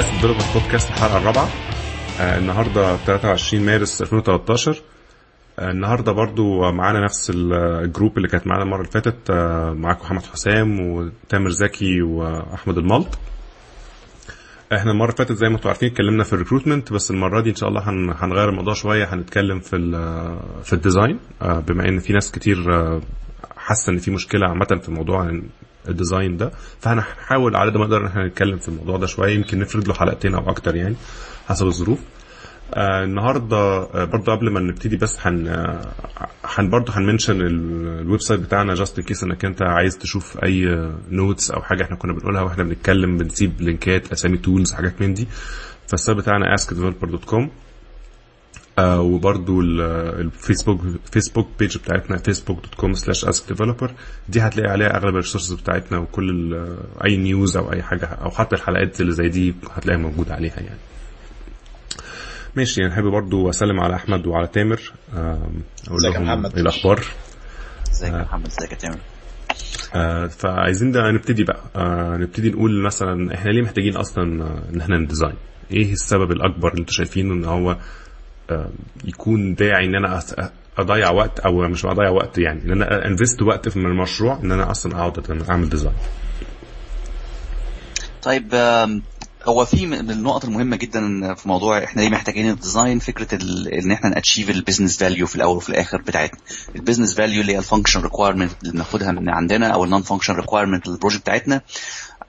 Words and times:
Ask 0.00 0.12
Developer 0.12 0.44
podcast 0.54 0.88
الحلقة 0.88 1.16
الرابعة. 1.18 1.48
آه 2.20 2.38
النهارده 2.38 2.96
23 2.96 3.66
مارس 3.66 4.02
2013 4.02 4.82
آه 5.58 5.70
النهارده 5.70 6.12
برضو 6.12 6.72
معانا 6.72 7.00
نفس 7.04 7.32
ال 7.34 7.48
group 7.48 8.16
اللي 8.16 8.28
كانت 8.28 8.46
معانا 8.46 8.62
المرة 8.62 8.80
اللي 8.80 8.90
فاتت. 8.90 9.30
آه 9.30 9.72
معاكم 9.72 10.00
محمد 10.04 10.22
حسام 10.22 10.80
وتامر 10.80 11.50
زكي 11.50 12.02
وأحمد 12.02 12.78
الملط. 12.78 13.18
إحنا 14.72 14.90
المرة 14.90 15.06
اللي 15.06 15.16
فاتت 15.16 15.32
زي 15.32 15.48
ما 15.48 15.56
أنتم 15.56 15.68
عارفين 15.68 15.90
اتكلمنا 15.90 16.24
في 16.24 16.32
ال 16.32 16.37
recruitment 16.37 16.92
بس 16.92 17.10
المرة 17.10 17.40
دي 17.40 17.50
إن 17.50 17.54
شاء 17.54 17.68
الله 17.68 17.90
هن- 17.90 18.14
هنغير 18.18 18.48
الموضوع 18.48 18.74
شوية. 18.74 19.14
هنتكلم 19.14 19.60
في 19.60 19.76
في 20.64 20.72
ال 20.72 20.79
design 20.79 21.18
آه، 21.42 21.58
بما 21.60 21.88
إن 21.88 21.98
في 21.98 22.12
ناس 22.12 22.32
كتير 22.32 22.74
آه، 22.74 23.00
حاسة 23.56 23.92
إن 23.92 23.98
في 23.98 24.10
مشكلة 24.10 24.48
عامة 24.48 24.80
في 24.84 24.90
موضوع 24.90 25.40
ال 25.88 25.95
design 25.95 26.36
ده. 26.36 26.50
فهنحاول 26.80 27.56
على 27.56 27.70
قد 27.70 27.76
ما 27.76 27.84
نقدر 27.84 28.00
إن 28.00 28.06
إحنا 28.06 28.26
نتكلم 28.26 28.58
في 28.58 28.68
الموضوع 28.68 28.96
ده 28.96 29.06
شوية 29.06 29.34
يمكن 29.34 29.58
نفرد 29.58 29.88
له 29.88 29.94
حلقتين 29.94 30.34
أو 30.34 30.50
أكتر 30.50 30.76
يعني 30.76 30.94
حسب 31.48 31.66
الظروف. 31.66 31.98
آه 32.74 33.04
النهارده 33.04 33.56
آه 33.56 34.04
برضه 34.04 34.32
قبل 34.36 34.50
ما 34.50 34.60
نبتدي 34.60 34.96
بس 34.96 35.18
هن 35.26 35.46
آه، 35.48 35.92
هن 36.44 36.70
برضه 36.70 36.92
هن 36.92 37.03
mention 37.03 37.40
ال- 37.40 38.00
ال 38.00 38.20
website 38.20 38.40
بتاعنا 38.40 38.74
just 38.74 38.98
in 38.98 39.04
case 39.04 39.24
إنك 39.24 39.44
أنت 39.44 39.62
عايز 39.62 39.98
تشوف 39.98 40.38
أي 40.44 40.88
notes 41.10 41.50
أو 41.50 41.62
حاجة 41.62 41.82
إحنا 41.84 41.96
كنا 41.96 42.12
بنقولها 42.12 42.42
وإحنا 42.42 42.64
بنتكلم 42.64 43.18
بنسيب 43.18 43.52
link 43.60 44.02
ات 44.02 44.12
أسامي 44.12 44.36
tools 44.38 44.72
حاجات 44.72 45.00
من 45.02 45.14
دي. 45.14 45.28
فال 45.88 45.98
site 45.98 46.18
بتاعنا 46.18 46.56
askdeveloper.com 46.56 47.48
آه 48.80 49.00
ال- 49.60 49.80
الفيسبوك 50.20 50.80
فيسبوك 51.12 51.48
page 51.58 51.78
بتاعتنا 51.78 52.16
facebook.com 52.18 52.94
slash 52.96 53.24
askdeveloper 53.28 53.90
دي 54.28 54.40
هتلاقي 54.40 54.70
عليها 54.70 54.96
أغلب 54.96 55.08
ال 55.08 55.12
resources 55.12 55.52
بتاعتنا 55.52 55.98
وكل 55.98 56.54
أي 57.04 57.16
news 57.16 57.56
أو 57.56 57.72
أي 57.72 57.82
حاجة 57.82 58.04
أو 58.06 58.30
حتى 58.30 58.56
الحلقات 58.56 59.00
اللي 59.00 59.12
زي 59.12 59.28
دي 59.28 59.54
هتلاقيها 59.70 60.02
موجودة 60.02 60.34
عليها 60.34 60.60
يعني. 60.60 60.78
ماشي 62.56 62.80
يعني 62.80 62.94
حابب 62.94 63.08
برضو 63.10 63.50
أسلم 63.50 63.80
على 63.80 63.94
أحمد 63.94 64.26
وعلى 64.26 64.46
تامر. 64.46 64.80
أقول 65.14 66.02
لهم 66.04 66.22
محمد؟ 66.24 66.54
إيه 66.54 66.62
الأخبار؟ 66.62 67.04
إزيك 67.92 68.12
يا 68.12 68.22
محمد؟ 68.22 68.46
إزيك 68.46 68.72
يا 68.72 68.76
تامر؟ 68.76 68.98
آه، 69.94 70.26
فعايزين 70.26 70.92
ده 70.92 71.10
نبتدي 71.10 71.44
بقى. 71.44 71.60
آه، 71.76 72.16
نبتدي 72.16 72.50
نقول 72.50 72.82
مثلا 72.82 73.34
إحنا 73.34 73.50
ليه 73.50 73.62
محتاجين 73.62 73.96
أصلا 73.96 74.44
آه، 74.44 74.62
إن 74.74 74.80
إحنا 74.80 74.96
ن 74.98 75.03
design؟ 75.03 75.34
إيه 75.70 75.92
السبب 75.92 76.32
الأكبر 76.32 76.68
اللي 76.68 76.80
أنتوا 76.80 76.94
شايفينه 76.94 77.34
إن 77.34 77.44
هو 77.44 77.70
آه، 77.70 77.78
يكون 79.04 79.54
داعي 79.54 79.84
إن 79.86 79.94
أنا 79.94 80.22
أضيع 80.78 81.10
وقت 81.10 81.38
أو 81.40 81.68
مش 81.68 81.84
أضيع 81.84 82.08
وقت 82.10 82.38
يعني 82.38 82.62
إن 82.62 82.70
أنا 82.70 83.06
invest 83.06 83.42
وقت 83.42 83.68
في 83.68 83.76
المشروع 83.76 84.40
إن 84.44 84.52
أنا 84.52 84.70
أصلا 84.70 84.96
أقعد 84.96 85.42
أعمل 85.50 85.68
design 85.68 85.94
طيب 88.22 88.54
هو 89.44 89.64
في 89.64 89.86
من 89.86 90.10
النقط 90.10 90.44
المهمة 90.44 90.76
جدا 90.76 91.34
في 91.34 91.48
موضوع 91.48 91.84
إحنا 91.84 92.02
ليه 92.02 92.08
محتاجين 92.10 92.50
ال 92.50 92.57
design 92.57 92.98
فكرة 92.98 93.38
إن 93.78 93.90
إحنا 93.90 94.10
ن 94.10 94.15
achieve 94.15 94.50
ال 94.50 94.55
business 94.55 94.98
value 94.98 95.26
في 95.26 95.36
الأول 95.36 95.56
وفي 95.56 95.68
الآخر 95.68 96.02
بتاعتنا. 96.02 96.40
ال 96.76 96.80
business 96.80 97.14
value 97.14 97.40
اللي 97.40 97.52
هي 97.54 97.58
ال 97.58 97.63
function 97.63 98.00
requirement 98.02 98.50
اللي 98.62 98.72
بناخدها 98.72 99.12
من 99.12 99.28
عندنا 99.28 99.68
أو 99.68 99.84
ال 99.84 100.02
non-function 100.02 100.34
requirement 100.34 100.88
لل 100.88 100.95
project 100.95 101.20
بتاعتنا 101.20 101.60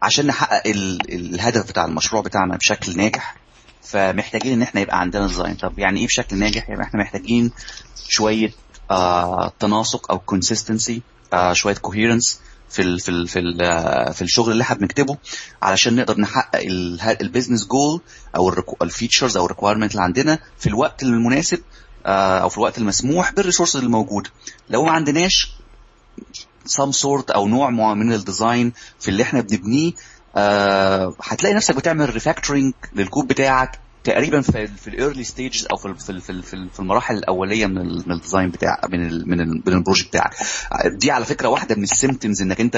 عشان 0.02 0.28
نحقق 0.28 0.68
ال- 0.68 1.14
الهدف 1.14 1.70
بتاع 1.70 1.86
المشروع 1.86 2.22
بتاعنا 2.22 2.58
بشكل 2.58 2.98
ناجح. 2.98 3.36
فمحتاجين 3.84 4.54
إن 4.54 4.62
إحنا 4.62 4.82
يبقى 4.82 5.00
عندنا 5.00 5.28
design 5.28 5.56
طب 5.56 5.80
يعني 5.80 6.00
إيه 6.00 6.08
بشكل 6.08 6.38
ناجح؟ 6.38 6.70
يعني 6.70 6.82
إحنا 6.84 7.00
محتاجين 7.00 7.52
شوية 8.10 8.54
آه 8.92 9.54
تناسق 9.60 10.12
أو 10.12 10.20
consistency 10.20 11.02
آه 11.34 11.54
شوية 11.54 11.76
coherence 11.76 12.40
في 12.70 12.82
ال 12.82 13.00
في 13.00 13.10
ال 13.10 13.28
في 13.28 13.40
ال 13.40 13.62
آه، 13.62 14.12
في 14.12 14.22
الشغل 14.22 14.52
اللي 14.52 14.62
إحنا 14.64 14.76
بنكتبه 14.78 15.18
علشان 15.62 15.96
نقدر 15.96 16.20
نحقق 16.20 16.60
ال 17.22 17.27
business 17.27 17.68
goal 17.68 18.02
أو 18.36 18.54
ال 18.82 18.88
features 18.88 19.38
أو 19.38 19.46
ال 19.46 19.50
requirement 19.50 19.92
اللي 19.92 20.04
عندنا 20.04 20.40
في 20.58 20.68
الوقت 20.68 21.04
المناسب 21.04 21.60
آه، 22.06 22.40
أو 22.40 22.50
في 22.50 22.58
الوقت 22.58 22.78
المسموح 22.78 23.34
بال 23.34 23.42
resources 23.42 23.80
الموجوده 23.80 24.30
لو 24.70 24.84
ما 24.84 24.92
عندناش 24.92 25.54
some 26.70 26.92
sort 27.04 27.32
أو 27.36 27.48
نوع 27.48 27.70
من 27.94 28.14
ال 28.14 28.22
design 28.22 28.74
في 29.00 29.08
اللي 29.08 29.24
إحنا 29.24 29.42
بنبنيه 29.42 29.92
آه، 30.36 31.16
هتلاقي 31.24 31.56
نفسك 31.56 31.76
بتعمل 31.76 32.14
refactoring 32.14 32.74
لل 32.94 33.05
code 33.05 33.28
بتاعك 33.28 33.80
تقريبا 34.04 34.42
في 34.42 34.68
في 34.68 34.88
ال 34.88 34.94
early 34.94 35.24
stages 35.24 35.68
أو 35.72 35.78
في 35.78 35.94
في 35.94 36.20
في 36.22 36.42
في 36.42 36.54
ال- 36.54 36.70
في 36.70 36.80
المراحل 36.80 37.16
الأولية 37.18 37.66
من 37.66 37.86
من 37.86 38.12
ال 38.12 38.17
design 38.17 38.50
بتاع 38.50 38.82
من 38.90 39.06
ال 39.08 39.30
من 39.30 39.42
ال 39.42 39.64
من 39.68 39.74
ال 39.74 39.78
project 39.78 40.08
بتاعك. 40.08 40.34
دي 40.86 41.12
على 41.12 41.26
فكرة 41.26 41.48
واحدة 41.48 41.76
من 41.76 41.84
ال 41.84 41.90
symptoms 41.90 42.42
إنك 42.42 42.62
أنت 42.62 42.76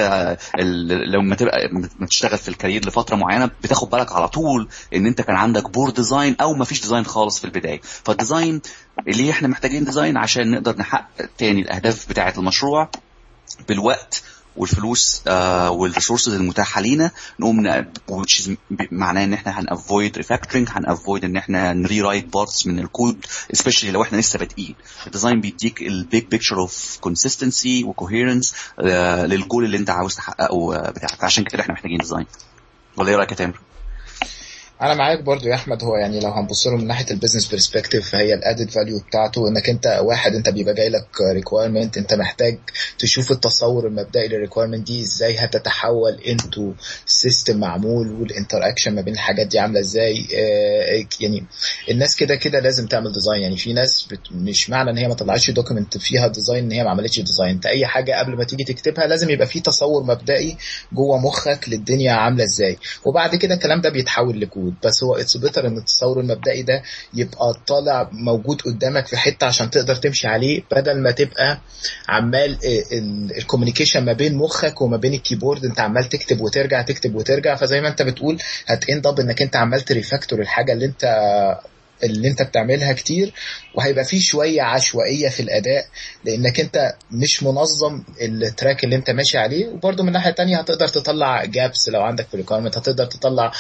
لما 1.14 1.36
تبقى 1.36 1.68
لما 1.72 2.08
تشتغل 2.08 2.38
في 2.38 2.50
ال 2.50 2.55
career 2.55 2.86
لفترة 2.88 3.16
معينة 3.16 3.50
بتاخد 3.64 3.90
بالك 3.90 4.12
على 4.12 4.28
طول 4.28 4.70
إن 4.96 5.06
أنت 5.06 5.22
كان 5.22 5.36
عندك 5.36 5.70
poor 5.70 5.90
design 5.90 6.36
أو 6.42 6.54
ما 6.54 6.66
فيش 6.66 6.82
design 6.82 7.06
خالص 7.06 7.40
في 7.40 7.46
البداية. 7.46 7.82
فال 7.84 8.03
design 8.03 8.62
ليه 9.08 9.32
إحنا 9.32 9.48
محتاجين 9.48 9.84
design 9.86 10.18
عشان 10.18 10.52
نقدر 10.52 10.78
نحقق 10.78 11.30
تاني 11.38 11.62
الأهداف 11.62 12.10
بتاعة 12.10 12.34
المشروع 12.38 12.90
بالوقت 13.68 14.24
والفلوس 14.56 15.22
آه 15.28 15.72
وال 15.72 15.83
resources 15.83 16.34
المتاحة 16.34 16.82
لينا 16.82 17.12
نقوم 17.40 17.86
معناه 18.92 19.24
إن 19.24 19.34
إحنا 19.34 19.60
هن 19.60 19.76
avoid 19.76 20.18
refactoring 20.18 20.68
هن 20.72 20.87
avoid 20.87 21.24
إن 21.26 21.36
إحنا 21.38 21.74
ن 21.74 22.02
rewrite 22.02 22.34
parts 22.34 22.68
من 22.68 22.80
ال 22.80 22.89
code 22.89 23.26
especially 23.58 23.86
لو 23.86 24.04
إحنا 24.04 24.18
لسه 24.18 24.40
بادئين. 24.40 24.76
ال 25.08 25.13
design 25.13 25.42
بيديك 25.42 25.82
ال 25.82 25.92
big 25.92 26.24
picture 26.26 26.60
of 26.60 26.98
consistency 27.02 27.84
و 27.84 27.91
coherence 27.91 28.54
لل 28.80 29.08
goal 29.08 29.66
اللي 29.66 29.78
أنت 29.78 29.90
عاوز 29.90 30.16
تحققه 30.16 30.76
آه، 30.76 30.90
بتاعك. 30.92 31.24
عشان 31.24 31.44
كده 31.44 31.62
إحنا 31.62 31.74
محتاجين 31.74 31.98
design 31.98 32.26
ولا 32.98 33.10
إيه 33.10 33.16
رأيك 33.16 33.32
يا 33.32 33.36
تامر؟ 33.36 33.60
أنا 34.84 34.94
معاك 34.94 35.22
برضو 35.24 35.48
يا 35.48 35.56
أحمد. 35.56 35.84
هو 35.84 35.96
يعني 35.96 36.20
لو 36.20 36.30
هنبص 36.30 36.68
له 36.68 36.76
من 36.76 36.88
ناحية 36.88 37.06
ال 37.12 37.16
business 37.16 37.48
perspective 37.52 38.10
فهي 38.10 38.34
ال 38.34 38.40
added 38.40 38.70
value 38.70 39.00
بتاعته 39.00 39.48
إنك 39.48 39.70
أنت 39.70 40.00
واحد 40.04 40.36
أنت 40.36 40.50
بيبقى 40.50 40.74
جاي 40.74 40.90
لك 40.90 41.08
requirement 41.34 41.98
أنت 41.98 42.14
محتاج 42.14 42.58
تشوف 43.00 43.32
التصور 43.32 43.88
المبدئي 43.88 44.28
لل 44.28 44.37
requirement 44.37 44.88
دي 44.88 45.02
إزاي 45.02 45.38
هتتحول 45.38 46.20
into 46.28 46.74
system 47.06 47.60
معمول 47.60 48.12
وال 48.12 48.68
interaction 48.70 48.96
ما 48.96 49.02
بين 49.02 49.14
الحاجات 49.14 49.48
دي 49.48 49.60
عاملة 49.60 49.80
إزاي. 49.80 50.28
آه، 50.38 51.06
يعني 51.22 51.44
الناس 51.92 52.16
كده 52.16 52.36
كده 52.36 52.60
لازم 52.60 52.88
تعمل 52.88 53.12
design 53.12 53.42
يعني 53.42 53.58
في 53.58 53.74
ناس 53.74 54.08
بت... 54.12 54.20
مش 54.32 54.70
معنى 54.70 54.90
إن 54.90 54.98
هي 54.98 55.08
ما 55.08 55.14
طلعتش 55.14 55.50
document 55.52 55.98
فيها 55.98 56.28
design 56.28 56.64
إن 56.64 56.72
هي 56.72 56.84
ما 56.84 56.90
عملتش 56.90 57.20
design 57.20 57.50
أنت 57.50 57.66
أي 57.66 57.86
حاجة 57.86 58.20
قبل 58.20 58.38
ما 58.38 58.44
تيجي 58.44 58.64
تكتبها 58.64 59.08
لازم 59.08 59.30
يبقى 59.30 59.48
في 59.48 59.60
تصور 59.60 60.04
مبدئي 60.04 60.58
جوه 60.94 61.18
مخك 61.18 61.70
للدنيا 61.70 62.12
عاملة 62.14 62.44
إزاي. 62.44 62.78
وبعد 63.06 63.36
كده 63.36 63.54
الكلام 63.56 63.82
ده 63.82 63.90
بيتحول 63.90 64.42
لكود. 64.42 64.73
بس 64.84 65.04
هو 65.04 65.16
it's 65.16 65.38
better 65.38 65.68
إن 65.68 65.78
التصور 65.78 66.20
المبدئي 66.20 66.62
ده 66.62 66.84
يبقى 67.14 67.54
طالع 67.68 68.10
موجود 68.12 68.62
قدامك 68.62 69.08
في 69.08 69.18
حتة 69.18 69.48
عشان 69.48 69.70
تقدر 69.70 69.96
تمشي 69.96 70.28
عليه 70.28 70.62
بدل 70.72 71.00
ما 71.00 71.12
تبقى 71.12 71.60
عمال 72.10 72.58
ال 73.38 73.43
communication 73.43 74.06
ما 74.06 74.14
بين 74.14 74.36
مخك 74.36 74.82
وما 74.82 74.98
بين 74.98 75.14
ال 75.14 75.19
keyboard 75.19 75.66
أنت 75.66 75.80
عمال 75.80 76.10
تكتب 76.10 76.42
وترجع 76.42 76.82
تكتب 76.82 77.16
وترجع 77.16 77.56
فزي 77.56 77.82
ما 77.82 77.88
أنت 77.88 78.02
بتقول 78.02 78.38
هت 78.68 78.84
end 78.84 79.08
up 79.08 79.20
إنك 79.20 79.42
أنت 79.42 79.56
عمال 79.56 79.82
ت 79.82 79.88
refactor 79.88 80.40
الحاجة 80.42 80.74
اللي 80.74 80.86
أنت 80.86 81.06
اللي 82.04 82.28
انت 82.28 82.42
بتعملها 82.42 82.94
كتير 82.94 83.34
وهيبقى 83.76 84.06
فيه 84.06 84.20
شوية 84.20 84.62
عشوائية 84.62 85.30
في 85.30 85.40
الأداء 85.40 85.86
لأنك 86.26 86.60
انت 86.60 86.94
مش 87.12 87.44
منظم 87.44 88.04
ال 88.22 88.32
track 88.32 88.84
اللي 88.84 88.96
انت 88.96 89.10
ماشي 89.10 89.38
عليه. 89.38 89.68
وبرده 89.68 90.04
من 90.04 90.12
ناحيه 90.12 90.32
تانية 90.32 90.60
هتقدر 90.60 90.88
تطلع 90.88 91.46
gaps 91.46 91.90
لو 91.90 92.02
عندك 92.02 92.28
في 92.28 92.34
ال 92.34 92.37
requirement 92.37 92.78
هتقدر 92.78 93.06
تطلع 93.06 93.52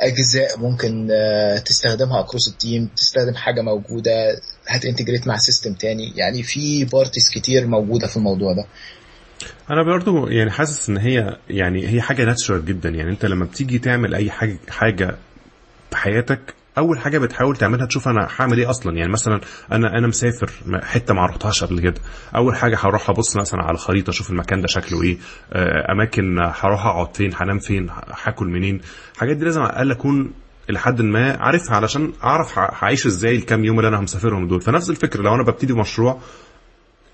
أجزاء 0.00 0.58
ممكن 0.58 1.08
آه، 1.12 1.58
تستخدمها 1.58 2.20
across 2.20 2.48
ال 2.48 2.56
team 2.56 2.90
تستخدم 2.96 3.34
حاجة 3.34 3.60
موجودة 3.60 4.40
هت 4.66 4.77
integrate 4.77 5.26
مع 5.26 5.36
system 5.36 5.74
تاني. 5.74 6.12
يعني 6.16 6.42
في 6.42 6.84
parties 6.84 7.30
كتير 7.34 7.66
موجودة 7.66 8.06
في 8.06 8.16
الموضوع 8.16 8.52
ده. 8.52 8.64
أنا 9.70 9.82
برضو 9.82 10.26
يعني 10.28 10.50
حاسس 10.50 10.88
إن 10.88 10.96
هي 10.96 11.36
يعني 11.50 11.88
هي 11.88 12.00
حاجة 12.02 12.24
natural 12.24 12.64
جدا. 12.64 12.88
يعني 12.88 13.10
أنت 13.10 13.24
لما 13.24 13.44
بتيجي 13.44 13.78
تعمل 13.78 14.14
أي 14.14 14.30
حاجة 14.30 14.58
حاجة 14.68 15.16
في 15.90 15.96
حياتك 15.96 16.54
أول 16.80 16.98
حاجة 16.98 17.18
بتحاول 17.18 17.56
تعملها 17.56 17.86
تشوف 17.86 18.08
أنا 18.08 18.28
هعمل 18.38 18.58
إيه 18.58 18.70
أصلا. 18.70 18.96
يعني 18.96 19.12
مثلا 19.12 19.40
أنا 19.72 19.98
أنا 19.98 20.06
مسافر 20.06 20.50
حتة 20.82 21.14
ما 21.14 21.26
رحتهاش 21.26 21.64
قبل 21.64 21.80
كده. 21.80 22.00
أول 22.36 22.56
حاجة 22.56 22.78
هروح 22.80 23.10
أبص 23.10 23.36
مثلا 23.36 23.62
على 23.62 23.74
الخريطة 23.74 24.10
أشوف 24.10 24.30
المكان 24.30 24.60
ده 24.60 24.66
شكله 24.66 25.02
إيه. 25.02 25.18
آه، 25.52 25.92
أماكن 25.92 26.38
هروح 26.40 26.86
أقعد 26.86 27.16
فين 27.16 27.30
هنام 27.34 27.58
فين 27.58 27.90
هاكل 28.24 28.46
منين. 28.46 28.80
الحاجات 29.14 29.36
دي 29.36 29.44
لازم 29.44 29.60
على 29.60 29.70
الأقل 29.70 29.90
أكون 29.90 30.32
لحد 30.68 31.02
ما 31.02 31.36
عارفها 31.40 31.76
علشان 31.76 32.12
أعرف 32.24 32.58
هعيش 32.58 33.06
إزاي 33.06 33.36
الكام 33.36 33.64
يوم 33.64 33.78
اللي 33.78 33.88
أنا 33.88 34.00
مسافرهم 34.00 34.48
دول. 34.48 34.60
فنفس 34.60 34.90
الفكرة 34.90 35.22
لو 35.22 35.34
أنا 35.34 35.42
ببتدي 35.42 35.72
مشروع 35.72 36.20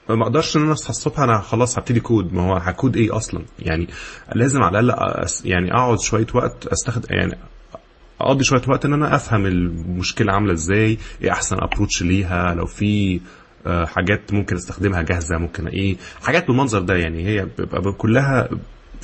ما 0.08 0.22
أقدرش 0.22 0.56
إن 0.56 0.62
أنا 0.62 0.72
اصحى 0.72 0.90
الصبح 0.90 1.20
أنا 1.20 1.40
خلاص 1.40 1.78
هبتدي 1.78 2.00
كود. 2.00 2.32
ما 2.32 2.42
هو 2.42 2.56
هكود 2.56 2.96
إيه 2.96 3.16
أصلا؟ 3.16 3.42
يعني 3.58 3.88
لازم 4.34 4.62
على 4.62 4.80
الأقل 4.80 5.26
يعني 5.44 5.72
أقعد 5.72 6.00
شوية 6.00 6.26
وقت 6.34 6.66
استخدم 6.66 7.08
يعني 7.10 7.38
اقضي 8.20 8.44
شوية 8.44 8.62
وقت 8.68 8.84
ان 8.84 8.92
أنا 8.92 9.14
افهم 9.16 9.46
المشكلة 9.46 10.32
عاملة 10.32 10.52
إزاي 10.52 10.98
إيه 11.22 11.30
احسن 11.32 11.56
approach 11.60 12.02
ليها 12.02 12.54
لو 12.54 12.66
في 12.66 13.20
آه، 13.66 13.84
حاجات 13.84 14.32
ممكن 14.32 14.56
استخدمها 14.56 15.02
جاهزة 15.02 15.38
ممكن 15.38 15.66
إيه 15.68 15.96
حاجات 16.22 16.46
بالمنظر 16.46 16.80
ده 16.80 16.94
يعني. 16.96 17.26
هي 17.26 17.46
بيبقى 17.58 17.92
كلها 17.92 18.48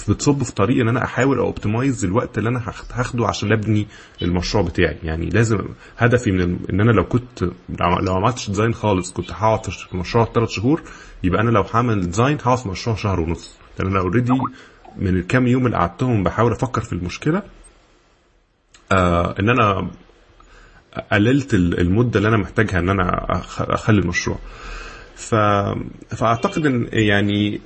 بتصب 0.08 0.42
في 0.42 0.54
طريق 0.54 0.80
ان 0.80 0.88
أنا 0.88 1.04
احاول 1.04 1.38
أ 1.38 1.44
أ 1.46 1.53
optimize 1.53 2.04
الوقت 2.04 2.38
اللي 2.38 2.48
أنا 2.48 2.68
هاخد- 2.68 2.86
هاخده 2.92 3.26
عشان 3.26 3.52
ابني 3.52 3.86
المشروع 4.22 4.64
بتاعي. 4.64 4.96
يعني 5.02 5.28
لازم 5.28 5.58
هدفي 5.98 6.32
من 6.32 6.40
ان 6.70 6.80
أنا 6.80 6.90
لو 6.92 7.04
كنت 7.04 7.42
لو 7.42 7.50
ما 8.02 8.10
عملتش 8.16 8.48
design 8.48 8.74
خالص 8.74 9.12
كنت 9.12 9.32
هقعد 9.32 9.66
في 9.66 9.94
المشروع 9.94 10.24
ثلاث 10.34 10.48
شهور 10.48 10.82
يبقى 11.24 11.40
أنا 11.42 11.50
لو 11.50 11.64
هعمل 11.74 12.00
design 12.06 12.38
هقعد 12.42 12.58
في 12.58 12.66
المشروع 12.66 12.96
شهر 12.96 13.20
ونص. 13.20 13.56
لأن 13.78 13.88
أنا 13.90 14.00
already 14.00 14.32
من 14.96 15.08
الكام 15.16 15.46
يوم 15.46 15.66
اللي 15.66 15.76
قعدتهم 15.76 16.22
بحاول 16.22 16.52
أفكر 16.52 16.80
في 16.80 16.92
المشكلة 16.92 17.42
آه 18.92 19.34
إن 19.40 19.48
أنا 19.48 19.90
قللت 21.12 21.54
ال- 21.54 21.80
المدة 21.80 22.18
اللي 22.18 22.28
أنا 22.28 22.36
محتاجها 22.36 22.78
إن 22.78 22.88
أنا 22.88 23.26
أخلي 23.58 24.00
المشروع. 24.00 24.38
ف... 25.16 25.34
فأعتقد 26.14 26.66
إن 26.66 26.88
يعني 26.92 27.60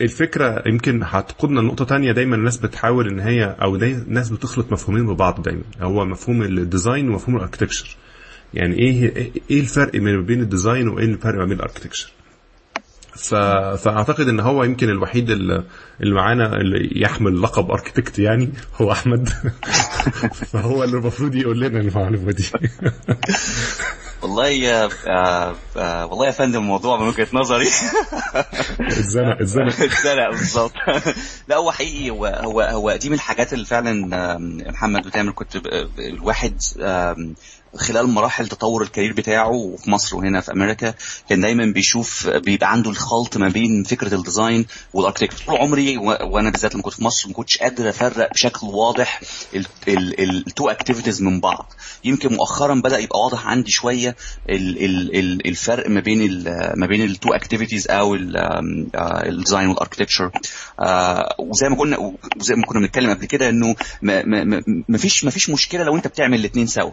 الفكرة 0.00 0.62
يمكن 0.66 1.00
هتقودنا 1.04 1.60
لنقطة 1.60 1.84
تانية. 1.84 2.12
دايما 2.12 2.36
الناس 2.36 2.56
بتحاول 2.56 3.08
إن 3.08 3.20
هي 3.20 3.56
أو 3.62 3.76
داي 3.76 3.92
الناس 3.92 4.30
بتخلط 4.30 4.72
مفهومين 4.72 5.06
ببعض 5.06 5.42
دايما. 5.42 5.62
هو 5.80 6.04
مفهوم 6.04 6.42
ال 6.42 6.51
design 6.51 7.08
ومفهوم 7.08 7.36
ال 7.36 7.41
architecture 7.41 7.96
يعني 8.54 8.78
إيه 8.78 9.32
إيه 9.50 9.60
الفرق 9.60 9.94
ما 10.00 10.20
بين 10.20 10.40
ال 10.40 10.47
design 10.47 10.88
وإيه 10.88 11.04
الفرق 11.06 11.34
ما 11.38 11.44
بين 11.44 11.56
ال 11.56 11.60
architecture. 11.60 12.10
فاعتقد 13.16 14.28
إن 14.28 14.40
هو 14.40 14.64
يمكن 14.64 14.88
الوحيد 14.90 15.30
اللي 15.30 15.64
اللي 16.00 16.14
معانا 16.14 16.56
اللي 16.56 17.00
يحمل 17.00 17.42
لقب 17.42 17.70
architect 17.70 18.18
يعني 18.18 18.52
هو 18.80 18.92
أحمد. 18.92 19.28
فهو 20.52 20.84
اللي 20.84 20.96
المفروض 20.96 21.34
يقول 21.34 21.60
لنا 21.60 21.80
المعلومة 21.80 22.32
دي. 22.32 22.44
والله 24.22 24.48
يا 24.48 24.88
آه 25.06 25.54
آه 25.76 26.06
والله 26.06 26.26
يا 26.26 26.30
فندم 26.30 26.58
الموضوع 26.60 27.00
من 27.00 27.08
وجهة 27.08 27.26
نظري. 27.32 27.66
اتزنق 28.80 29.36
اتزنق 29.40 29.66
اتزنق 29.82 30.30
بالظبط. 30.30 30.72
لا 31.48 31.56
هو 31.56 31.72
حقيقي 31.72 32.10
هو 32.10 32.26
هو 32.26 32.60
هو 32.60 32.96
دي 32.96 33.08
من 33.08 33.14
الحاجات 33.14 33.52
اللي 33.52 33.64
فعلا 33.64 33.90
آم، 34.36 34.56
محمد 34.66 35.06
وتامر 35.06 35.32
كنت 35.32 35.56
الواحد 35.98 36.56
خلال 37.76 38.06
مراحل 38.08 38.48
تطور 38.48 38.82
ال 38.82 38.86
career 38.86 39.12
بتاعه 39.12 39.76
في 39.84 39.90
مصر 39.90 40.16
وهنا 40.16 40.40
في 40.40 40.52
أمريكا 40.52 40.94
كان 41.28 41.40
دايما 41.40 41.64
بيشوف 41.66 42.26
بيبقى 42.28 42.72
عنده 42.72 42.90
الخلط 42.90 43.36
ما 43.36 43.48
بين 43.48 43.82
فكرة 43.84 44.14
ال 44.14 44.21
design 44.21 44.66
وال 44.92 45.00
architect 45.00 45.34
طول 45.46 45.56
عمري 45.56 45.96
وأنا 45.96 46.50
بالذات 46.50 46.74
لما 46.74 46.82
كنت 46.82 46.94
في 46.94 47.04
مصر 47.04 47.28
ما 47.28 47.34
كنتش 47.34 47.58
قادر 47.58 47.88
أفرق 47.88 48.32
بشكل 48.32 48.66
واضح 48.66 49.20
ال 49.88 50.08
two 50.08 50.68
activities 50.68 51.22
من 51.22 51.40
بعض. 51.40 51.72
يمكن 52.04 52.32
مؤخرا 52.34 52.74
بدأ 52.74 52.98
يبقى 52.98 53.20
واضح 53.20 53.46
عندي 53.46 53.70
شوية 53.70 54.16
ال- 54.50 54.84
ال- 54.84 55.18
ال- 55.18 55.46
الفرق 55.48 55.88
ما 55.90 56.00
بين 56.00 56.44
ما 56.76 56.86
بين 56.86 57.02
ال 57.04 57.11
two 57.11 57.32
activities 57.32 57.88
أو 57.90 58.14
ال 58.14 58.36
design 58.36 59.68
وال 59.68 59.77
architecture 59.77 60.30
وزي 61.38 61.68
ما 61.68 61.76
كنا 61.76 62.12
وزي 62.40 62.54
ما 62.54 62.66
كنا 62.66 62.80
بنتكلم 62.80 63.10
قبل 63.10 63.24
كده 63.26 63.48
إنه 63.48 63.74
ما 64.88 64.98
فيش 64.98 65.24
ما 65.24 65.30
فيش 65.30 65.50
مشكلة 65.50 65.84
لو 65.84 65.96
أنت 65.96 66.06
بتعمل 66.06 66.38
الاثنين 66.40 66.66
سوا. 66.66 66.90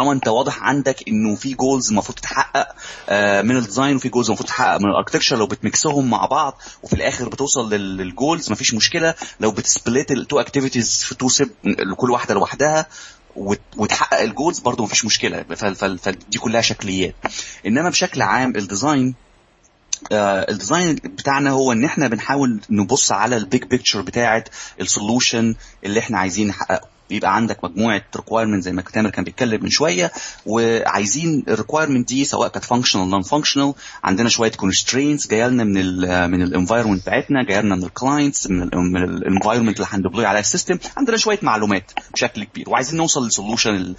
طالما 0.00 0.12
انت 0.12 0.28
واضح 0.28 0.62
عندك 0.62 1.08
انه 1.08 1.34
في 1.34 1.54
goals 1.54 1.90
المفروض 1.90 2.18
تتحقق 2.18 2.66
آه، 3.08 3.42
من 3.42 3.56
ال 3.56 3.62
design 3.62 3.96
وفي 3.96 4.08
goals 4.08 4.26
المفروض 4.26 4.48
تتحقق 4.48 4.76
من 4.80 4.90
ال 4.90 4.94
architecture 4.94 5.36
لو 5.38 5.46
بت 5.46 5.64
mix 5.64 5.92
هم 5.92 6.10
مع 6.10 6.26
بعض 6.26 6.58
وفي 6.82 6.92
الآخر 6.92 7.28
بتوصل 7.28 7.74
لل- 7.74 7.96
لل 7.96 8.11
goals 8.11 8.50
مفيش 8.52 8.74
مشكلة. 8.74 9.14
لو 9.40 9.50
بت 9.50 9.67
split 9.67 10.10
ال 10.10 10.18
two 10.18 10.40
activities 10.40 11.02
في 11.04 11.14
two 11.14 11.28
sub 11.28 11.50
كل 11.96 12.10
واحدة 12.10 12.34
لوحدها 12.34 12.86
وت- 13.36 13.60
وتحقق 13.76 14.20
ال 14.20 14.26
goals 14.26 14.58
برضه 14.58 14.84
مفيش 14.84 15.04
مشكلة. 15.04 15.42
فدي 15.96 16.38
كلها 16.38 16.60
شكليات. 16.60 17.14
إنما 17.66 17.88
بشكل 17.90 18.22
عام 18.22 18.56
ال 18.56 18.64
design 18.64 19.14
آه، 20.12 20.46
ال 20.50 20.56
design 20.56 20.94
بتاعنا 20.94 21.50
هو 21.50 21.72
إن 21.72 21.84
إحنا 21.84 22.08
بنحاول 22.08 22.60
نبص 22.70 23.12
على 23.12 23.36
ال 23.36 23.43
big 23.43 23.64
picture 23.64 24.00
بتاعة 24.00 24.44
ال 24.80 24.88
solution 24.88 25.54
اللي 25.84 26.00
إحنا 26.00 26.18
عايزين 26.18 26.48
نحققه. 26.48 26.88
بيبقى 27.10 27.36
عندك 27.36 27.64
مجموعة 27.64 28.02
requirement 28.16 28.62
زي 28.64 28.72
ما 28.72 28.82
تامر 28.82 29.10
كان 29.10 29.24
بيتكلم 29.24 29.62
من 29.62 29.70
شوية 29.70 30.12
وعايزين 30.46 31.44
ال 31.48 31.53
requirement 31.53 32.08
دي 32.08 32.24
سواء 32.24 32.48
كانت 32.48 32.64
functional 32.64 33.10
non-functional 33.10 33.74
عندنا 34.04 34.28
شوية 34.28 34.50
constraints 34.50 35.26
جاية 35.28 35.48
لنا 35.48 35.64
من 35.64 35.76
ال 35.78 36.30
من 36.30 36.42
ال 36.42 36.47
environment 36.47 37.02
بتاعتنا 37.02 37.42
جاية 37.44 37.60
لنا 37.60 37.74
من 37.76 37.84
ال 37.84 37.92
clients 37.92 38.46
من 38.50 38.62
ال 38.62 38.70
من 38.78 39.04
ال 39.04 39.10
environment 39.10 39.76
اللي 39.76 39.88
هن 39.90 39.99
deploy 39.99 40.26
عليها 40.26 40.40
ال 40.40 40.45
system 40.45 40.78
عندنا 40.96 41.16
شوية 41.16 41.38
معلومات 41.42 41.92
بشكل 42.14 42.44
كبير 42.44 42.70
وعايزين 42.70 42.96
نوصل 42.96 43.26
ل 43.26 43.34
solution 43.34 43.94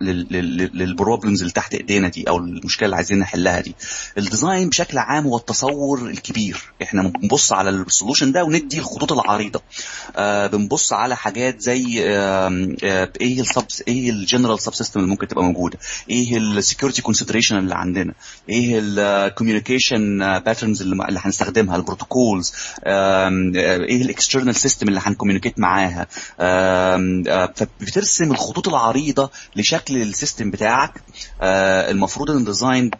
لل 0.00 0.28
problems 0.28 1.40
اللي 1.40 1.52
تحت 1.52 1.74
إيدينا 1.74 2.08
دي 2.08 2.28
أو 2.28 2.36
المشكلة 2.38 2.84
اللي 2.86 2.96
عايزين 2.96 3.18
نحلها 3.18 3.60
دي. 3.60 3.74
ال 4.18 4.25
design 4.25 4.68
بشكل 4.68 4.98
عام 4.98 5.24
هو 5.26 5.36
التصور 5.36 6.06
الكبير. 6.06 6.62
إحنا 6.82 7.02
بنبص 7.02 7.52
على 7.52 7.70
ال 7.70 7.77
solution 7.77 8.32
ده 8.32 8.44
وندي 8.44 8.78
الخطوط 8.78 9.12
العريضة. 9.12 9.62
آه 10.16 10.46
بنبص 10.46 10.92
على 10.92 11.09
حاجات 11.14 11.60
زي 11.60 12.04
آه 12.08 12.76
آه 12.84 13.12
إيه 13.20 13.40
ال 13.40 13.46
sub 13.46 13.64
إيه 13.88 14.10
ال 14.10 14.16
general 14.16 14.60
sub 14.60 14.74
system 14.74 15.00
اللي 15.00 15.10
ممكن 15.10 15.28
تبقى 15.28 15.44
موجودة؟ 15.44 15.78
إيه 16.10 16.36
ال 16.36 16.43
security 16.43 17.02
consideration 17.02 17.58
اللي 17.58 17.74
عندنا؟ 17.74 18.12
إيه 18.48 18.80
ال 18.82 18.92
communication 18.92 20.18
patterns 20.38 20.82
اللي, 20.82 21.04
هنستخدمها؟ 21.18 21.76
ال 21.76 21.84
protocols 21.84 22.52
إيه 22.86 24.02
ال 24.02 24.08
external 24.08 24.54
system 24.56 24.88
اللي 24.88 25.00
هن 25.02 25.11
communicate 25.11 25.58
معاها؟ 25.58 26.06
آه، 26.40 27.52
فبترسم 27.56 28.30
الخطوط 28.32 28.68
العريضة 28.68 29.30
لشكل 29.56 29.96
ال 30.02 30.09
system 30.09 30.50
بتاعك 30.50 30.92
آه، 31.42 31.90
المفروض 31.90 32.30
ان 32.30 32.36
ال 32.36 32.44
design 32.44 32.90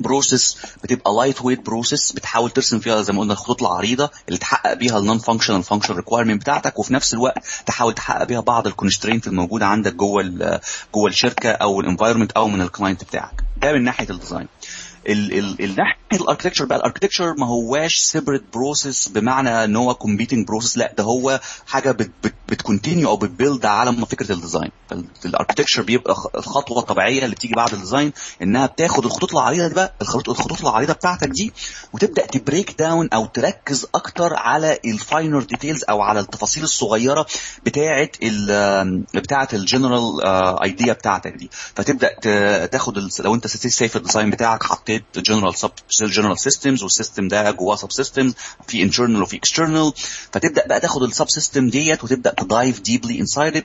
process 0.00 0.56
بتبقى 0.82 1.12
lightweight 1.14 1.66
process 1.66 2.12
بتحاول 2.12 2.50
ترسم 2.50 2.78
فيها 2.80 3.02
زي 3.02 3.12
ما 3.12 3.20
قلنا 3.20 3.32
الخطوط 3.32 3.62
العريضة 3.62 4.10
اللي 4.28 4.38
تحقق 4.38 4.72
بيها 4.72 4.98
ال 4.98 5.18
non-functional 5.18 5.62
function 5.62 5.94
requirement 5.94 6.40
بتاعتك 6.42 6.78
وفي 6.78 6.94
نفس 6.94 7.14
الوقت 7.14 7.38
تحاول 7.66 7.94
تحقق 7.94 8.24
بيها 8.24 8.40
بعض 8.40 8.66
ال 8.66 8.71
constraint 8.71 9.26
الموجودة 9.26 9.66
عندك 9.66 9.94
جوه 9.94 10.22
جوه 10.94 11.08
الشركة 11.08 11.50
أو 11.50 11.80
ال 11.80 11.84
environment 11.84 12.32
أو 12.32 12.48
من 12.48 12.62
ال 12.62 12.68
client 12.68 13.04
بتاعك. 13.04 13.42
ده 13.56 13.72
من 13.72 13.84
ناحية 13.84 14.10
ال 14.10 14.15
design 14.15 14.48
ال 15.08 15.38
ال 15.38 15.64
الناحيه 15.64 15.96
ال 16.12 16.16
architecture 16.16 16.64
بقى 16.64 16.78
ال 16.78 16.82
architecture 16.82 17.34
ما 17.38 17.46
هواش 17.46 17.96
separate 17.96 18.42
process 18.52 19.08
بمعنى 19.08 19.64
إن 19.64 19.76
هو 19.76 19.94
competing 19.94 20.46
process 20.46 20.78
لا 20.78 20.94
ده 20.98 21.04
هو 21.04 21.40
حاجة 21.66 21.90
بت 21.90 22.10
بت 22.24 22.34
بت 22.48 22.60
continue 22.60 23.08
أو 23.08 23.16
بت 23.16 23.30
build 23.30 23.66
على 23.66 23.92
فكرة 24.06 24.32
ال 24.32 24.37
design 24.37 24.70
ال 25.24 25.28
architecture 25.28 25.82
بيبقى 25.82 26.16
الخطوة 26.34 26.78
الطبيعية 26.78 27.24
اللي 27.24 27.34
بتيجي 27.34 27.54
بعد 27.54 27.72
ال 27.72 27.78
design 27.78 28.12
إنها 28.42 28.66
بتاخد 28.66 29.04
الخطوط 29.04 29.32
العريضة 29.32 29.68
دي 29.68 29.74
بقى 29.74 29.94
الخطوط 30.02 30.60
العريضة 30.60 30.92
بتاعتك 30.92 31.28
دي 31.28 31.52
وتبدأ 31.92 32.26
ت 32.26 32.34
break 32.34 32.74
down 32.78 33.08
أو 33.12 33.26
تركز 33.26 33.86
أكتر 33.94 34.34
على 34.34 34.78
ال 34.84 34.94
finer 34.94 35.42
details 35.42 35.84
أو 35.90 36.00
على 36.02 36.20
التفاصيل 36.20 36.62
الصغيرة 36.62 37.26
بتاعه 37.66 38.08
بتاعه 39.14 39.48
ال 39.52 39.61
general 39.61 40.24
idea 40.62 40.92
بتاعتك 40.92 41.32
دي. 41.32 41.50
فتبدأ 41.52 42.14
تاخد 42.66 42.98
لو 43.20 43.34
أنت 43.34 43.46
save 43.46 43.96
ال 43.96 44.01
design 44.01 44.30
بتاعك 44.30 44.62
حطيت 44.62 44.99
general 45.16 45.54
sub 45.54 45.70
general 46.02 46.38
systems 46.38 46.82
وال 46.82 46.94
system 46.94 47.28
ده 47.28 47.50
جواه 47.50 47.76
sub 47.76 47.92
systems 47.92 48.34
في 48.68 48.82
internal 48.82 49.22
وفي 49.22 49.36
external 49.36 49.92
فتبدأ 50.32 50.66
بقى 50.66 50.80
تاخد 50.80 51.02
ال 51.02 51.08
sub 51.08 51.28
system 51.30 51.68
ديت 51.70 52.04
وتبدأ 52.04 52.34
ت 52.34 52.43
dive 52.43 52.80
deeply 52.80 53.20
inside 53.20 53.62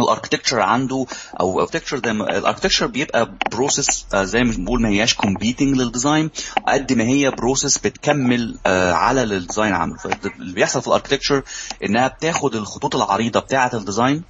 ال 0.00 0.05
architecture 0.05 0.60
عنده 0.60 1.06
أو 1.40 1.54
ال 1.54 1.59
architecture 1.59 2.12
ما 2.12 2.38
ال 2.38 2.42
architecture 2.42 2.86
بيبقى 2.86 3.32
process 3.52 4.06
زي 4.14 4.44
ما 4.44 4.52
بنقول 4.54 4.82
ما 4.82 4.88
هياش 4.88 5.14
competing 5.14 5.76
لل 5.76 5.90
design 5.90 6.30
قد 6.68 6.92
ما 6.92 7.04
هي 7.04 7.30
process 7.30 7.78
بتكمل 7.78 8.58
آه، 8.66 8.92
على 8.92 9.22
ال 9.22 9.29
design 9.29 9.72
عامله 9.72 9.96
فاللي 9.96 10.52
بيحصل 10.52 10.80
في 10.82 10.86
ال 10.88 10.92
architecture 10.92 11.42
إنها 11.84 12.08
بتاخد 12.08 12.54
الخطوط 12.54 12.96
العريضة 12.96 13.40
بتاعة 13.40 13.70
ال 13.74 13.81
design 13.81 14.22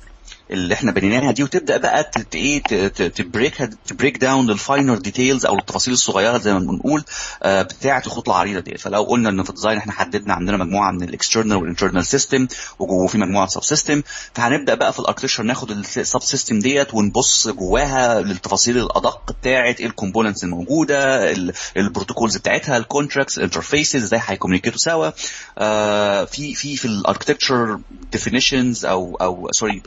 اللي 0.52 0.74
إحنا 0.74 0.92
بنيناها 0.92 1.30
دي 1.32 1.42
وتبدأ 1.42 1.76
بقى 1.76 2.10
إيه 2.34 2.62
ت 2.88 2.99
break 2.99 3.54
ت 3.86 3.91
break 3.91 4.16
down 4.18 4.46
لل 4.50 4.64
finer 4.64 4.98
details 4.98 5.46
أو 5.46 5.58
التفاصيل 5.58 5.94
الصغيرة 5.94 6.38
زي 6.38 6.52
ما 6.52 6.58
بنقول 6.58 7.04
آه، 7.42 7.62
بتاعة 7.62 8.02
الخطوط 8.06 8.28
العريضة 8.28 8.60
دي 8.60 8.78
فلو 8.78 9.02
قلنا 9.02 9.28
إن 9.28 9.42
في 9.42 9.50
ال 9.50 9.54
design 9.54 9.78
إحنا 9.78 9.92
حددنا 9.92 10.34
عندنا 10.34 10.56
مجموعة 10.56 10.90
من 10.92 11.02
ال 11.02 11.08
external 11.08 11.56
وال 11.56 11.66
internal 11.66 12.06
system 12.06 12.46
وفي 12.78 13.18
مجموعة 13.18 13.46
sub 13.46 13.62
system 13.62 14.02
فهنبدأ 14.34 14.74
بقى 14.74 14.92
في 14.92 14.98
ال 14.98 15.01
architecture 15.01 15.42
ناخد 15.42 15.70
ال 15.70 15.83
sub 15.83 16.20
system 16.22 16.58
ديت 16.58 16.94
ونبص 16.94 17.48
جواها 17.48 18.20
للتفاصيل 18.20 18.78
الأدق 18.78 19.32
بتاعة 19.40 19.76
ال 19.80 19.86
components 19.86 20.44
الموجودة 20.44 21.30
ال- 21.32 21.52
ال 21.76 21.82
protocols 21.82 22.36
بتاعتها 22.36 22.76
ال 22.76 22.82
contracts 22.82 23.38
ال 23.38 23.44
interfaces 23.44 24.02
إزاي 24.02 24.20
هي 24.24 24.32
communicate 24.32 24.74
وا 24.74 24.78
سوا. 24.78 25.10
آه، 25.58 26.24
في 26.24 26.54
في 26.54 26.76
في 26.76 26.84
ال 26.84 26.91
architecture 26.91 27.80
definitions 28.12 28.84
أو 28.86 29.16
أو 29.20 29.48
sorry 29.52 29.82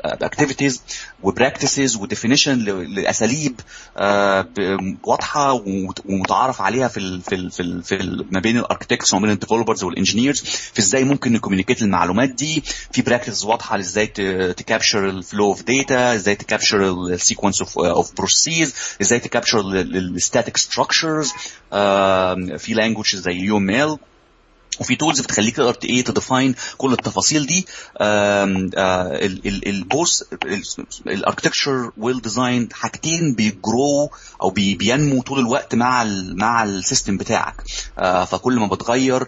activities 0.53 0.81
و 1.23 1.30
practices 1.30 1.95
و 1.95 2.01
definition 2.01 2.59
لأساليب 2.95 3.59
آه، 3.97 4.47
واضحة 5.03 5.51
ومت- 5.53 6.05
ومتعارف 6.05 6.61
عليها 6.61 6.87
في 6.87 6.97
ال 6.99 7.21
في 7.21 7.35
ال 7.35 7.51
في, 7.51 7.59
ال 7.63 7.83
في 7.83 7.95
ال 7.95 8.25
ما 8.31 8.39
بين 8.39 8.57
ال 8.57 8.62
architects 8.62 9.13
وما 9.13 9.21
بين 9.21 9.31
ال 9.31 9.36
developers 9.36 9.83
وال 9.83 9.93
engineers 9.93 10.39
في 10.73 10.79
إزاي 10.79 11.03
ممكن 11.03 11.33
ن 11.33 11.37
communicate 11.37 11.81
المعلومات 11.81 12.29
دي. 12.29 12.63
في 12.91 13.01
practices 13.01 13.43
واضحة 13.43 13.77
لإزاي 13.77 14.07
ت 14.53 14.60
capture 14.60 15.09
ال 15.09 15.16
flow 15.16 15.45
of 15.45 15.63
data 15.63 16.15
إزاي 16.15 16.35
ت 16.35 16.42
capture 16.42 16.91
ال 16.91 16.99
sequence 16.99 17.61
of 17.61 17.77
of 17.79 18.13
process 18.17 18.73
إزاي 19.01 19.19
ت 19.19 19.24
capture 19.24 19.59
ال 19.81 19.92
static 19.92 20.57
structures 20.57 21.31
في 22.57 22.73
language 22.73 23.15
زي 23.15 23.31
UML 23.33 23.97
وفي 24.79 24.95
tools 24.95 25.19
بتخليك 25.21 25.55
تقدر 25.55 25.77
إيه 25.83 26.03
ت 26.03 26.10
define 26.10 26.55
كل 26.77 26.93
التفاصيل 26.93 27.45
دي. 27.45 27.65
ال 29.65 29.77
both 29.77 30.23
ال 31.07 31.14
architecture 31.14 31.91
وال 31.97 32.21
design 32.21 32.69
حاجتين 32.73 33.33
بيجرو 33.35 34.09
أو 34.41 34.49
بي 34.49 34.75
بينمو 34.75 35.21
طول 35.21 35.39
الوقت 35.39 35.75
مع 35.75 36.01
ال 36.01 36.37
مع 36.37 36.63
ال 36.63 36.71
system 36.71 37.17
بتاعك. 37.17 37.55
آه 37.99 38.25
فكل 38.25 38.59
ما 38.59 38.67
بتغير 38.67 39.23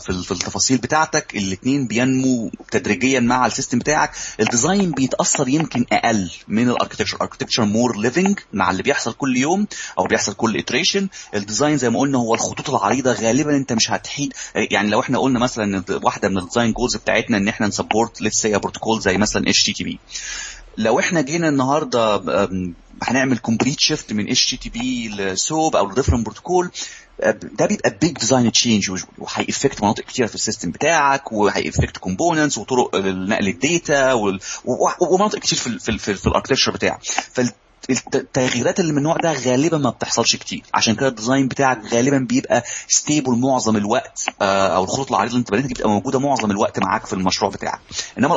في 0.00 0.30
التفاصيل 0.30 0.78
بتاعتك 0.78 1.36
الاثنين 1.36 1.86
بينمو 1.86 2.50
تدريجيا 2.70 3.20
مع 3.20 3.46
ال 3.46 3.51
system 3.51 3.78
بتاعك. 3.78 4.10
ال 4.40 4.47
design 4.47 4.90
بيتأثر 4.90 5.48
يمكن 5.48 5.84
أقل 5.92 6.30
من 6.48 6.68
ال 6.68 6.72
architecture 6.72 7.16
ال 7.16 7.20
architecture 7.20 7.64
more 7.64 7.96
living 7.98 8.38
مع 8.52 8.70
اللي 8.70 8.82
بيحصل 8.82 9.12
كل 9.12 9.36
يوم 9.36 9.66
أو 9.98 10.04
بيحصل 10.04 10.34
كل 10.34 10.56
iteration 10.56 11.08
ال 11.34 11.40
design 11.40 11.78
زي 11.78 11.90
ما 11.90 11.98
قلنا 12.00 12.18
هو 12.18 12.34
الخطوط 12.34 12.70
العريضة 12.70 13.12
غالبا 13.12 13.56
أنت 13.56 13.72
مش 13.72 13.90
هتحيد 13.90 14.32
يعني 14.54 14.90
لو 14.90 15.00
إحنا 15.00 15.18
قلنا 15.18 15.38
مثلا 15.38 15.64
إن 15.64 15.84
واحدة 16.02 16.28
من 16.28 16.38
ال 16.38 16.43
design 16.43 16.72
goals 16.72 16.96
بتاعتنا 16.96 17.36
إن 17.36 17.48
إحنا 17.48 17.66
ن 17.66 17.73
support 17.73 18.20
let's 18.20 18.46
protocol 18.46 19.00
زي 19.00 19.18
مثلا 19.18 19.48
HTTP 19.48 19.98
لو 20.78 20.98
إحنا 21.00 21.20
جينا 21.20 21.48
النهارده 21.48 22.16
هنعمل 23.02 23.38
complete 23.38 23.80
shift 23.80 24.12
من 24.12 24.28
HTTP 24.30 25.08
ل 25.08 25.22
SOAP 25.22 25.76
أو 25.76 25.90
ل 25.90 25.93
different 25.93 26.24
protocol 26.26 26.70
ده 27.42 27.66
بيبقى 27.66 27.98
big 28.00 28.12
design 28.12 28.52
change 28.52 28.90
وهي 29.18 29.39
affect 29.39 29.82
مناطق 29.82 30.04
كتيرة 30.04 30.26
في 30.26 30.34
ال 30.34 30.39
system 30.39 30.70
بتاعك 30.70 31.32
وهي 31.32 31.53
affect 31.53 31.96
components 31.96 32.58
وطرق 32.58 32.96
نقل 32.96 33.48
ال 33.48 33.61
data 33.61 34.12
ومناطق 35.00 35.38
كتير 35.38 35.58
في 35.58 35.66
ال 35.66 35.80
في, 35.80 35.88
ال 35.88 35.98
في, 35.98 36.14
في 36.14 36.26
ال 36.26 36.29
architecture 36.29 36.72
بتاعك. 36.72 37.00
التغييرات 37.90 38.80
اللي 38.80 38.92
من 38.92 38.98
النوع 38.98 39.16
ده 39.16 39.32
غالبا 39.32 39.78
ما 39.78 39.90
بتحصلش 39.90 40.36
كتير. 40.36 40.62
عشان 40.74 40.94
كده 40.94 41.08
ال 41.08 41.14
design 41.14 41.48
بتاعك 41.48 41.80
غالبا 41.94 42.18
بيبقى 42.18 42.62
stable 42.88 43.38
معظم 43.38 43.76
الوقت 43.76 44.24
أو 44.42 44.84
الخطوط 44.84 45.08
العريضة 45.10 45.32
اللي 45.32 45.40
أنت 45.40 45.50
بنيتها 45.50 45.68
بتبقى 45.68 45.90
موجودة 45.90 46.18
معظم 46.18 46.50
الوقت 46.50 46.78
معاك 46.78 47.06
في 47.06 47.12
المشروع 47.12 47.50
بتاعك. 47.50 47.80
إنما 48.18 48.34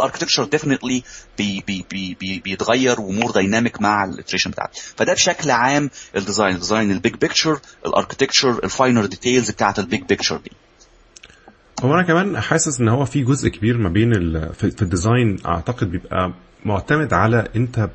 بي 1.37 2.15
بي 2.19 2.39
بيتغير 2.39 3.01
و 3.01 3.07
more 3.07 3.31
dynamic 3.31 3.81
مع 3.81 4.03
ال 4.05 4.10
iteration 4.10 4.51
بتاعك. 4.51 4.69
فده 4.73 5.13
بشكل 5.13 5.51
عام 5.51 5.89
الديزاين 6.15 6.53
الديزاين 6.55 6.91
ال 6.91 6.97
big 6.97 7.15
picture 7.15 7.59
الاركتكتشر 7.85 8.63
الفاينر 8.63 9.05
ديتيلز 9.05 9.51
بتاعت 9.51 9.79
البيج 9.79 10.03
بيكتشر 10.03 10.37
دي. 10.37 10.51
هو 11.83 11.93
أنا 11.93 12.03
كمان 12.03 12.39
حاسس 12.39 12.79
إن 12.79 12.87
هو 12.87 13.05
في 13.05 13.23
جزء 13.23 13.49
كبير 13.49 13.77
ما 13.77 13.89
بين 13.89 14.11
في 14.53 14.81
ال 14.81 14.89
design 14.89 15.37
أعتقد 15.45 15.91
بيبقى 15.91 16.33
معتمد 16.65 17.13
على 17.13 17.47
أنت 17.55 17.89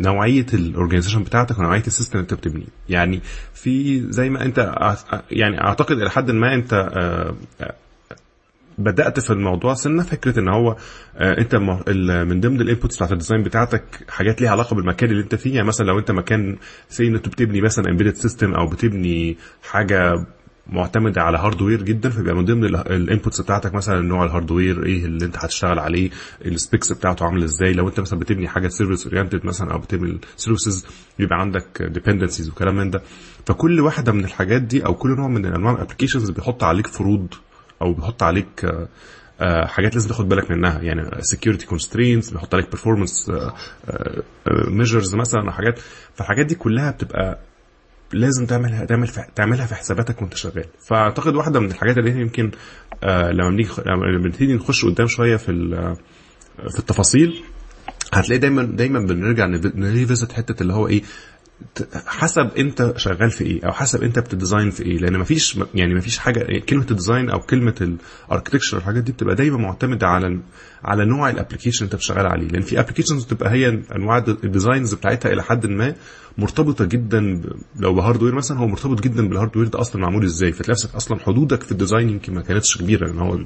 نوعية 0.00 0.46
ال 0.54 0.59
organization 0.59 1.22
بتاعتك 1.22 1.58
ونوعية 1.58 1.82
ال 1.86 1.91
system 1.91 2.18
اللي 2.18 2.22
انت 2.22 2.34
بتبنيه. 2.34 2.66
يعني 2.88 3.20
في 3.54 4.00
زي 4.12 4.30
ما 4.30 4.44
انت 4.44 4.74
يعني 5.30 5.60
أعتقد 5.60 5.98
إلى 6.00 6.10
حد 6.10 6.30
ما 6.30 6.54
انت 6.54 6.92
بدأت 8.78 9.20
في 9.20 9.30
الموضوع 9.30 9.74
سنة 9.74 10.02
فكرة 10.02 10.40
إن 10.40 10.48
هو 10.48 10.76
انت 11.16 11.54
من 11.54 12.40
ضمن 12.40 12.60
ال 12.60 12.65
inputs 12.65 12.96
بتاعت 12.96 13.12
ال 13.12 13.16
design 13.16 13.42
بتاعتك 13.42 13.82
حاجات 14.08 14.40
ليها 14.40 14.50
علاقة 14.50 14.76
بالمكان 14.76 15.10
اللي 15.10 15.22
انت 15.22 15.34
فيه. 15.34 15.54
يعني 15.54 15.68
مثلا 15.68 15.86
لو 15.86 15.98
انت 15.98 16.10
مكان 16.10 16.56
say 16.88 17.06
إن 17.06 17.14
انت 17.14 17.28
بتبني 17.28 17.60
مثلا 17.60 17.90
embedded 17.90 18.14
system 18.14 18.54
أو 18.54 18.66
بتبني 18.66 19.36
حاجة 19.62 20.26
معتمده 20.66 21.22
على 21.22 21.38
hardware 21.38 21.82
جدا 21.82 22.10
فبيبقى 22.10 22.34
من 22.34 22.44
ضمن 22.44 22.64
ال 22.64 22.75
inputs 22.75 23.40
بتاعتك 23.40 23.74
مثلا 23.74 24.00
نوع 24.00 24.24
ال 24.24 24.31
hardware 24.31 24.86
إيه 24.86 25.04
اللي 25.04 25.24
أنت 25.24 25.36
هتشتغل 25.38 25.78
عليه 25.78 26.10
ال 26.46 26.54
specs 26.54 26.92
بتاعته 26.92 27.24
عاملة 27.24 27.44
إزاي. 27.44 27.72
لو 27.72 27.88
أنت 27.88 28.00
مثلا 28.00 28.18
بتبني 28.18 28.48
حاجة 28.48 28.68
service 28.68 29.06
oriented 29.06 29.46
مثلا 29.46 29.72
أو 29.72 29.78
بتبني 29.78 30.18
services 30.36 30.86
بيبقى 31.18 31.40
عندك 31.40 31.82
dependencies 31.82 32.48
وكلام 32.48 32.76
من 32.76 32.90
ده. 32.90 33.02
فكل 33.46 33.80
واحدة 33.80 34.12
من 34.12 34.24
الحاجات 34.24 34.62
دي 34.62 34.86
أو 34.86 34.94
كل 34.94 35.08
نوع 35.16 35.28
من 35.28 35.46
انواع 35.46 35.72
ال 35.74 35.78
applications 35.78 36.30
بيحط 36.30 36.64
عليك 36.64 36.86
فروض 36.86 37.34
أو 37.82 37.92
بيحط 37.94 38.22
عليك 38.22 38.66
حاجات 39.64 39.94
لازم 39.94 40.08
تاخد 40.08 40.28
بالك 40.28 40.50
منها. 40.50 40.80
يعني 40.82 41.10
security 41.10 41.62
constraints 41.74 42.32
بيحط 42.32 42.54
عليك 42.54 42.76
performance 42.76 43.30
measures 44.68 45.14
مثلا 45.14 45.42
أو 45.46 45.50
حاجات. 45.50 45.78
فالحاجات 46.14 46.46
دي 46.46 46.54
كلها 46.54 46.90
بتبقى 46.90 47.38
لازم 48.12 48.46
تعملها 48.46 48.84
تعمل 48.84 49.06
في 49.06 49.20
تعملها 49.34 49.66
في 49.66 49.74
حساباتك 49.74 50.22
وانت 50.22 50.36
شغال. 50.36 50.64
فأعتقد 50.88 51.34
واحدة 51.36 51.60
من 51.60 51.66
الحاجات 51.70 51.98
اللي 51.98 52.20
يمكن 52.20 52.50
آه 53.04 53.30
لما 53.32 53.50
بنيجي 53.50 53.70
لما 53.86 54.18
بنبتدي 54.22 54.54
نخش 54.54 54.84
قدام 54.84 55.06
شوية 55.06 55.36
في 55.36 55.52
في 56.70 56.78
التفاصيل 56.78 57.42
هتلاقي 58.12 58.38
دايما 58.38 58.62
دايما 58.62 59.00
بنرجع 59.00 59.46
ن 59.74 59.81
revisit 59.81 60.32
حتة 60.32 60.62
اللي 60.62 60.72
هو 60.72 60.88
إيه 60.88 61.02
حسب 62.06 62.50
انت 62.58 62.92
شغال 62.96 63.30
في 63.30 63.44
إيه 63.44 63.64
أو 63.66 63.72
حسب 63.72 64.02
انت 64.02 64.18
بت 64.18 64.31
design 64.31 64.70
في 64.70 64.82
إيه 64.82 64.98
لأن 64.98 65.18
مفيش 65.18 65.58
يعني 65.74 65.94
مفيش 65.94 66.18
حاجة 66.18 66.58
كلمة 66.58 66.86
ال 66.90 66.96
design 66.96 67.30
أو 67.30 67.40
كلمة 67.40 67.96
ال 68.28 68.32
architecture 68.32 68.76
الحاجات 68.78 69.02
دي 69.02 69.12
بتبقى 69.12 69.34
دايما 69.34 69.56
معتمدة 69.56 70.06
على 70.06 70.40
على 70.84 71.04
نوع 71.04 71.30
ال 71.30 71.35
application 71.35 71.84
أنت 71.84 72.00
شغال 72.00 72.26
عليه 72.26 72.48
لأن 72.48 72.62
في 72.62 72.80
applications 72.80 73.24
بتبقى 73.24 73.50
هي 73.50 73.68
أنواع 73.96 74.18
ال 74.28 74.36
designs 74.36 74.94
بتاعتها 74.94 75.32
إلى 75.32 75.42
حد 75.42 75.66
ما 75.66 75.94
مرتبطة 76.38 76.84
جدا 76.84 77.42
لو 77.76 77.94
ب 77.94 77.98
hardware 77.98 78.34
مثلا 78.34 78.58
هو 78.58 78.66
مرتبط 78.66 79.00
جدا 79.00 79.28
بال 79.28 79.36
hardware 79.36 79.66
ده 79.68 79.80
أصلا 79.80 80.02
معمول 80.02 80.24
إزاي 80.24 80.52
فتلاقي 80.52 80.70
نفسك 80.72 80.94
أصلا 80.94 81.18
حدودك 81.18 81.62
في 81.62 81.72
ال 81.72 81.77
design 81.77 82.08
يمكن 82.10 82.34
ما 82.34 82.40
كانتش 82.42 82.78
كبيرة 82.78 83.06
لأن 83.06 83.18
هو 83.18 83.38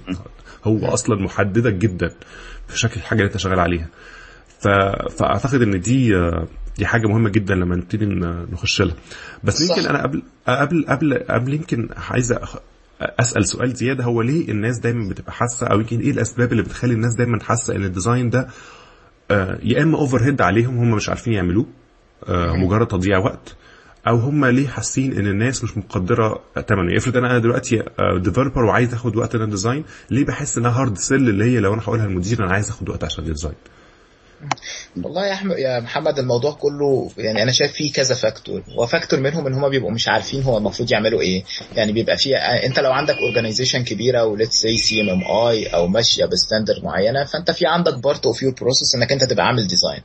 هو 0.65 0.87
أصلا 0.87 1.23
محددك 1.23 1.73
جدا 1.75 2.11
في 2.69 2.79
شكل 2.79 2.97
الحاجة 2.97 3.19
اللي 3.19 3.29
أنت 3.29 3.37
شغال 3.37 3.61
عليها. 3.61 3.89
فأعتقد 5.19 5.63
إن 5.63 5.81
دي 5.81 6.15
دي 6.79 6.87
حاجة 6.87 7.07
مهمة 7.07 7.31
جدا 7.31 7.55
لما 7.55 7.77
نبتدي 7.77 8.07
نخش 8.53 8.83
لها. 8.83 8.95
بس 9.45 9.61
يمكن 9.71 9.87
أنا 9.89 10.03
قبل 10.03 10.23
قبل 10.49 10.85
قبل 10.89 11.15
قبل 11.31 11.55
يمكن 11.55 11.89
عايز 12.11 12.35
أسأل 13.01 13.47
سؤال 13.49 13.73
زيادة. 13.75 14.05
هو 14.05 14.23
ليه 14.23 14.49
الناس 14.51 14.79
دايما 14.79 15.09
بتبقى 15.09 15.33
حاسة؟ 15.33 15.67
أو 15.67 15.81
يمكن 15.81 16.01
إيه 16.01 16.11
الأسباب 16.11 16.53
اللي 16.53 16.63
بتخلي 16.63 16.95
الناس 16.95 17.15
دايما 17.15 17.41
حاسة 17.43 17.77
إن 17.77 17.85
ال 17.85 17.91
design 17.91 18.31
ده 18.31 18.49
يا 19.63 19.83
إما 19.83 19.99
overhead 19.99 20.43
عليهم 20.43 20.79
هم 20.79 20.91
مش 20.91 21.09
عارفين 21.09 21.33
يعملوه 21.33 21.67
مجرد 22.29 22.87
تضييع 22.87 23.19
وقت 23.19 23.57
أو 24.09 24.17
هم 24.17 24.45
ليه 24.47 24.69
حاسين 24.69 25.13
إن 25.19 25.27
الناس 25.27 25.65
مش 25.65 25.77
مقدرة 25.79 26.41
ثمنه 26.69 26.97
افرض 26.97 27.17
أنا 27.17 27.39
دلوقتي 27.39 27.83
developer 28.17 28.65
وعايز 28.65 28.95
أخد 28.95 29.17
وقت 29.17 29.35
أنا 29.35 29.47
design 29.47 29.85
ليه 30.11 30.25
بحس 30.25 30.59
إنها 30.59 30.71
hard 30.71 30.99
sell 30.99 31.29
اللي 31.29 31.45
هي 31.45 31.61
لو 31.61 31.75
أنا 31.75 31.83
هقولها 31.83 32.07
للمدير 32.07 32.45
أنا 32.45 32.53
عايز 32.53 32.69
أخد 32.69 32.89
وقت 32.89 33.05
عشان 33.05 33.25
design 33.25 33.55
والله 35.03 35.27
يا 35.27 35.33
احمد 35.33 35.59
يا 35.59 35.81
محمد 35.81 36.19
الموضوع 36.19 36.53
كله 36.53 37.11
يعني 37.19 37.43
أنا 37.43 37.53
شايف 37.53 37.73
فيه 37.73 37.93
كذا 37.93 38.15
factor 38.15 38.63
و 38.79 38.85
factor 38.85 39.21
منهم 39.21 39.47
إن 39.47 39.55
هم 39.55 39.69
بيبقوا 39.69 39.91
مش 39.91 40.09
عارفين 40.09 40.43
هو 40.43 40.59
المفروض 40.59 40.93
يعملوا 40.93 41.21
إيه. 41.21 41.45
يعني 41.77 41.93
بيبقى 41.93 42.17
فيه 42.17 42.37
أنت 42.37 42.79
لو 42.81 42.93
عندك 42.93 43.17
organization 43.17 43.85
كبيرة 43.85 44.25
و 44.25 44.30
let's 44.30 44.55
say 44.55 44.77
CMMI 44.77 45.67
أو 45.67 45.87
ماشية 45.87 46.25
ب 46.25 46.32
standard 46.32 46.85
معينة 46.85 47.25
فأنت 47.25 47.51
في 47.51 47.67
عندك 47.67 47.99
part 47.99 48.27
of 48.27 48.43
your 48.43 48.53
process 48.61 48.95
إنك 48.95 49.13
أنت 49.13 49.25
تبقى 49.25 49.47
عامل 49.47 49.67
design 49.67 50.03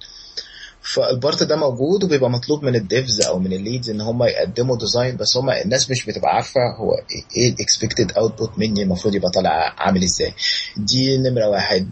فال 0.82 1.02
part 1.02 1.44
ده 1.44 1.56
موجود 1.56 2.04
وبيبقى 2.04 2.30
مطلوب 2.30 2.64
من 2.64 2.76
ال 2.76 2.85
devs 2.85 3.22
أو 3.22 3.40
من 3.40 3.54
ال 3.54 3.60
leads 3.60 3.90
ان 3.90 4.02
هم 4.02 4.24
يقدموا 4.24 4.78
design 4.78 5.18
بس 5.18 5.38
هم 5.38 5.50
الناس 5.50 5.92
مش 5.92 6.06
بتبقى 6.06 6.36
عارفة 6.36 6.60
هو 6.80 6.92
إيه 7.38 7.50
ال 7.54 7.60
expected 7.60 8.12
output 8.12 8.52
مني 8.60 8.82
المفروض 8.84 9.16
يبقى 9.16 9.32
طالع 9.32 9.76
عامل 9.78 10.04
إزاي. 10.04 10.34
دي 10.78 11.18
نمرة 11.18 11.50
واحد. 11.50 11.90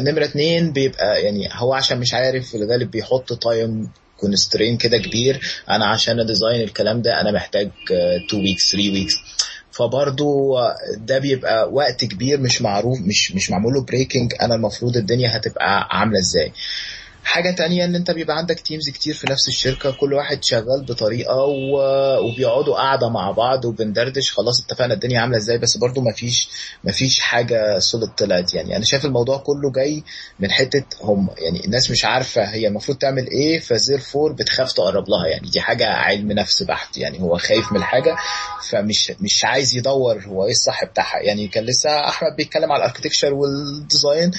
نمرة 0.00 0.24
اتنين 0.24 0.72
بيبقى 0.72 1.22
يعني 1.22 1.48
هو 1.52 1.74
عشان 1.74 1.98
مش 2.00 2.14
عارف 2.14 2.48
في 2.48 2.56
الغالب 2.56 2.90
بيحط 2.90 3.32
time 3.32 3.90
constraint 4.16 4.76
كده 4.76 4.98
كبير. 4.98 5.40
أنا 5.70 5.86
عشان 5.86 6.20
أ 6.20 6.26
design 6.26 6.60
الكلام 6.60 7.02
ده 7.02 7.20
أنا 7.20 7.32
محتاج 7.32 7.70
2 8.28 8.42
weeks 8.44 8.72
3 8.72 8.92
weeks 8.92 9.14
فبرضو 9.70 10.54
ده 10.96 11.18
بيبقى 11.18 11.72
وقت 11.72 12.04
كبير 12.04 12.40
مش 12.40 12.62
معروف 12.62 12.98
مش 13.00 13.32
مش 13.32 13.50
معمول 13.50 13.74
له 13.74 13.82
breaking 13.84 14.34
أنا 14.42 14.54
المفروض 14.54 14.96
الدنيا 14.96 15.36
هتبقى 15.36 15.88
عاملة 15.98 16.18
إزاي. 16.18 16.52
حاجة 17.24 17.50
تانية 17.50 17.84
إن 17.84 17.94
أنت 17.94 18.10
بيبقى 18.10 18.36
عندك 18.36 18.60
teams 18.60 18.88
كتير 18.90 19.14
في 19.14 19.30
نفس 19.30 19.48
الشركة 19.48 19.90
كل 19.90 20.14
واحد 20.14 20.44
شغال 20.44 20.84
بطريقة 20.88 21.36
و... 21.36 21.78
وبيقعدوا 22.28 22.74
قاعدة 22.76 23.08
مع 23.08 23.30
بعض 23.30 23.64
وبندردش 23.64 24.32
خلاص 24.32 24.64
اتفقنا 24.64 24.94
الدنيا 24.94 25.20
عاملة 25.20 25.36
إزاي 25.36 25.58
بس 25.58 25.76
برضو 25.76 26.00
مفيش 26.00 26.48
مفيش 26.84 27.18
حاجة 27.18 27.78
solid 27.78 28.08
طلعت. 28.08 28.54
يعني 28.54 28.76
أنا 28.76 28.84
شايف 28.84 29.04
الموضوع 29.04 29.36
كله 29.36 29.72
جاي 29.72 30.02
من 30.40 30.50
حتة 30.50 30.84
هم 31.00 31.28
يعني 31.38 31.64
الناس 31.64 31.90
مش 31.90 32.04
عارفة 32.04 32.44
هي 32.44 32.66
المفروض 32.68 32.98
تعمل 32.98 33.30
إيه 33.30 33.58
ف 33.60 33.98
therefore 33.98 34.32
بتخاف 34.32 34.72
تقرب 34.72 35.04
لها. 35.08 35.26
يعني 35.26 35.48
دي 35.50 35.60
حاجة 35.60 35.86
علم 35.86 36.32
نفس 36.32 36.62
بحت 36.62 36.96
يعني 36.96 37.20
هو 37.20 37.38
خايف 37.38 37.72
من 37.72 37.78
الحاجة 37.78 38.16
فمش 38.70 39.12
مش 39.20 39.44
عايز 39.44 39.76
يدور 39.76 40.22
هو 40.26 40.44
إيه 40.44 40.50
الصح 40.50 40.84
بتاعها. 40.84 41.18
يعني 41.22 41.48
كان 41.48 41.64
لسه 41.64 42.08
أحمد 42.08 42.36
بيتكلم 42.36 42.72
على 42.72 42.84
ال 42.84 42.88
architecture 42.88 43.34
وال 43.34 43.58
design 43.58 44.30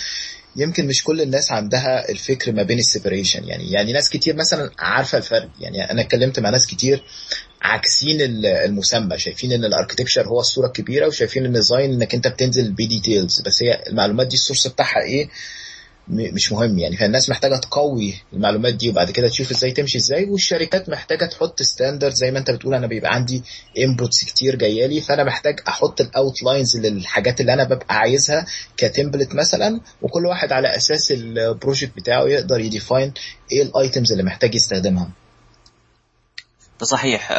يمكن 0.56 0.88
مش 0.88 1.04
كل 1.04 1.22
الناس 1.22 1.52
عندها 1.52 2.10
الفكر 2.10 2.52
ما 2.52 2.64
بين 2.64 2.80
ال 2.80 2.85
separation. 2.85 3.44
يعني 3.44 3.72
يعني 3.72 3.94
ناس 3.94 4.10
كتير 4.10 4.36
مثلا 4.36 4.72
عارفة 4.80 5.18
الفرق. 5.18 5.50
يعني 5.60 5.92
أنا 5.92 6.02
اتكلمت 6.02 6.40
مع 6.40 6.50
ناس 6.50 6.68
كتير 6.68 7.04
عاكسين 7.62 8.18
المسمى 8.46 9.18
شايفين 9.18 9.52
إن 9.52 9.66
ال 9.66 9.71
architecture 9.71 10.28
هو 10.28 10.40
الصورة 10.40 10.68
الكبيرة 10.68 11.08
وشايفين 11.08 11.46
ان 11.46 11.50
ال 11.50 11.56
design 11.56 11.94
إنك 11.94 12.16
أنت 12.16 12.28
بتنزل 12.28 12.72
ب 12.72 12.81
details 12.81 13.42
بس 13.42 13.64
هي 13.64 13.84
المعلومات 13.88 14.28
دي 14.28 14.36
ال 14.36 14.40
source 14.40 14.68
بتاعها 14.68 15.02
إيه؟ 15.02 15.30
مش 16.08 16.52
مهم 16.52 16.80
يعني 16.80 16.98
فالناس 16.98 17.30
محتاجة 17.30 17.56
تقوي 17.56 18.14
المعلومات 18.34 18.74
دي 18.74 18.90
وبعد 18.90 19.12
كده 19.12 19.28
تشوف 19.28 19.52
إزاي 19.52 19.72
تمشي 19.72 19.98
إزاي 19.98 20.26
والشركات 20.26 20.90
محتاجة 20.90 21.26
تحط 21.26 21.62
standard 21.62 22.14
زي 22.14 22.32
ما 22.32 22.40
انت 22.40 22.52
بتقول 22.52 22.74
أنا 22.74 22.88
بيبقى 22.88 23.14
عندي 23.14 23.44
inputs 23.78 24.24
كتير 24.26 24.56
جاية 24.56 24.86
لي 24.86 25.02
فأنا 25.02 25.24
محتاج 25.24 25.60
أحط 25.68 26.02
ال 26.02 26.10
outlines 26.10 26.78
للحاجات 26.78 27.42
اللي 27.42 27.54
أنا 27.54 27.64
ببقى 27.64 27.96
عايزها 27.96 28.46
ك 28.78 28.84
template 28.84 29.36
مثلا 29.36 29.80
وكل 30.02 30.26
واحد 30.26 30.52
على 30.52 30.76
أساس 30.76 31.12
ال 31.12 31.22
project 31.22 31.96
بتاعه 31.96 32.24
يقدر 32.24 32.60
ي 32.60 32.68
define 32.68 33.14
إيه 33.52 33.62
ال 33.64 33.72
items 33.72 34.12
اللي 34.12 34.24
محتاج 34.24 34.56
يستخدمها. 34.56 35.10
ده 36.80 36.86
صحيح 36.86 37.32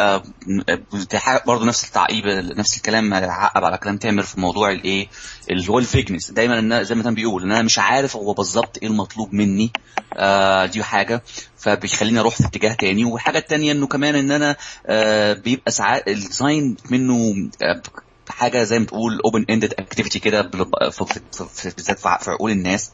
برضه 1.46 1.64
نفس 1.66 1.84
التعقيب 1.84 2.26
نفس 2.58 2.76
الكلام 2.76 3.14
عقب 3.14 3.64
على 3.64 3.78
كلام 3.78 3.96
تامر 3.96 4.22
في 4.22 4.40
موضوع 4.40 4.70
الايه 4.70 5.08
اللي 5.50 5.68
هو 5.68 5.78
ال 5.78 5.84
vagueness 5.84 6.30
دايما 6.30 6.82
زي 6.82 6.94
ما 6.94 7.02
كان 7.02 7.14
بيقول 7.14 7.42
إن 7.42 7.52
أنا 7.52 7.62
مش 7.62 7.78
عارف 7.78 8.16
هو 8.16 8.32
بالظبط 8.32 8.78
إيه 8.82 8.88
المطلوب 8.88 9.32
مني 9.34 9.70
آه 10.16 10.66
دي 10.66 10.82
حاجة. 10.84 11.22
فبيخليني 11.58 12.20
أروح 12.20 12.36
في 12.36 12.46
اتجاه 12.46 12.72
تاني. 12.74 13.04
والحاجة 13.04 13.38
التانيه 13.38 13.72
إنه 13.72 13.86
كمان 13.86 14.14
إن 14.14 14.30
أنا 14.30 14.56
آه 14.86 15.32
بيبقى 15.32 15.70
ساعات 15.72 16.08
ال 16.08 16.18
design 16.18 16.76
منه 16.90 17.48
آه 17.62 17.82
حاجة 18.28 18.62
زي 18.62 18.78
ما 18.78 18.84
تقول 18.86 19.20
open 19.24 19.46
ended 19.50 19.74
activity 19.78 20.18
كده 20.18 20.42
بالذات 20.42 21.98
في 21.98 22.30
عقول 22.30 22.50
الناس. 22.50 22.90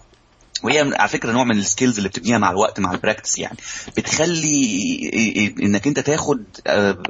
وهي 0.63 0.81
على 0.99 1.09
فكرة 1.09 1.33
نوع 1.33 1.45
من 1.45 1.59
ال 1.59 1.64
skills 1.64 1.97
اللي 1.97 2.09
بتبنيها 2.09 2.39
مع 2.39 2.51
الوقت 2.51 2.81
مع 2.81 2.93
ال 2.93 2.98
practice 2.98 3.39
يعني. 3.39 3.57
بتخلي 3.97 5.55
إنك 5.63 5.87
أنت 5.87 6.01
تاخد 6.01 6.45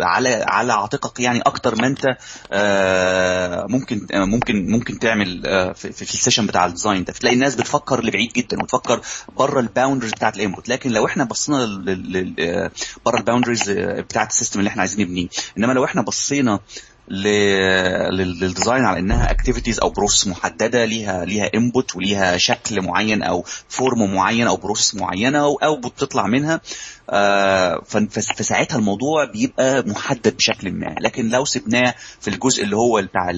على 0.00 0.44
على 0.48 0.72
عاتقك 0.72 1.20
يعني 1.20 1.40
أكتر 1.40 1.74
ما 1.74 1.86
أنت 1.86 2.06
ممكن 3.72 4.06
ممكن 4.12 4.70
ممكن 4.70 4.98
تعمل 4.98 5.42
في, 5.74 6.02
ال 6.02 6.08
session 6.08 6.46
بتاع 6.46 6.66
ال 6.66 6.72
design 6.72 7.04
ده. 7.04 7.12
تلاقي 7.12 7.34
الناس 7.34 7.54
بتفكر 7.54 8.04
لبعيد 8.04 8.32
جدا 8.32 8.62
وتفكر 8.62 9.00
بره 9.36 9.60
ال 9.60 9.65
boundaries 9.65 10.10
بتاعت 10.10 10.36
ال 10.36 10.42
input 10.42 10.68
لكن 10.68 10.90
لو 10.90 11.06
إحنا 11.06 11.24
بصينا 11.24 11.64
بره 13.06 13.18
ال 13.18 13.23
boundaries 13.23 13.70
بتاعت 13.70 14.30
ال 14.30 14.34
system 14.34 14.58
اللي 14.58 14.68
إحنا 14.68 14.80
عايزين 14.82 15.06
نبنيه. 15.06 15.28
إنما 15.58 15.72
لو 15.72 15.84
إحنا 15.84 16.02
بصينا 16.02 16.60
لل 17.12 17.55
design 17.55 18.84
على 18.84 18.98
إنها 18.98 19.30
activities 19.30 19.80
أو 19.80 19.90
process 19.90 20.26
محددة 20.26 20.84
ليها 20.84 21.24
ليها 21.24 21.50
input 21.54 21.96
وليها 21.96 22.36
شكل 22.36 22.82
معين 22.82 23.22
أو 23.22 23.44
form 23.68 24.14
معين 24.14 24.46
أو 24.46 24.56
process 24.56 24.94
معينة 24.94 25.38
أو 25.38 25.56
output 25.56 25.92
بتطلع 25.92 26.26
منها. 26.26 26.60
فساعتها 28.10 28.76
الموضوع 28.78 29.24
بيبقى 29.24 29.82
محدد 29.86 30.36
بشكل 30.36 30.72
ما. 30.72 30.94
لكن 31.00 31.28
لو 31.28 31.44
سبناه 31.44 31.94
في 32.20 32.28
الجزء 32.28 32.64
اللي 32.64 32.76
هو 32.76 33.02
بتاع 33.02 33.30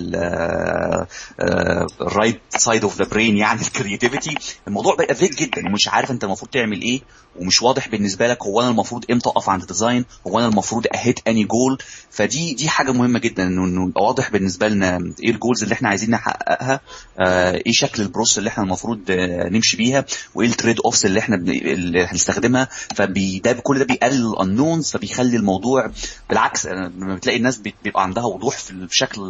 ال 2.01 2.07
right 2.07 2.41
side 2.49 2.83
of 2.83 2.99
the 2.99 3.05
brain 3.05 3.37
يعني 3.37 3.61
ال 3.61 3.67
creativity 3.67 4.35
الموضوع 4.69 4.95
بقى 4.95 5.15
vague 5.15 5.39
جدا. 5.43 5.63
ومش 5.69 5.89
عارف 5.89 6.11
انت 6.11 6.25
المفروض 6.25 6.51
تعمل 6.51 6.83
إيه 6.83 7.01
ومش 7.41 7.63
واضح 7.63 7.89
بالنسبة 7.89 8.27
لك 8.29 8.43
هو 8.43 8.61
أنا 8.61 8.71
المفروض 8.71 9.05
إمتى 9.11 9.29
أقف 9.29 9.49
عند 9.49 9.61
ال 9.63 9.69
design 9.69 10.05
هو 10.27 10.39
أنا 10.39 10.49
المفروض 10.49 10.87
أ 10.95 11.01
hit 11.01 11.21
أني 11.29 11.45
goal 11.45 11.79
فدي 12.11 12.55
دي 12.55 12.69
حاجة 12.69 12.93
مهمة 12.93 13.19
جدا 13.19 13.43
انه 13.43 13.65
إنه 13.65 13.89
يبقى 13.89 14.05
واضح 14.05 14.31
بالنسبة 14.31 14.69
لنا 14.69 15.15
إيه 15.23 15.31
ال 15.31 15.36
goals 15.36 15.63
اللي 15.63 15.73
إحنا 15.73 15.89
عايزين 15.89 16.11
نحققها 16.11 16.81
آه 17.21 17.53
إيه 17.67 17.73
شكل 17.73 18.03
ال 18.03 18.07
process 18.07 18.39
اللي 18.39 18.49
إحنا 18.49 18.65
المفروض 18.65 19.01
آه 19.11 19.49
نمشي 19.49 19.77
بيها 19.77 20.05
وإيه 20.35 20.49
ال 20.49 20.53
trade 20.53 20.77
offs 20.85 21.07
اللي 21.07 21.21
إحنا 21.21 21.37
اللي 21.37 22.05
هنستخدمها. 22.07 22.69
فده 22.95 23.53
كل 23.61 23.79
ده 23.79 23.85
بيقلل 23.85 24.27
ال 24.27 24.34
unknowns 24.34 24.91
فبيخلي 24.91 25.37
الموضوع 25.37 25.91
بالعكس 26.29 26.67
لما 26.67 27.15
بتلاقي 27.15 27.39
الناس 27.39 27.59
بيبقى 27.85 28.03
عندها 28.03 28.25
وضوح 28.25 28.57
في 28.59 28.87
شكل 28.91 29.21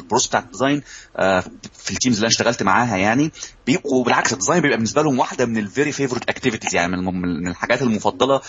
ال 0.00 0.03
process 0.03 0.26
بتاع 0.26 0.40
ال 0.40 0.46
design 0.46 0.82
آه 1.16 1.44
في 1.72 1.90
ال 1.90 1.94
teams 1.94 2.16
اللي 2.16 2.24
أنا 2.26 2.32
اشتغلت 2.32 2.62
معاها 2.62 2.96
يعني 2.96 3.32
بيبقوا 3.66 4.04
بالعكس 4.04 4.32
ال 4.32 4.36
design 4.36 4.60
بيبقى 4.62 4.76
بالنسبة 4.76 5.02
لهم 5.02 5.18
واحدة 5.18 5.46
من 5.46 5.58
ال 5.58 5.65
very 5.65 5.92
favorite 5.92 6.28
activities 6.28 6.74
يعني 6.74 6.96
من 6.96 7.48
الحاجات 7.48 7.82
المفضلة 7.82 8.40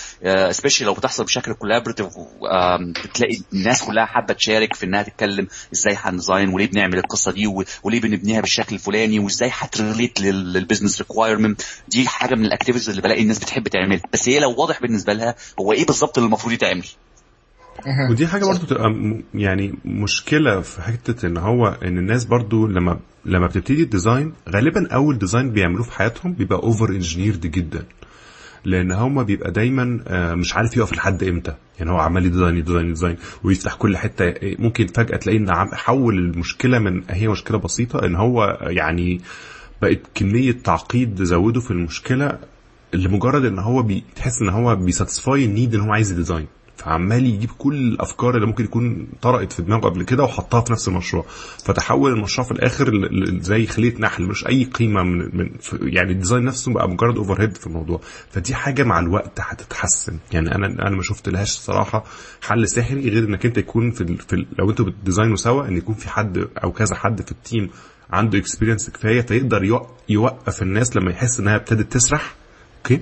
specially 0.52 0.86
لو 0.88 0.94
بتحصل 0.94 1.24
بشكل 1.24 1.54
collaborative 1.54 2.08
بتلاقي 3.06 3.38
الناس 3.54 3.84
كلها 3.84 4.06
حابة 4.06 4.34
تشارك 4.34 4.74
في 4.74 4.86
إنها 4.86 5.02
تتكلم 5.04 5.48
إزاي 5.74 5.98
هن 6.02 6.14
design 6.14 6.50
وليه 6.54 6.66
بنعمل 6.68 6.98
القصة 6.98 7.32
دي 7.32 7.48
وليه 7.84 8.02
بنبنيها 8.02 8.42
بالشكل 8.42 8.76
الفلاني 8.76 9.20
وإزاي 9.20 9.50
هت 9.54 9.71
relate 9.71 10.22
لل 10.22 10.37
business 10.37 11.00
requirement 11.02 11.62
دي 11.88 12.08
حاجة 12.08 12.36
من 12.36 12.46
ال 12.46 12.50
activities 12.50 12.90
اللي 12.90 13.02
بلاقي 13.02 13.22
الناس 13.22 13.40
بتحب 13.40 13.68
تعملها. 13.68 14.02
بس 14.14 14.30
هي 14.30 14.40
لو 14.40 14.56
واضح 14.58 14.82
بالنسبة 14.82 15.14
لها 15.14 15.25
هو 15.60 15.72
إيه 15.74 15.86
بالظبط 15.86 16.18
اللي 16.18 16.28
المفروض 16.28 16.54
يتعمل. 16.54 16.86
ودي 18.10 18.28
حاجة 18.28 18.46
برضو 18.46 18.66
تبقى 18.66 18.96
يعني 19.34 19.74
مشكلة 19.86 20.62
في 20.62 20.82
حتة 20.82 21.28
إن 21.28 21.38
هو 21.38 21.68
إن 21.68 21.98
الناس 21.98 22.26
برضو 22.26 22.68
لما 22.68 23.00
لما 23.26 23.48
بتبتدي 23.48 23.84
ال 23.84 23.91
design 23.91 24.34
غالبا 24.50 24.88
أول 24.94 25.18
design 25.18 25.52
بيعملوه 25.52 25.84
في 25.84 25.92
حياتهم 25.94 26.34
بيبقى 26.34 26.60
over 26.60 26.90
engineered 26.90 27.42
جدا. 27.48 27.86
لأن 28.66 28.92
هما 28.92 29.24
بيبقى 29.24 29.52
دايما 29.52 29.86
مش 30.36 30.56
عارف 30.56 30.78
يقف 30.78 30.94
لحد 30.94 31.24
إمتى. 31.24 31.56
يعني 31.80 31.92
هو 31.92 31.98
عمال 31.98 32.26
ي 32.26 32.30
design 32.30 32.58
ي 32.58 32.62
design 32.62 32.86
ي 32.86 32.90
design 32.90 33.18
ويفتح 33.44 33.74
كل 33.76 33.98
حتة. 33.98 34.34
ممكن 34.44 34.88
فجأة 34.88 35.18
تلاقي 35.18 35.38
إن 35.38 35.52
حول 35.74 36.18
المشكلة 36.18 36.80
من 36.80 37.04
هي 37.10 37.28
مشكلة 37.28 37.58
بسيطة 37.58 38.06
إن 38.06 38.16
هو 38.16 38.58
يعني 38.62 39.22
بقت 39.82 40.00
كمية 40.16 40.52
تعقيد 40.52 41.24
زوده 41.24 41.60
في 41.60 41.72
المشكلة 41.72 42.40
لمجرد 42.96 43.46
إن 43.46 43.60
هو 43.60 43.84
بتحس 43.84 44.42
إن 44.42 44.50
هو 44.50 44.76
بي 44.76 44.91
satisfy 44.91 45.46
ال 45.46 45.52
need 45.52 45.76
إن 45.76 45.82
هو 45.82 45.92
عايز 45.94 46.12
ي 46.12 46.17
design 46.17 46.48
فعمال 46.78 47.26
يجيب 47.26 47.50
كل 47.58 47.74
الأفكار 47.76 48.36
اللي 48.36 48.48
ممكن 48.48 48.64
يكون 48.64 49.08
طرقت 49.22 49.54
في 49.54 49.62
دماغه 49.62 49.80
قبل 49.80 50.04
كده 50.04 50.24
وحطها 50.24 50.62
في 50.62 50.72
نفس 50.72 50.88
المشروع 50.88 51.26
فتحول 51.66 52.12
المشروع 52.12 52.48
في 52.48 52.52
الآخر 52.54 53.10
زي 53.42 53.66
خلية 53.66 53.94
نحل 54.00 54.24
ملوش 54.24 54.48
أي 54.48 54.64
قيمة 54.64 55.04
من, 55.04 55.18
من 55.38 55.50
يعني 55.82 56.12
ال 56.12 56.16
design 56.16 56.44
نفسه 56.44 56.74
بقى 56.74 56.90
مجرد 56.90 57.18
overhead 57.18 57.58
في 57.58 57.68
الموضوع 57.68 58.02
فدي 58.32 58.56
حاجة 58.56 58.84
مع 58.84 59.00
الوقت 59.00 59.40
هتتحسن 59.40 60.18
يعني 60.32 60.56
أنا 60.56 60.68
أنا 60.68 60.96
ما 60.96 61.02
شفت 61.04 61.30
لهاش 61.30 61.50
صراحة 61.52 62.04
حل 62.42 62.68
سحري 62.68 63.10
غير 63.10 63.24
إنك 63.24 63.46
أنت 63.46 63.58
يكون 63.58 63.92
في. 63.92 64.18
في. 64.18 64.46
لو 64.60 64.70
أنتوا 64.70 64.86
بت 64.86 64.97
design 64.97 65.30
وا 65.30 65.36
سوا 65.36 65.68
إن 65.68 65.78
يكون 65.78 65.96
في 65.96 66.10
حد 66.10 66.48
أو 66.64 66.72
كذا 66.72 66.96
حد 66.96 67.22
في 67.22 67.32
ال 67.32 67.39
team 67.39 67.70
عنده 68.10 68.38
experience 68.38 68.90
كفاية 68.90 69.22
فيقدر 69.22 69.82
يوقف 70.10 70.62
الناس 70.62 70.96
لما 70.98 71.12
يحس 71.12 71.40
إنها 71.40 71.56
ابتدت 71.56 71.92
تسرح 71.94 72.36
okay. 72.92 73.02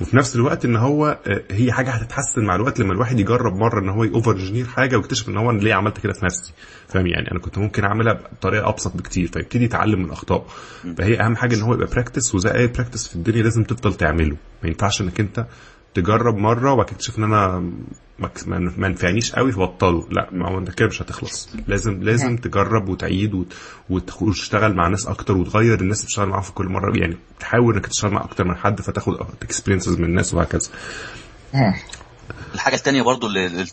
وفي 0.00 0.16
نفس 0.16 0.36
الوقت 0.36 0.64
إن 0.64 0.76
هو 0.76 1.18
هي 1.50 1.72
حاجة 1.72 1.90
هتتحسن 1.90 2.44
مع 2.44 2.54
الوقت 2.54 2.80
لما 2.80 2.92
الواحد 2.92 3.20
يجرب 3.20 3.56
مرة 3.56 3.80
إن 3.80 3.88
هو 3.88 4.04
over 4.04 4.32
engineer 4.32 4.66
حاجة 4.66 4.96
ويكتشف 4.96 5.28
إن 5.28 5.36
هو 5.36 5.50
ليه 5.50 5.74
عملت 5.74 5.98
كده 5.98 6.12
في 6.12 6.24
نفسي. 6.24 6.52
فاهم 6.88 7.06
يعني؟ 7.06 7.30
أنا 7.30 7.40
كنت 7.40 7.58
ممكن 7.58 7.84
أعملها 7.84 8.12
بطريقة 8.12 8.68
أبسط 8.68 8.96
بكتير 8.96 9.28
فيبتدي 9.32 9.64
يتعلم 9.64 9.98
من 9.98 10.04
الاخطاء 10.04 10.46
فهي 10.98 11.20
أهم 11.20 11.36
حاجة 11.36 11.54
إن 11.56 11.62
هو 11.62 11.74
يبقى 11.74 11.86
practice 11.86 12.34
وزي 12.34 12.50
أي 12.50 12.66
practice 12.66 13.08
في 13.08 13.16
الدنيا 13.16 13.42
لازم 13.42 13.64
تفضل 13.64 13.94
تعمله. 13.94 14.36
ما 14.62 14.68
ينفعش 14.68 15.00
إنك 15.00 15.20
أنت 15.20 15.46
تجرب 15.94 16.36
مرة 16.36 16.72
وبعد 16.72 16.86
كده 16.86 16.96
تكتشف 16.96 17.18
إن 17.18 17.24
أنا 17.24 17.72
ما 18.76 18.88
نفعنيش 18.88 19.32
قوي 19.32 19.52
فبطله 19.52 20.06
لا 20.10 20.28
ما 20.32 20.48
هو 20.50 20.58
أنت 20.58 20.70
كده 20.70 20.88
مش 20.88 21.02
هتخلص. 21.02 21.48
لازم 21.66 22.02
لازم 22.02 22.36
تجرب 22.36 22.88
وتعيد 22.88 23.44
وتشتغل 23.90 24.74
مع 24.74 24.88
ناس 24.88 25.06
أكتر 25.06 25.36
وتغير 25.36 25.80
الناس 25.80 25.98
اللي 25.98 26.06
بتشتغل 26.06 26.28
معاهم 26.28 26.42
في 26.42 26.52
كل 26.52 26.66
مرة. 26.68 26.98
يعني 26.98 27.16
تحاول 27.40 27.74
إنك 27.74 27.86
تشتغل 27.86 28.10
مع 28.10 28.24
أكتر 28.24 28.44
من 28.44 28.56
حد 28.56 28.80
فتاخد 28.80 29.14
experiences 29.42 29.98
من 29.98 30.04
الناس 30.04 30.34
وهكذا. 30.34 30.70
الحاجة 32.54 32.74
الثانية 32.74 33.02
برضو 33.02 33.26
اللي 33.26 33.66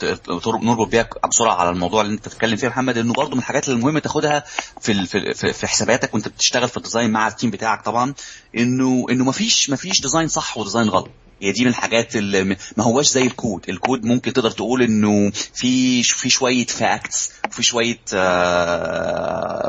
نربط 0.62 0.88
بيها 0.88 1.10
بسرعة 1.30 1.54
على 1.56 1.70
الموضوع 1.70 2.02
اللي 2.02 2.14
أنت 2.14 2.28
بتتكلم 2.28 2.56
فيه 2.56 2.68
محمد 2.68 2.98
إنه 2.98 3.14
برضو 3.14 3.32
من 3.32 3.40
الحاجات 3.40 3.70
اللي 3.70 3.80
المهم 3.80 4.00
تاخدها 4.00 4.44
في 4.82 5.06
في, 5.06 5.54
في 5.54 5.68
حساباتك 5.68 6.14
وأنت 6.14 6.28
بتشتغل 6.28 6.68
في 6.70 6.78
ال 6.78 6.83
design 6.83 7.12
مع 7.12 7.28
ال 7.28 7.32
team 7.32 7.50
بتاعك 7.52 7.86
طبعا 7.86 8.14
إنه 8.58 9.06
إنه 9.10 9.24
مفيش 9.24 9.70
مفيش 9.70 10.02
design 10.02 10.28
صح 10.28 10.58
و 10.58 10.62
design 10.62 10.90
غلط. 10.90 11.10
هي 11.42 11.52
دي 11.52 11.62
من 11.64 11.68
الحاجات 11.70 12.16
اللي 12.16 12.44
ما 12.44 12.84
هواش 12.84 13.08
زي 13.08 13.24
الكود. 13.24 13.66
الكود 13.70 14.06
ممكن 14.06 14.34
تقدر 14.34 14.52
تقول 14.52 14.82
إنه 14.82 15.32
في 15.54 16.04
في 16.04 16.30
شوية 16.30 16.66
facts 16.66 17.32
في 17.52 17.64
شوية 17.64 18.00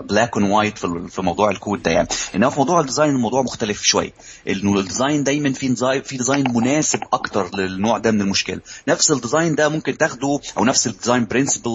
black 0.01 0.37
and 0.37 0.51
white 0.51 0.79
في 1.09 1.23
موضوع 1.23 1.51
الكود 1.51 1.83
ده 1.83 1.91
يعني. 1.91 2.09
إنما 2.35 2.51
في 2.51 2.59
موضوع 2.59 2.81
ال 2.81 2.85
design 2.85 3.11
الموضوع 3.11 3.43
مختلف 3.43 3.83
شوية. 3.83 4.13
إنه 4.49 4.79
ال 4.81 4.87
design 4.87 5.25
دايما 5.25 5.53
في 5.53 5.75
في 6.05 6.17
design 6.17 6.45
مناسب 6.55 7.01
أكتر 7.13 7.51
للنوع 7.57 7.99
ده 7.99 8.11
من 8.11 8.21
المشكلة. 8.21 8.61
نفس 8.89 9.11
ال 9.11 9.17
design 9.17 9.55
ده 9.55 9.69
ممكن 9.69 9.99
تاخده 9.99 10.41
أو 10.59 10.65
نفس 10.65 10.87
ال 10.87 10.92
design 10.92 11.25
principle 11.27 11.71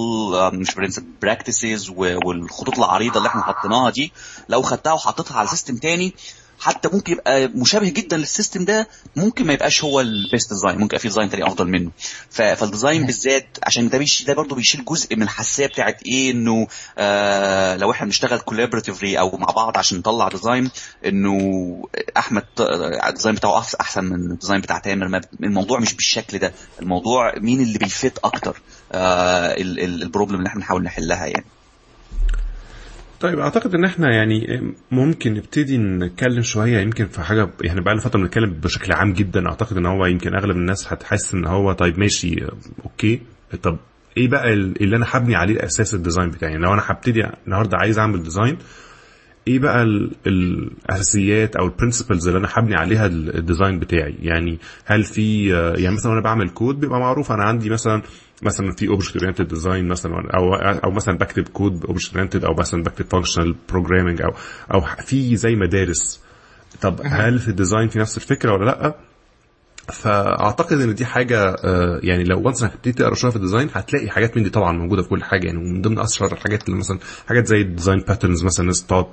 مش 0.54 0.76
principle 0.76 1.06
practices 1.22 1.90
والخطوط 1.90 2.78
العريضة 2.80 3.18
اللي 3.18 3.30
إحنا 3.30 3.42
حطيناها 3.44 3.90
دي 3.90 4.12
لو 4.50 4.62
خدتها 4.62 4.94
وحطيتها 4.94 5.38
على 5.38 5.48
system 5.48 5.78
تاني 5.78 6.14
حتى 6.64 6.90
ممكن 6.94 7.14
يبقى 7.14 7.48
مشابه 7.48 7.90
جدا 7.90 8.18
لل 8.18 8.30
system 8.30 8.66
ده 8.66 8.88
ممكن 9.16 9.46
ما 9.48 9.54
يبقاش 9.54 9.84
هو 9.84 10.02
ال 10.02 10.12
best 10.12 10.54
design 10.54 10.74
ممكن 10.74 10.86
يبقى 10.86 11.00
في 11.00 11.08
design 11.08 11.30
تاني 11.30 11.48
أفضل 11.48 11.68
منه. 11.68 11.92
فال 12.30 12.49
design 12.49 13.06
بالذات 13.06 13.58
عشان 13.64 13.90
ده 13.90 13.98
بيشيل 13.98 14.28
ده 14.28 14.34
برضه 14.34 14.56
بيشيل 14.56 14.86
جزء 14.86 15.16
من 15.16 15.24
الحساسية 15.24 15.66
بتاعت 15.68 16.04
إيه؟ 16.04 16.32
إنه 16.32 16.68
آه 16.98 17.76
لو 17.76 17.92
إحنا 17.92 18.06
بنشتغل 18.06 18.40
collaboratively 18.40 19.20
أو 19.20 19.38
مع 19.38 19.48
بعض 19.56 19.78
عشان 19.78 19.98
نطلع 19.98 20.28
design 20.28 20.70
إنه 21.06 21.38
أحمد 22.18 22.44
ال 22.60 22.71
design 22.71 23.36
بتاعه 23.36 23.60
أحسن 23.82 24.04
من 24.04 24.32
ال 24.32 24.36
design 24.36 24.62
بتاع 24.62 24.80
تامر. 24.80 25.22
الموضوع 25.44 25.80
مش 25.80 25.94
بالشكل 25.94 26.38
ده. 26.40 26.54
الموضوع 26.82 27.34
مين 27.40 27.62
اللي 27.62 27.78
بي 27.78 27.94
fit 27.94 28.18
أكتر؟ 28.24 28.62
آه 28.92 29.56
ال 29.58 29.67
problem 29.68 30.36
اللي 30.38 30.48
إحنا 30.48 30.60
بنحاول 30.60 30.84
نحلها 30.84 31.26
يعني. 31.26 31.46
طيب 33.24 33.40
أعتقد 33.40 33.76
إن 33.76 33.86
إحنا 33.86 34.12
يعني 34.16 34.62
ممكن 34.92 35.34
نبتدي 35.34 35.78
نتكلم 35.78 36.42
شوية 36.42 36.80
يمكن 36.80 37.06
في 37.08 37.22
حاجة 37.22 37.50
يعني 37.62 37.82
بقى 37.82 37.98
فترة 38.00 38.20
بنتكلم 38.20 38.54
بشكل 38.54 38.94
عام 38.94 39.14
جدا. 39.14 39.48
أعتقد 39.48 39.78
إن 39.78 39.86
هو 39.86 40.06
يمكن 40.06 40.36
أغلب 40.36 40.56
الناس 40.56 40.94
هتحس 40.94 41.34
إن 41.34 41.46
هو 41.46 41.72
طيب 41.74 42.00
ماشي 42.00 42.46
okay. 42.86 43.22
طب 43.64 43.78
إيه 44.18 44.28
بقى 44.28 44.54
اللي 44.54 44.96
أنا 44.96 45.06
هبني 45.10 45.36
عليه 45.36 45.64
أساس 45.66 45.94
ال 45.94 45.99
design 45.99 46.30
بتاعي؟ 46.30 46.52
يعني 46.52 46.64
لو 46.64 46.74
أنا 46.74 46.82
هبتدي 46.86 47.24
النهارده 47.48 47.78
عايز 47.78 48.00
أعمل 48.00 48.24
design 48.24 48.58
إيه 49.48 49.60
بقى 49.60 49.84
الأساسيات 50.28 51.56
أو 51.56 51.66
ال 51.66 51.71
principles 51.71 52.28
اللي 52.28 52.40
أنا 52.40 52.48
هبني 52.52 52.76
عليها 52.76 53.06
ال 53.06 53.16
design 53.16 53.80
بتاعي؟ 53.80 54.16
يعني 54.22 54.60
هل 54.86 55.04
في 55.04 55.50
يعني 55.78 55.96
مثلا 55.96 56.12
وأنا 56.12 56.22
بعمل 56.22 56.50
كود 56.50 56.80
بيبقى 56.80 57.00
معروف 57.00 57.32
أنا 57.32 57.44
عندي 57.44 57.70
مثلا 57.70 58.02
مثلا 58.44 58.72
في 58.72 58.88
object 58.88 59.18
oriented 59.18 59.48
design 59.48 59.88
مثلا 59.88 60.14
أو 60.38 60.56
أو 60.56 60.92
مثلا 60.92 61.18
بكتب 61.18 61.48
code 61.48 61.86
object 61.86 62.14
oriented 62.14 62.46
أو 62.46 62.54
مثلا 62.54 62.84
بكتب 62.84 63.06
functional 63.06 63.56
programming 63.70 64.22
أو 64.22 64.34
أو 64.74 64.82
في 64.82 65.36
زي 65.36 65.56
مدارس. 65.56 66.22
طب 66.82 67.00
هل 67.04 67.40
في 67.40 67.48
ال 67.48 67.54
design 67.54 67.88
في 67.88 68.00
نفس 68.00 68.18
الفكرة 68.18 68.54
ولا 68.54 68.66
لأ؟ 68.66 68.96
فأعتقد 69.92 70.82
إن 70.82 70.96
دي 70.96 71.06
حاجة 71.06 71.56
يعني 72.04 72.24
لو 72.24 72.42
once 72.42 72.64
هتبتدي 72.64 72.92
تقرأ 72.94 73.14
شوية 73.16 73.32
في 73.32 73.38
ال 73.38 73.42
design 73.42 73.70
هتلاقي 73.74 74.10
حاجات 74.10 74.38
من 74.38 74.44
دي 74.44 74.50
طبعا 74.50 74.72
موجودة 74.78 75.02
في 75.04 75.10
كل 75.10 75.24
حاجة. 75.24 75.46
يعني 75.48 75.58
ومن 75.58 75.82
ضمن 75.82 76.00
اشهر 76.00 76.32
الحاجات 76.34 76.66
اللي 76.68 76.80
مثلا 76.80 77.00
حاجات 77.28 77.48
زي 77.48 77.62
ال 77.62 77.67
design 77.67 78.00
patterns 78.00 78.44
مثلا 78.44 78.62
الناس 78.62 78.82
بتقعد 78.82 79.06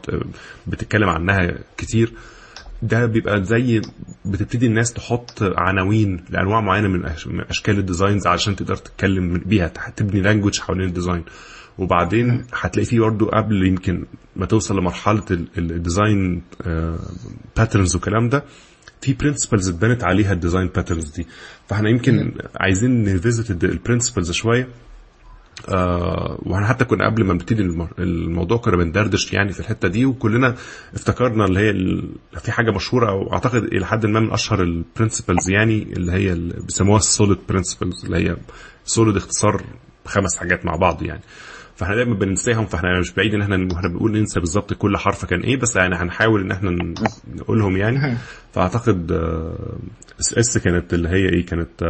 بتتكلم 0.66 1.09
عنها 1.09 1.59
كتير. 1.76 2.12
ده 2.83 3.06
بيبقى 3.06 3.44
زي 3.44 3.80
بتبتدي 4.24 4.66
الناس 4.66 4.92
تحط 4.92 5.42
عناوين 5.42 6.24
لأنواع 6.30 6.61
معينة 6.61 6.88
من 6.88 7.04
أشكال 7.50 7.78
ال 7.78 7.85
designs 7.85 8.26
علشان 8.26 8.56
تقدر 8.56 8.76
تتكلم 8.76 9.38
بيها 9.46 9.68
تبني 9.96 10.20
language 10.20 10.61
حوالين 10.61 10.88
ال 10.88 10.94
design 10.94 11.24
وبعدين 11.78 12.46
هتلاقي 12.52 12.87
فيه 12.87 13.00
برضه 13.00 13.26
قبل 13.26 13.66
يمكن 13.66 14.04
ما 14.37 14.46
توصل 14.46 14.78
لمرحلة 14.78 15.22
ال 15.59 15.70
design 15.70 16.42
patterns 17.56 17.94
والكلام 17.94 18.28
ده 18.28 18.44
في 19.00 19.12
principles 19.12 19.68
اتبنت 19.68 20.04
عليها 20.04 20.32
ال 20.33 20.37
design 20.37 20.66
patterns 20.66 21.11
دي. 21.10 21.26
فاحنا 21.68 21.88
يمكن 21.90 22.32
عايزين 22.56 23.04
ن 23.04 23.14
visit 23.14 23.64
ال 23.64 23.70
principles 23.70 24.30
شوية. 24.30 24.68
آه 25.68 26.38
وإحنا 26.42 26.66
حتى 26.66 26.84
كنا 26.84 27.06
قبل 27.06 27.24
ما 27.24 27.34
نبتدي 27.34 27.62
الموضوع 27.98 28.58
كنا 28.58 28.76
بندردش 28.76 29.32
يعني 29.32 29.52
في 29.52 29.60
الحتة 29.60 29.88
دي 29.88 30.06
وكلنا 30.06 30.54
افتكرنا 30.94 31.44
اللي 31.44 31.60
هي 31.60 31.72
في 32.40 32.52
حاجة 32.52 32.70
مشهورة 32.70 33.10
أو 33.10 33.32
أعتقد 33.32 33.64
إلى 33.64 33.86
حد 33.86 34.06
ما 34.06 34.20
من 34.20 34.32
أشهر 34.32 34.62
ال 34.62 34.70
principles 34.70 35.50
يعني 35.50 35.82
اللي 35.82 36.12
هي 36.12 36.32
اللي 36.32 36.54
بيسموها 36.60 36.98
ال 36.98 37.05
SOLID 37.05 37.38
principles 37.48 38.04
اللي 38.04 38.16
هي 38.30 38.36
SOLID 38.85 39.16
اختصار 39.16 39.64
خمس 40.06 40.36
حاجات 40.36 40.66
مع 40.66 40.76
بعض 40.76 41.02
يعني. 41.02 41.20
فاحنا 41.80 41.94
دايما 41.96 42.14
بننساهم 42.14 42.66
فاحنا 42.66 43.00
مش 43.00 43.12
بعيد 43.12 43.34
إن 43.34 43.42
إحنا 43.42 43.68
إحنا 43.76 43.88
بنقول 43.88 44.12
ننسى 44.12 44.40
بالظبط 44.40 44.72
كل 44.72 44.96
حرف 44.96 45.24
كان 45.24 45.40
إيه 45.40 45.56
بس 45.56 45.76
يعني 45.76 45.94
هنحاول 45.96 46.40
إن 46.40 46.50
إحنا 46.50 46.94
نقولهم 47.34 47.76
يعني. 47.76 48.16
فأعتقد 48.52 49.12
S 50.20 50.35
S 50.38 50.59
كانت 50.58 50.94
اللي 50.94 51.08
هي 51.08 51.28
إيه 51.28 51.46
كانت 51.46 51.82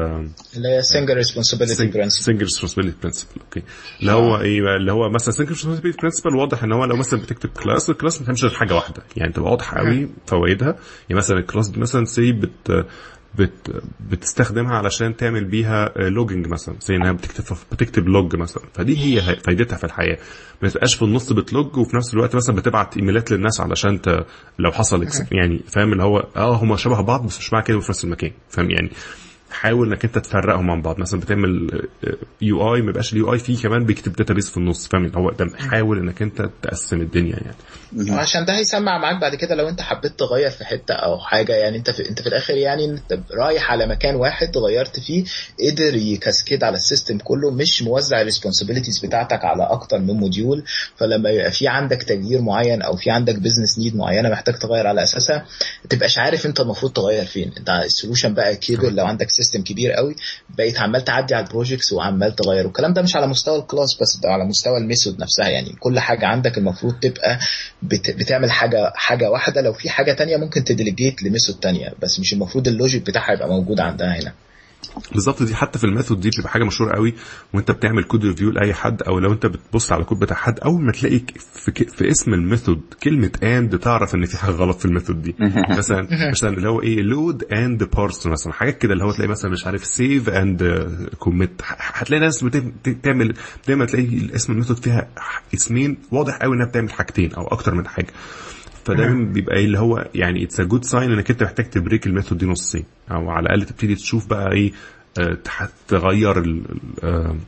اللي 0.56 0.68
هي 0.68 0.82
single 0.82 1.14
responsibility 1.14 1.86
principle 1.86 2.24
single 2.24 2.42
responsibility 2.42 2.96
principle 3.02 3.30
okay 3.40 3.62
اللي 4.00 4.12
هو 4.12 4.40
إيه 4.40 4.76
اللي 4.76 4.92
هو 4.92 5.08
مثلا 5.10 5.34
single 5.34 5.50
responsibility 5.50 5.98
principle 6.02 6.34
واضح 6.36 6.64
إن 6.64 6.72
هو 6.72 6.84
لو 6.84 6.96
مثلا 6.96 7.20
بتكتب 7.20 7.48
class 7.50 7.90
ال 7.90 7.94
class 7.94 8.16
ما 8.18 8.22
بتعملش 8.22 8.44
غير 8.44 8.54
حاجة 8.54 8.74
واحدة. 8.74 9.02
يعني 9.16 9.32
تبقى 9.32 9.50
واضحة 9.50 9.78
قوي 9.78 10.08
فوائدها. 10.26 10.68
يعني 11.08 11.18
مثلا 11.18 11.38
ال 11.38 11.43
class 11.43 11.68
دي 11.68 11.80
مثلا 11.80 12.04
سي 12.04 12.32
بت 12.32 12.86
بت 13.38 13.82
بتستخدمها 14.10 14.76
علشان 14.76 15.16
تعمل 15.16 15.44
بيها 15.44 15.92
logging 15.96 16.46
مثلا. 16.46 16.74
زي 16.80 16.96
إنها 16.96 17.12
بتكتب 17.12 17.56
بتكتب 17.72 18.08
log 18.08 18.36
مثلا. 18.36 18.62
فدي 18.74 18.98
هي 18.98 19.36
فايدتها 19.36 19.76
في 19.76 19.84
الحياة. 19.84 20.18
ما 20.62 20.68
تبقاش 20.68 20.94
في 20.94 21.02
النص 21.02 21.32
بت 21.32 21.50
log 21.50 21.76
وفي 21.76 21.96
نفس 21.96 22.14
الوقت 22.14 22.36
مثلا 22.36 22.56
بتبعت 22.56 22.96
إيميلات 22.96 23.30
للناس 23.30 23.60
علشان 23.60 24.00
ت... 24.00 24.26
لو 24.58 24.72
حصل 24.72 25.06
يعني 25.32 25.58
فاهم 25.68 25.92
اللي 25.92 26.02
هو 26.02 26.18
آه 26.36 26.54
هم 26.56 26.76
شبه 26.76 27.00
بعض 27.00 27.26
بس 27.26 27.38
مش 27.38 27.52
معنى 27.52 27.64
كده 27.64 27.80
في 27.80 27.90
نفس 27.90 28.04
المكان. 28.04 28.30
فاهم 28.48 28.70
يعني؟ 28.70 28.90
حاول 29.50 29.88
انك 29.88 30.04
انت 30.04 30.18
تفرقهم 30.18 30.70
عن 30.70 30.82
بعض. 30.82 30.98
مثلا 30.98 31.20
بتعمل 31.20 31.82
UI 32.42 32.82
ما 32.82 32.90
يبقاش 32.90 33.12
ال 33.12 33.32
UI 33.32 33.38
فيه 33.38 33.56
كمان 33.62 33.84
بيكتب 33.84 34.12
database 34.12 34.50
في 34.50 34.56
النص 34.56 34.86
فاهم؟ 34.88 35.12
هو 35.14 35.30
ده 35.30 35.50
حاول 35.58 35.98
انك 35.98 36.22
انت 36.22 36.48
تقسم 36.62 37.00
الدنيا 37.00 37.36
يعني. 37.36 37.56
عشان 38.20 38.44
ده 38.44 38.56
هيسمع 38.58 38.98
معاك 38.98 39.20
بعد 39.20 39.34
كده 39.34 39.54
لو 39.54 39.68
انت 39.68 39.80
حبيت 39.80 40.18
تغير 40.18 40.50
في 40.50 40.64
حتة 40.64 40.94
أو 40.94 41.18
حاجة. 41.18 41.52
يعني 41.52 41.76
انت 41.78 41.90
في 41.90 42.08
انت 42.10 42.22
في 42.22 42.26
الآخر 42.28 42.54
يعني 42.54 42.84
انت 42.84 43.18
رايح 43.40 43.70
على 43.72 43.86
مكان 43.86 44.14
واحد 44.16 44.58
غيرت 44.58 45.00
فيه 45.00 45.24
قدر 45.70 45.94
ي 45.94 46.03
cascade 46.03 46.64
على 46.64 46.76
ال 46.76 46.82
system 46.82 47.18
كله 47.18 47.50
مش 47.50 47.82
موزع 47.82 48.20
ال 48.20 48.25
responsibilities 48.25 48.98
بتاعتك 49.06 49.44
على 49.44 49.62
أكتر 49.62 49.98
من 49.98 50.14
module 50.14 50.64
فلما 50.96 51.30
يبقى 51.30 51.50
في 51.50 51.68
عندك 51.68 52.02
تغيير 52.02 52.40
معين 52.40 52.82
أو 52.82 52.96
في 52.96 53.10
عندك 53.10 53.34
business 53.38 53.78
need 53.78 53.96
معينة 53.96 54.28
محتاج 54.28 54.54
تغير 54.54 54.86
على 54.86 55.02
أساسها 55.02 55.38
ما 55.84 55.88
تبقاش 55.90 56.18
عارف 56.18 56.46
انت 56.46 56.60
المفروض 56.60 56.92
تغير 56.92 57.24
فين. 57.24 57.52
انت 57.58 57.70
ال 57.70 57.77
solution 57.77 58.34
بقى 58.34 58.56
كبر 58.56 58.90
لو 58.90 59.06
عندك 59.06 59.30
system 59.42 59.62
كبير 59.62 59.92
قوي 59.92 60.16
بقيت 60.58 60.78
عمال 60.78 61.04
تعدي 61.04 61.34
على 61.34 61.46
ال 61.46 61.51
projects 61.51 61.92
وعمال 61.92 62.36
تغير. 62.36 62.66
والكلام 62.66 62.92
ده 62.92 63.02
مش 63.02 63.16
على 63.16 63.26
مستوى 63.26 63.58
ال 63.58 63.64
class 63.64 63.96
بس 64.00 64.16
ده 64.22 64.28
على 64.28 64.44
مستوى 64.44 64.78
ال 64.78 64.84
method 64.84 65.20
نفسها. 65.20 65.48
يعني 65.48 65.72
كل 65.80 65.98
حاجة 66.00 66.26
عندك 66.26 66.58
المفروض 66.58 66.94
تبقى 67.00 67.38
بت... 67.82 68.10
بتعمل 68.10 68.50
حاجة 68.50 68.92
حاجة 68.94 69.30
واحدة. 69.30 69.60
لو 69.60 69.72
في 69.72 69.90
حاجة 69.90 70.12
تانية 70.12 70.36
ممكن 70.36 70.64
ت 70.64 70.70
delegate 70.70 71.22
ل 71.22 71.27
method 71.27 71.56
تانية 71.60 71.94
بس 72.02 72.20
مش 72.20 72.32
المفروض 72.32 72.68
ال 72.68 72.74
logic 72.74 73.02
بتاعها 73.06 73.32
يبقى 73.32 73.48
موجود 73.48 73.80
عندها 73.80 74.20
هنا. 74.20 74.32
بالظبط 75.12 75.42
دي 75.42 75.54
حتى 75.54 75.78
في 75.78 75.84
ال 75.84 75.89
method 75.89 76.20
دي 76.20 76.28
بتبقى 76.28 76.50
حاجة 76.50 76.64
مشهورة 76.64 76.92
قوي 76.92 77.14
وانت 77.54 77.70
بتعمل 77.70 78.04
code 78.04 78.24
review 78.24 78.50
لأي 78.50 78.74
حد 78.74 79.02
أو 79.02 79.18
لو 79.18 79.32
انت 79.32 79.46
بتبص 79.46 79.92
على 79.92 80.04
كود 80.04 80.18
بتاع 80.18 80.36
حد 80.36 80.58
أول 80.60 80.82
ما 80.82 80.92
تلاقي 80.92 81.20
في, 81.54 81.72
في 81.84 82.10
اسم 82.10 82.34
ال 82.34 82.41
method 82.41 82.80
كلمة 83.02 83.30
and 83.42 83.78
تعرف 83.78 84.14
إن 84.14 84.24
في 84.26 84.36
حاجة 84.36 84.50
غلط 84.52 84.78
في 84.78 84.84
ال 84.84 84.89
method 84.89 85.22
دي. 85.22 85.34
مثلا 85.78 86.08
مثلا 86.30 86.56
اللي 86.56 86.68
هو 86.68 86.82
إيه 86.82 87.02
load 87.02 87.44
and 87.52 87.84
parse 87.84 88.26
مثلا 88.26 88.52
حاجات 88.52 88.78
كده 88.78 88.92
اللي 88.92 89.04
هو 89.04 89.12
تلاقي 89.12 89.28
مثلا 89.28 89.50
مش 89.50 89.66
عارف 89.66 89.84
save 89.84 90.28
and 90.28 90.88
commit 91.18 91.50
هتلاقي 91.78 92.20
ناس 92.20 92.44
بتعمل 92.84 93.34
دايما 93.68 93.84
تلاقي 93.84 94.34
اسم 94.34 94.52
ال 94.52 94.55
method 94.55 94.76
فيها 94.76 95.08
اسمين 95.54 95.96
واضح 96.12 96.36
قوي 96.36 96.56
إنها 96.56 96.66
بتعمل 96.66 96.92
حاجتين 96.92 97.34
أو 97.34 97.46
أكتر 97.46 97.74
من 97.74 97.88
حاجة. 97.88 98.12
فدايما 98.84 99.32
بيبقى 99.32 99.56
إيه 99.56 99.64
اللي 99.64 99.78
هو 99.78 100.08
يعني 100.14 100.44
it's 100.44 100.60
a 100.60 100.64
good 100.64 100.84
sign 100.84 101.12
إنك 101.12 101.30
أنت 101.30 101.42
محتاج 101.42 101.70
ت 101.70 101.76
break 101.76 102.06
ال 102.06 102.11
method 102.11 102.38
دي 102.38 102.46
نصين 102.46 102.84
أو 103.10 103.30
على 103.30 103.42
الأقل 103.46 103.62
تبتدي 103.66 103.94
تشوف 103.94 104.26
بقى 104.26 104.52
إيه 104.52 104.72
تغير 105.88 106.38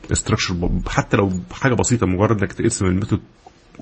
ال 0.09 0.15
structure 0.15 0.69
حتى 0.87 1.17
لو 1.17 1.31
حاجة 1.51 1.73
بسيطة 1.73 2.07
مجرد 2.07 2.39
إنك 2.41 2.53
تقسم 2.53 2.85
ال 2.85 2.90
method 2.90 3.19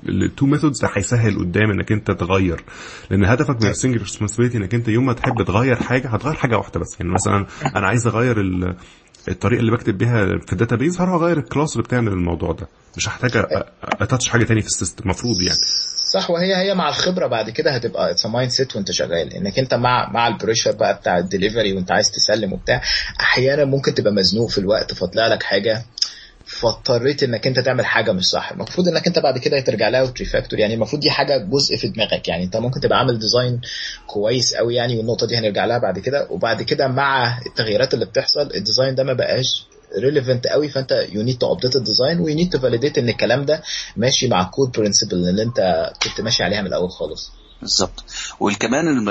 ل 0.08 0.17
two 0.17 0.46
methods 0.46 0.80
ده 0.82 0.90
هيسهل 0.94 1.38
قدام 1.38 1.70
إنك 1.70 1.92
أنت 1.92 2.10
تغير. 2.10 2.60
لأن 3.10 3.24
هدفك 3.24 3.62
من 3.62 3.70
ال 3.70 3.74
single 3.74 3.98
responsibility 3.98 4.58
إنك 4.58 4.74
أنت 4.74 4.88
يوم 4.88 5.06
ما 5.06 5.12
تحب 5.12 5.42
تغير 5.42 5.76
حاجة 5.76 6.08
هتغير 6.08 6.34
حاجة 6.34 6.56
واحدة 6.58 6.80
بس. 6.80 6.96
يعني 7.00 7.12
مثلا 7.12 7.46
أنا 7.76 7.86
عايز 7.86 8.06
أغير 8.06 8.40
الطريقة 9.28 9.60
اللي 9.60 9.72
بكتب 9.72 9.98
بيها 9.98 10.38
في 10.38 10.52
ال 10.52 10.57
database 10.57 11.00
هروح 11.00 11.14
أغير 11.22 11.38
ال 11.38 11.44
class 11.44 11.72
اللي 11.72 11.82
بتعمل 11.84 12.12
الموضوع 12.12 12.52
ده. 12.52 12.68
مش 12.96 13.08
هحتاج 13.08 13.30
أ 13.82 13.90
touch 13.90 14.28
حاجة 14.28 14.44
تاني 14.44 14.60
في 14.60 14.66
ال 14.66 14.71
system 14.71 15.04
المفروض 15.04 15.40
يعني. 15.40 15.58
صح؟ 16.12 16.30
وهي 16.30 16.56
هي 16.56 16.74
مع 16.74 16.88
الخبرة 16.88 17.26
بعد 17.26 17.50
كده 17.50 17.70
هتبقى 17.70 18.10
it's 18.10 18.26
mindset 18.26 18.76
وانت 18.76 18.90
شغال. 18.92 19.34
انك 19.34 19.58
انت 19.58 19.74
مع 19.74 20.10
مع 20.12 20.28
ال 20.28 20.33
pressure 20.33 20.72
بقى 20.72 20.94
بتاع 20.94 21.18
الدليفري 21.18 21.72
وانت 21.72 21.92
عايز 21.92 22.10
تسلم 22.10 22.52
وبتاع 22.52 22.82
أحيانا 23.20 23.64
ممكن 23.64 23.94
تبقى 23.94 24.12
مزنوق 24.12 24.50
في 24.50 24.58
الوقت 24.58 24.94
فطلع 24.94 25.26
لك 25.26 25.42
حاجة 25.42 25.82
فاضطريت 26.46 27.22
إنك 27.22 27.46
أنت 27.46 27.58
تعمل 27.60 27.86
حاجة 27.86 28.12
مش 28.12 28.24
صح. 28.26 28.50
المفروض 28.52 28.88
إنك 28.88 29.06
أنت 29.06 29.18
بعد 29.18 29.38
كده 29.38 29.60
ترجع 29.60 29.88
لها 29.88 30.02
وت 30.02 30.13
refactor 30.13 30.58
يعني 30.58 30.74
المفروض 30.74 31.02
دي 31.02 31.10
حاجة 31.10 31.36
جزء 31.38 31.76
في 31.76 31.88
دماغك. 31.88 32.28
يعني 32.28 32.44
أنت 32.44 32.56
ممكن 32.56 32.80
تبقى 32.80 32.98
عامل 32.98 33.18
design 33.18 33.60
كويس 34.06 34.54
قوي 34.54 34.74
يعني 34.74 34.96
والنقطة 34.98 35.26
دي 35.26 35.36
هنرجع 35.36 35.64
لها 35.64 35.78
بعد 35.78 35.98
كده. 35.98 36.26
وبعد 36.30 36.62
كده 36.62 36.88
مع 36.88 37.38
التغييرات 37.46 37.94
اللي 37.94 38.04
بتحصل 38.04 38.50
ال 38.54 38.60
design 38.60 38.94
ده 38.94 39.04
ما 39.04 39.12
بقاش 39.12 39.66
relevant 39.98 40.46
قوي 40.46 40.68
فأنت 40.68 41.06
you 41.12 41.22
need 41.22 41.38
to 41.38 41.52
update 41.52 41.76
ال 41.76 41.82
design 41.82 42.20
و 42.20 42.34
you 42.36 42.43
need 42.43 42.52
to 42.52 42.58
validate 42.58 42.98
إن 42.98 43.08
الكلام 43.08 43.44
ده 43.44 43.62
ماشي 43.96 44.28
مع 44.28 44.40
ال 44.42 44.48
code 44.48 44.72
principle 44.72 45.16
اللي 45.28 45.42
أنت 45.42 45.90
كنت 46.02 46.20
ماشي 46.20 46.42
عليها 46.42 46.60
من 46.60 46.66
الأول 46.66 46.90
خالص. 46.90 47.30
بالظبط. 47.62 48.04
وكمان 48.40 49.04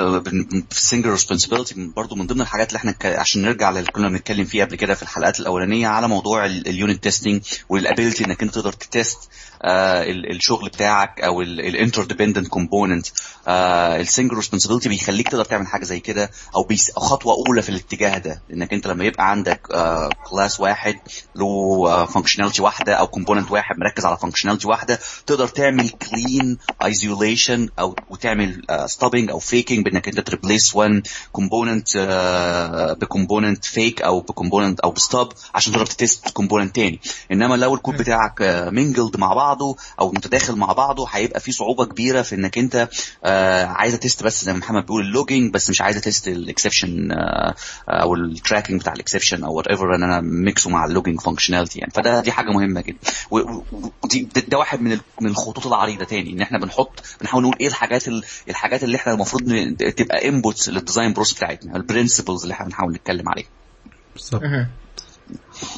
في 0.69 0.77
ال 0.77 0.82
single 0.82 1.09
responsibility 1.09 1.91
برضه 1.95 2.15
من 2.15 2.27
ضمن 2.27 2.41
الحاجات 2.41 2.67
اللي 2.69 2.77
إحنا 2.77 2.95
عشان 3.03 3.41
نرجع 3.41 3.69
اللي 3.69 3.83
كنا 3.83 4.09
بنتكلم 4.09 4.45
فيها 4.45 4.65
قبل 4.65 4.75
كده 4.75 4.93
في 4.93 5.03
الحلقات 5.03 5.39
الأولانية 5.39 5.87
على 5.87 6.07
موضوع 6.07 6.45
ال 6.45 6.57
unit 6.57 7.03
testing 7.03 7.41
وال 7.69 7.82
ability 7.82 8.25
إنك 8.25 8.43
أنت 8.43 8.53
تقدر 8.55 8.73
ت 8.73 8.82
test 8.82 9.17
آه 9.63 10.03
الشغل 10.09 10.69
بتاعك 10.69 11.21
أو 11.21 11.41
ال 11.41 12.03
interdependent 12.03 12.47
component 12.47 13.07
ال 13.47 13.60
single 13.60 14.35
responsibility 14.35 14.89
بيخليك 14.89 15.27
تقدر 15.29 15.45
تعمل 15.45 15.67
حاجة 15.67 15.83
زي 15.83 15.99
كده 15.99 16.31
أو 16.55 16.67
خطوة 16.97 17.33
أولى 17.47 17.61
في 17.61 17.69
الاتجاه 17.69 18.17
ده. 18.17 18.41
إنك 18.53 18.73
أنت 18.73 18.87
لما 18.87 19.05
يبقى 19.05 19.31
عندك 19.31 19.67
آه 19.71 20.09
class 20.29 20.59
واحد 20.59 20.95
له 21.35 22.05
functionality 22.05 22.61
واحدة 22.61 22.93
أو 22.93 23.07
component 23.07 23.51
واحد 23.51 23.75
مركز 23.79 24.05
على 24.05 24.17
functionality 24.17 24.67
واحدة 24.67 24.99
تقدر 25.27 25.47
تعمل 25.47 25.89
clean 25.89 26.57
isolation 26.85 27.69
أو 27.79 27.95
وتعمل 28.09 28.40
تعمل 28.45 28.89
stubbing 28.89 29.29
أو 29.31 29.39
faking 29.39 29.85
بإنك 29.85 30.07
أنت 30.07 30.19
ت 30.19 30.26
replace 30.26 30.75
one 30.75 31.03
component 31.31 31.97
ب 33.01 33.08
component 33.08 33.65
fake 33.65 34.01
أو 34.01 34.19
ب 34.19 34.25
component 34.25 34.79
أو 34.79 34.91
ب 34.91 35.00
stub 35.00 35.33
عشان 35.55 35.73
تقدر 35.73 35.85
ت 35.85 35.94
test 35.94 36.29
component 36.29 36.75
تاني. 36.75 36.99
إنما 37.31 37.55
لو 37.55 37.75
الكود 37.75 37.97
بتاعك 37.97 38.41
mingled 38.71 39.17
مع 39.17 39.33
بعضه 39.33 39.75
أو 39.99 40.11
متداخل 40.11 40.55
مع 40.55 40.71
بعضه 40.73 41.07
هيبقى 41.11 41.39
في 41.39 41.51
صعوبة 41.51 41.85
كبيرة 41.85 42.21
في 42.21 42.35
إنك 42.35 42.57
أنت 42.57 42.89
عايز 43.75 43.97
ت 43.97 44.02
test 44.02 44.23
بس 44.23 44.45
زي 44.45 44.53
ما 44.53 44.59
محمد 44.59 44.81
بيقول 44.85 45.01
ال 45.05 45.11
logging 45.11 45.53
بس 45.53 45.69
مش 45.69 45.81
عايز 45.81 45.99
ت 45.99 46.05
test 46.05 46.27
ال 46.27 46.35
exception 46.35 47.07
أو 47.89 48.15
ال 48.15 48.22
tracking 48.22 48.79
بتاع 48.81 48.93
ال 48.93 48.98
exception 48.98 49.43
أو 49.43 49.53
whatever 49.53 49.95
إن 49.95 50.03
أنا 50.03 50.21
mix 50.21 50.57
ه 50.57 50.69
مع 50.69 50.85
ال 50.85 50.90
logging 50.90 51.21
functionality 51.21 51.79
يعني. 51.79 51.91
فده 51.91 52.21
دي 52.21 52.31
حاجة 52.31 52.49
مهمة 52.51 52.81
جدا. 52.81 52.97
ودي 53.31 54.27
ده 54.47 54.57
واحد 54.57 54.81
من 54.81 54.99
من 55.21 55.29
الخطوط 55.29 55.67
العريضة 55.67 56.05
تاني 56.05 56.33
إن 56.33 56.41
إحنا 56.41 56.59
بنحط 56.59 57.03
بنحاول 57.21 57.43
نقول 57.43 57.55
إيه 57.61 57.67
الحاجات 57.67 58.07
الحاجات 58.49 58.83
اللي 58.83 58.95
إحنا 58.97 59.13
المفروض 59.13 59.43
تبقى 59.97 60.27
inputs 60.29 60.69
لل 60.69 60.80
design 60.80 61.13
process 61.13 61.33
بتاعتنا 61.33 61.75
ال 61.75 61.81
principles 61.81 62.41
اللي 62.41 62.53
إحنا 62.53 62.65
بنحاول 62.65 62.93
نتكلم 62.93 63.29
عليها 63.29 63.47
بالظبط. 64.15 64.41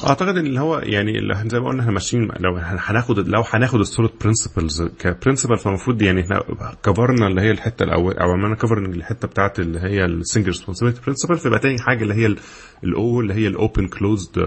أعتقد 0.06 0.36
إن 0.36 0.46
اللي 0.46 0.60
هو 0.60 0.78
يعني 0.78 1.18
اللي 1.18 1.44
زي 1.46 1.60
ما 1.60 1.68
قلنا 1.68 1.80
إحنا 1.80 1.92
ماشيين 1.92 2.28
لو 2.40 2.56
هناخد 2.56 3.18
لو 3.28 3.44
هناخد 3.50 3.80
ال 3.80 3.85
SOLID 3.85 4.10
principles 4.20 4.82
ك 4.82 4.90
principle 4.90 5.58
فالمفروض 5.58 6.02
يعني 6.02 6.20
إحنا 6.20 6.42
cover 6.82 7.19
نا 7.19 7.26
اللي 7.26 7.40
هي 7.40 7.50
الحتة 7.50 7.82
الأول 7.82 8.18
أو 8.18 8.30
عملنا 8.32 8.54
covering 8.54 8.94
الحتة 8.94 9.28
بتاعت 9.28 9.60
اللي 9.60 9.80
هي 9.80 10.04
ال 10.04 10.10
single 10.10 10.46
responsibility 10.46 11.00
principle 11.06 11.38
فيبقى 11.38 11.58
تاني 11.58 11.78
حاجة 11.78 12.02
اللي 12.02 12.14
هي 12.14 12.36
الـ 12.84 13.02
O 13.02 13.20
اللي 13.20 13.34
هي 13.34 13.46
ال 13.46 13.54
open 13.54 13.88
closed 13.88 14.38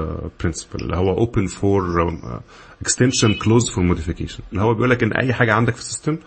principle 0.43 0.82
اللي 0.82 0.98
هو 0.98 1.17
open 1.17 1.47
for 1.47 1.84
extension 2.82 3.34
close 3.34 3.69
for 3.69 3.84
modification 3.84 4.39
اللي 4.52 4.62
هو 4.63 4.74
بيقول 4.74 4.89
لك 4.89 5.04
إن 5.04 5.13
أي 5.13 5.34
حاجة 5.34 5.54
عندك 5.54 5.74
في 5.74 5.80
ال 5.82 5.87
system 5.87 6.17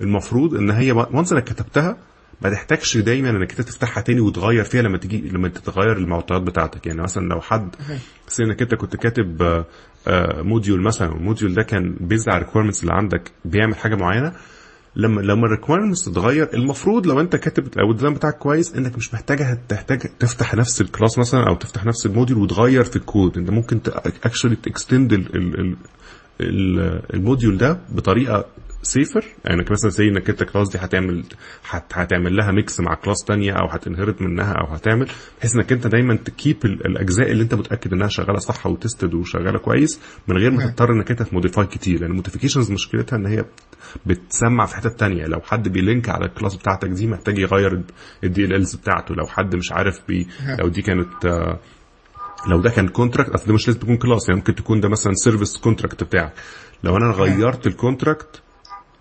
المفروض 0.00 0.54
إن 0.54 0.70
هي 0.70 0.92
once 0.92 1.32
إنك 1.32 1.44
كتبتها 1.44 1.96
ما 2.42 2.50
تحتاجش 2.50 2.96
دايما 2.96 3.30
إنك 3.30 3.50
أنت 3.50 3.60
تفتحها 3.60 4.00
تاني 4.00 4.20
وتغير 4.20 4.64
فيها 4.64 4.82
لما 4.82 4.98
تيجي 4.98 5.28
لما 5.28 5.48
تتغير 5.48 5.96
المعطيات 5.96 6.42
بتاعتك. 6.42 6.86
يعني 6.86 7.02
مثلا 7.02 7.28
لو 7.28 7.40
حد 7.40 7.74
إنك 8.40 8.62
أنت 8.62 8.74
كنت 8.74 8.96
كاتب 8.96 9.64
module 10.42 10.82
مثلا 10.82 11.08
وال 11.10 11.21
module 11.21 11.54
ده 11.54 11.62
كان 11.62 11.96
based 12.00 12.28
على 12.28 12.38
ال 12.38 12.41
requirements 12.41 12.82
اللي 12.82 12.92
عندك 12.94 13.32
بيعمل 13.44 13.76
حاجة 13.76 13.94
معينة 13.94 14.32
لما 14.96 15.20
لما 15.20 15.46
ال 15.46 15.51
requirements 15.51 16.04
تتغير 16.04 16.48
المفروض 16.54 17.06
لو 17.06 17.20
أنت 17.20 17.36
كاتب 17.36 17.68
لو 17.76 17.90
ال 17.90 17.93
design 17.93 18.14
بتاعك 18.14 18.38
كويس 18.38 18.74
إنك 18.74 18.96
مش 18.96 19.14
محتاجها 19.14 19.58
تحتاج 19.68 19.98
تفتح 20.18 20.54
نفس 20.54 20.80
ال 20.80 20.86
class 20.86 21.18
مثلا 21.18 21.48
أو 21.48 21.54
تفتح 21.54 21.84
نفس 21.84 22.06
ال 22.06 22.11
module 22.11 22.38
وتغير 22.38 22.84
في 22.84 22.96
الكود 22.96 23.38
أنت 23.38 23.50
ممكن 23.50 23.80
actually 24.24 24.56
ت 24.56 24.64
extend 24.64 25.12
ال 27.14 27.20
module 27.20 27.58
ده 27.58 27.80
بطريقة 27.92 28.44
safer 28.82 29.24
يعني 29.44 29.64
مثلا 29.70 29.90
زي 29.90 30.08
إنك 30.08 30.30
أنت 30.30 30.42
class 30.42 30.68
دي 30.68 30.78
هتعمل 30.78 31.24
هت 31.70 31.84
هتعمل 31.92 32.36
لها 32.36 32.52
mix 32.52 32.80
مع 32.80 32.94
class 32.94 33.24
تانية 33.24 33.52
أو 33.52 33.66
هت 33.66 33.78
inherit 33.78 34.22
منها 34.22 34.52
أو 34.52 34.66
هتعمل 34.66 35.08
بحيث 35.38 35.56
إنك 35.56 35.72
أنت 35.72 35.86
دايما 35.86 36.16
ت 36.16 36.26
keep 36.26 36.64
الأجزاء 36.64 37.30
اللي 37.30 37.42
أنت 37.42 37.54
متأكد 37.54 37.92
إنها 37.92 38.08
شغالة 38.08 38.38
صح 38.38 38.66
و 38.66 38.73
tested 38.73 39.14
وشغالة 39.14 39.58
كويس 39.58 40.00
من 40.28 40.36
غير 40.36 40.50
ما 40.50 40.66
تضطر 40.66 40.92
إنك 40.92 41.10
أنت 41.10 41.22
ت 41.22 41.28
modify 41.28 41.66
كتير. 41.66 41.92
لأن 41.92 42.00
يعني 42.02 42.12
ال 42.12 42.16
modifications 42.16 42.70
مشكلتها 42.70 43.16
إن 43.16 43.26
هي 43.26 43.44
بتسمع 44.06 44.66
في 44.66 44.76
حتت 44.76 45.00
تانية. 45.00 45.24
لو 45.24 45.40
حد 45.40 45.68
بي 45.68 45.81
link 45.81 46.08
على 46.08 46.24
ال 46.26 46.31
class 46.31 46.56
بتاعتك 46.56 46.88
دي 46.88 47.06
محتاج 47.06 47.38
يغير 47.38 47.82
الدي 48.24 48.44
ال 48.44 48.54
الز 48.54 48.74
بتاعته. 48.74 49.14
لو 49.14 49.26
حد 49.26 49.56
مش 49.56 49.72
عارف 49.72 50.00
بي 50.08 50.28
لو 50.58 50.68
دي 50.68 50.82
كانت 50.82 51.48
لو 52.46 52.60
ده 52.60 52.70
كان 52.70 52.88
contract 52.88 53.30
أصل 53.30 53.46
ده 53.46 53.54
مش 53.54 53.68
لازم 53.68 53.80
تكون 53.80 53.96
class 53.96 54.28
يعني 54.28 54.40
ممكن 54.40 54.54
تكون 54.54 54.80
ده 54.80 54.88
مثلا 54.88 55.12
service 55.14 55.56
contract 55.56 56.04
بتاعك. 56.04 56.32
لو 56.84 56.96
أنا 56.96 57.10
غيرت 57.10 57.66
ال 57.66 57.74
contract 57.74 58.42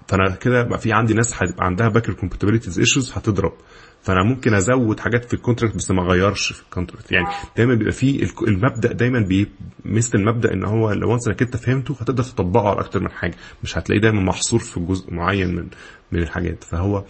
فانا 0.07 0.29
كده 0.35 0.63
بقى 0.63 0.79
في 0.79 0.93
عندي 0.93 1.13
ناس 1.13 1.43
هتبقى 1.43 1.65
عندها 1.65 1.87
backward 1.87 2.13
compatibilities 2.13 2.79
issues 2.79 3.11
هتضرب. 3.15 3.53
فانا 4.01 4.23
ممكن 4.23 4.53
ازود 4.53 4.99
حاجات 4.99 5.25
في 5.25 5.33
ال 5.33 5.38
contract 5.38 5.75
بس 5.75 5.91
ما 5.91 6.01
اغيرش 6.01 6.53
في 6.53 6.61
ال 6.61 6.67
contract 6.67 7.11
يعني 7.11 7.25
دايما 7.57 7.75
بيبقى 7.75 7.91
في 7.93 8.27
المبدأ 8.47 8.91
دايما 8.93 9.19
بي 9.19 9.47
مثل 9.85 10.17
المبدأ 10.17 10.53
إن 10.53 10.65
هو 10.65 10.91
لو 10.91 11.13
انك 11.27 11.41
انت 11.41 11.57
فهمته 11.57 11.95
هتقدر 12.01 12.23
تطبقه 12.23 12.69
على 12.69 12.79
أكتر 12.79 12.99
من 12.99 13.11
حاجة. 13.11 13.35
مش 13.63 13.77
هتلاقيه 13.77 14.01
دايما 14.01 14.21
محصور 14.21 14.59
في 14.59 14.79
جزء 14.79 15.13
معين 15.13 15.55
من 15.55 15.67
من 16.11 16.19
الحاجات. 16.19 16.63
فهو 16.63 17.03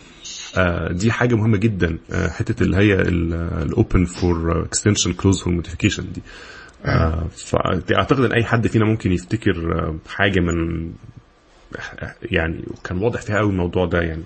آه 0.57 0.91
دي 0.91 1.12
حاجة 1.12 1.36
مهمة 1.36 1.57
جدا 1.57 1.97
آه 2.12 2.27
حتة 2.29 2.63
اللي 2.63 2.77
هي 2.77 2.93
ال 3.63 3.72
open 3.72 4.06
for 4.06 4.62
extension 4.65 5.13
close 5.13 5.43
for 5.43 5.54
modification 5.54 6.12
دي. 6.13 6.21
آه 6.86 7.27
فأعتقد 7.27 8.23
إن 8.23 8.31
أي 8.33 8.43
حد 8.43 8.67
فينا 8.67 8.86
ممكن 8.86 9.12
يفتكر 9.12 9.53
حاجة 10.10 10.39
من 10.39 10.91
يعني 12.21 12.63
كان 12.84 12.97
واضح 12.97 13.21
فيها 13.21 13.38
قوي 13.38 13.49
الموضوع 13.49 13.86
ده 13.86 14.01
يعني. 14.01 14.23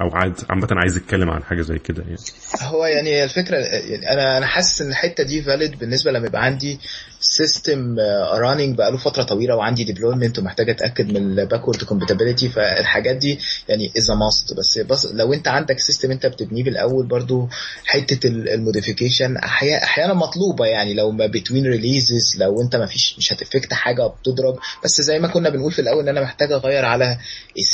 أو 0.00 0.10
عايز 0.16 0.32
عامة 0.50 0.68
عايز 0.70 0.96
اتكلم 0.96 1.30
عن 1.30 1.42
حاجة 1.44 1.62
زي 1.62 1.78
كده 1.78 2.02
يعني. 2.02 2.16
هو 2.62 2.86
يعني 2.86 3.24
الفكرة 3.24 3.56
يعني 3.56 4.12
أنا 4.12 4.38
أنا 4.38 4.46
حاسس 4.46 4.82
إن 4.82 4.88
الحتة 4.88 5.24
دي 5.24 5.42
valid 5.42 5.78
بالنسبة 5.78 6.10
لما 6.10 6.26
يبقى 6.26 6.44
عندي 6.44 6.78
system 7.24 7.96
running 8.34 8.76
بقاله 8.76 8.96
فترة 8.96 9.22
طويلة 9.22 9.56
وعندي 9.56 9.84
deployment 9.84 10.38
ومحتاج 10.38 10.70
أتأكد 10.70 11.06
من 11.12 11.16
ال 11.16 11.24
backward 11.24 11.84
compatibility 11.84 12.48
فالحاجات 12.48 13.16
دي 13.16 13.38
يعني 13.68 13.92
is 13.98 14.10
must 14.10 14.54
بس 14.58 14.78
بس 14.78 15.06
لو 15.12 15.32
أنت 15.32 15.48
عندك 15.48 15.78
system 15.78 16.10
أنت 16.10 16.26
بتبنيه 16.26 16.64
بالاول 16.64 17.06
برضو 17.06 17.48
حتة 17.86 18.28
ال 18.28 18.36
modification 18.36 19.36
أحيانا 19.36 20.14
مطلوبة 20.14 20.66
يعني 20.66 20.94
لو 20.94 21.10
ما 21.10 21.26
between 21.26 21.66
releases 21.66 22.36
لو 22.38 22.62
أنت 22.62 22.76
ما 22.76 22.86
فيش 22.86 23.14
مش 23.18 23.32
هتفكت 23.32 23.72
حاجة 23.72 24.06
بتضرب 24.06 24.58
بس 24.84 25.00
زي 25.00 25.18
ما 25.18 25.28
كنا 25.28 25.48
بنقول 25.48 25.72
في 25.72 25.78
الأول 25.78 26.02
إن 26.02 26.08
أنا 26.08 26.20
محتاج 26.20 26.52
أغير 26.52 26.84
على 26.84 27.18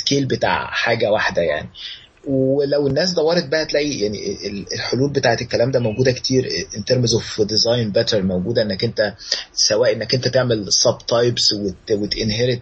scale 0.00 0.24
بتاع 0.26 0.66
حاجة 0.66 1.10
واحدة 1.10 1.42
يعني. 1.42 1.68
ولو 2.28 2.86
الناس 2.86 3.12
دورت 3.12 3.46
بقى 3.48 3.64
تلاقي 3.66 3.90
يعني 4.00 4.18
الحلول 4.72 5.10
بتاعت 5.12 5.42
الكلام 5.42 5.70
ده 5.70 5.80
موجودة 5.80 6.12
كتير 6.12 6.48
in 6.74 6.80
terms 6.92 7.10
of 7.18 7.42
design 7.46 7.92
better 7.98 8.14
موجودة 8.14 8.62
انك 8.62 8.84
انت 8.84 9.14
سواء 9.52 9.92
انك 9.92 10.14
انت 10.14 10.28
تعمل 10.28 10.66
sub 10.72 10.96
types 10.96 11.54
وت 11.92 12.07
inherit 12.07 12.58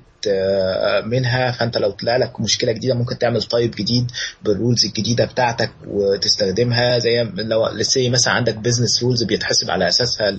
منها. 1.04 1.50
فأنت 1.50 1.78
لو 1.78 1.90
طلع 1.90 2.16
لك 2.16 2.40
مشكلة 2.40 2.72
جديدة 2.72 2.94
ممكن 2.94 3.18
تعمل 3.18 3.42
type 3.42 3.70
جديد 3.70 4.10
بال 4.44 4.56
rules 4.56 4.85
الجديدة 4.84 5.24
بتاعتك 5.24 5.70
وتستخدمها. 5.86 6.98
زي 6.98 7.22
لو 7.36 7.68
لسه 7.68 8.08
مثلا 8.08 8.34
عندك 8.34 8.54
business 8.55 9.02
rules 9.02 9.22
بيتحسب 9.22 9.70
على 9.70 9.88
أساسها 9.88 10.36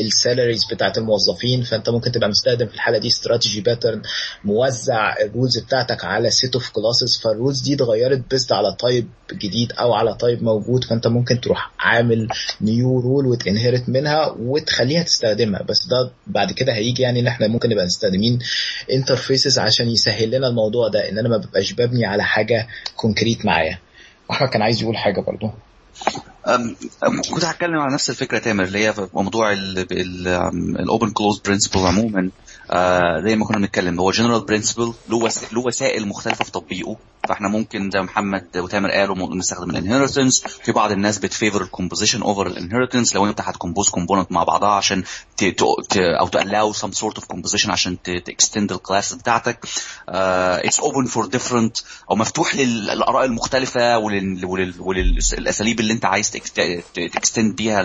ال 0.00 0.07
salaries 0.07 0.64
بتاعت 0.72 0.98
الموظفين 0.98 1.62
فأنت 1.62 1.90
ممكن 1.90 2.12
تبقى 2.12 2.28
مستخدم 2.28 2.66
في 2.66 2.74
الحالة 2.74 2.98
دي 2.98 3.08
strategy 3.08 3.60
pattern 3.60 4.02
موزع 4.44 5.14
ال 5.22 5.28
rules 5.28 5.58
بتاعتك 5.58 6.04
على 6.04 6.30
set 6.30 6.54
of 6.54 6.70
classes 6.70 7.20
فال 7.24 7.34
rules 7.34 7.60
دي 7.60 7.74
اتغيرت 7.74 8.30
based 8.30 8.52
على 8.52 8.76
type 8.78 9.08
جديد 9.32 9.72
أو 9.72 9.92
على 9.92 10.16
type 10.20 10.42
موجود. 10.42 10.84
فأنت 10.84 11.06
ممكن 11.06 11.40
تروح 11.40 11.72
عامل 11.78 12.28
new 12.60 13.00
rule 13.00 13.26
وت 13.26 13.40
inherit 13.40 13.88
منها 13.88 14.26
وتخليها 14.38 15.02
تستخدمها. 15.02 15.62
بس 15.62 15.86
ده 15.86 16.10
بعد 16.26 16.52
كده 16.52 16.72
هيجي 16.74 17.02
يعني 17.02 17.20
إن 17.20 17.26
إحنا 17.26 17.48
ممكن 17.48 17.68
نبقى 17.68 17.84
مستخدمين 17.84 18.38
interfaces 19.18 19.58
عشان 19.58 19.88
يسهل 19.88 20.30
لنا 20.30 20.48
الموضوع 20.48 20.88
ده 20.88 21.08
إن 21.08 21.18
أنا 21.18 21.28
ما 21.28 21.36
ببقاش 21.36 21.72
ببني 21.72 22.06
على 22.06 22.24
حاجة 22.24 22.68
concrete 22.96 23.46
معايا. 23.46 23.78
واحمد 24.28 24.48
كان 24.48 24.62
عايز 24.62 24.82
يقول 24.82 24.96
حاجة 24.96 25.20
برضو. 25.20 25.50
كنت 27.34 27.44
هتكلم 27.44 27.78
على 27.78 27.94
نفس 27.94 28.10
الفكرة 28.10 28.38
تامر 28.38 28.64
اللي 28.64 28.86
هي 28.86 28.92
في 28.92 29.08
موضوع 29.14 29.52
ال 29.52 29.84
open 29.84 31.10
close 31.10 31.38
principle 31.38 31.80
عموما. 31.80 32.30
آه 32.70 33.20
زي 33.24 33.36
ما 33.36 33.44
كنا 33.44 33.58
بنتكلم 33.58 34.00
هو 34.00 34.10
general 34.10 34.40
principle. 34.40 34.92
له 35.52 35.60
وسائل 35.66 36.08
مختلفة 36.08 36.44
في 36.44 36.50
تطبيقه. 36.50 36.96
فاحنا 37.28 37.48
ممكن 37.48 37.90
زي 37.90 38.00
محمد 38.00 38.56
وتامر 38.56 38.90
قالوا 38.90 39.34
نستخدم 39.36 39.70
ال 39.70 39.76
inheritance 39.76 40.42
في 40.64 40.72
بعض 40.72 40.92
الناس 40.92 41.18
بت 41.18 41.31
favor 41.31 41.62
ال 41.62 41.67
composition 41.67 42.22
over 42.22 42.46
ال 42.46 42.52
inheritance 42.52 43.14
لو 43.14 43.26
انت 43.26 43.40
هت 43.40 43.51
compose 43.51 43.88
component 43.88 44.32
مع 44.32 44.44
بعضها 44.44 44.68
عشان 44.70 45.02
ت... 45.36 45.44
ت... 45.44 45.64
ت... 45.88 45.96
أو 45.96 46.28
ت 46.28 46.35
allow 46.35 46.72
some 46.72 46.92
sort 46.92 47.14
of 47.16 47.24
composition 47.24 47.70
عشان 47.70 48.02
ت 48.02 48.12
extend 48.12 48.72
ال 48.72 48.79
class 48.79 49.14
بتاعتك. 49.14 49.66
it's 50.08 50.80
open 50.80 51.04
for 51.04 51.26
different 51.26 51.76
أو 52.10 52.16
مفتوح 52.16 52.54
للآراء 52.54 53.24
المختلفة 53.24 53.98
ولل... 53.98 54.44
ولل... 54.46 54.74
وللاساليب 54.78 55.80
اللي 55.80 55.92
انت 55.92 56.04
عايز 56.04 56.30
ت 56.94 57.03
extend 57.03 57.56
بيها 57.56 57.80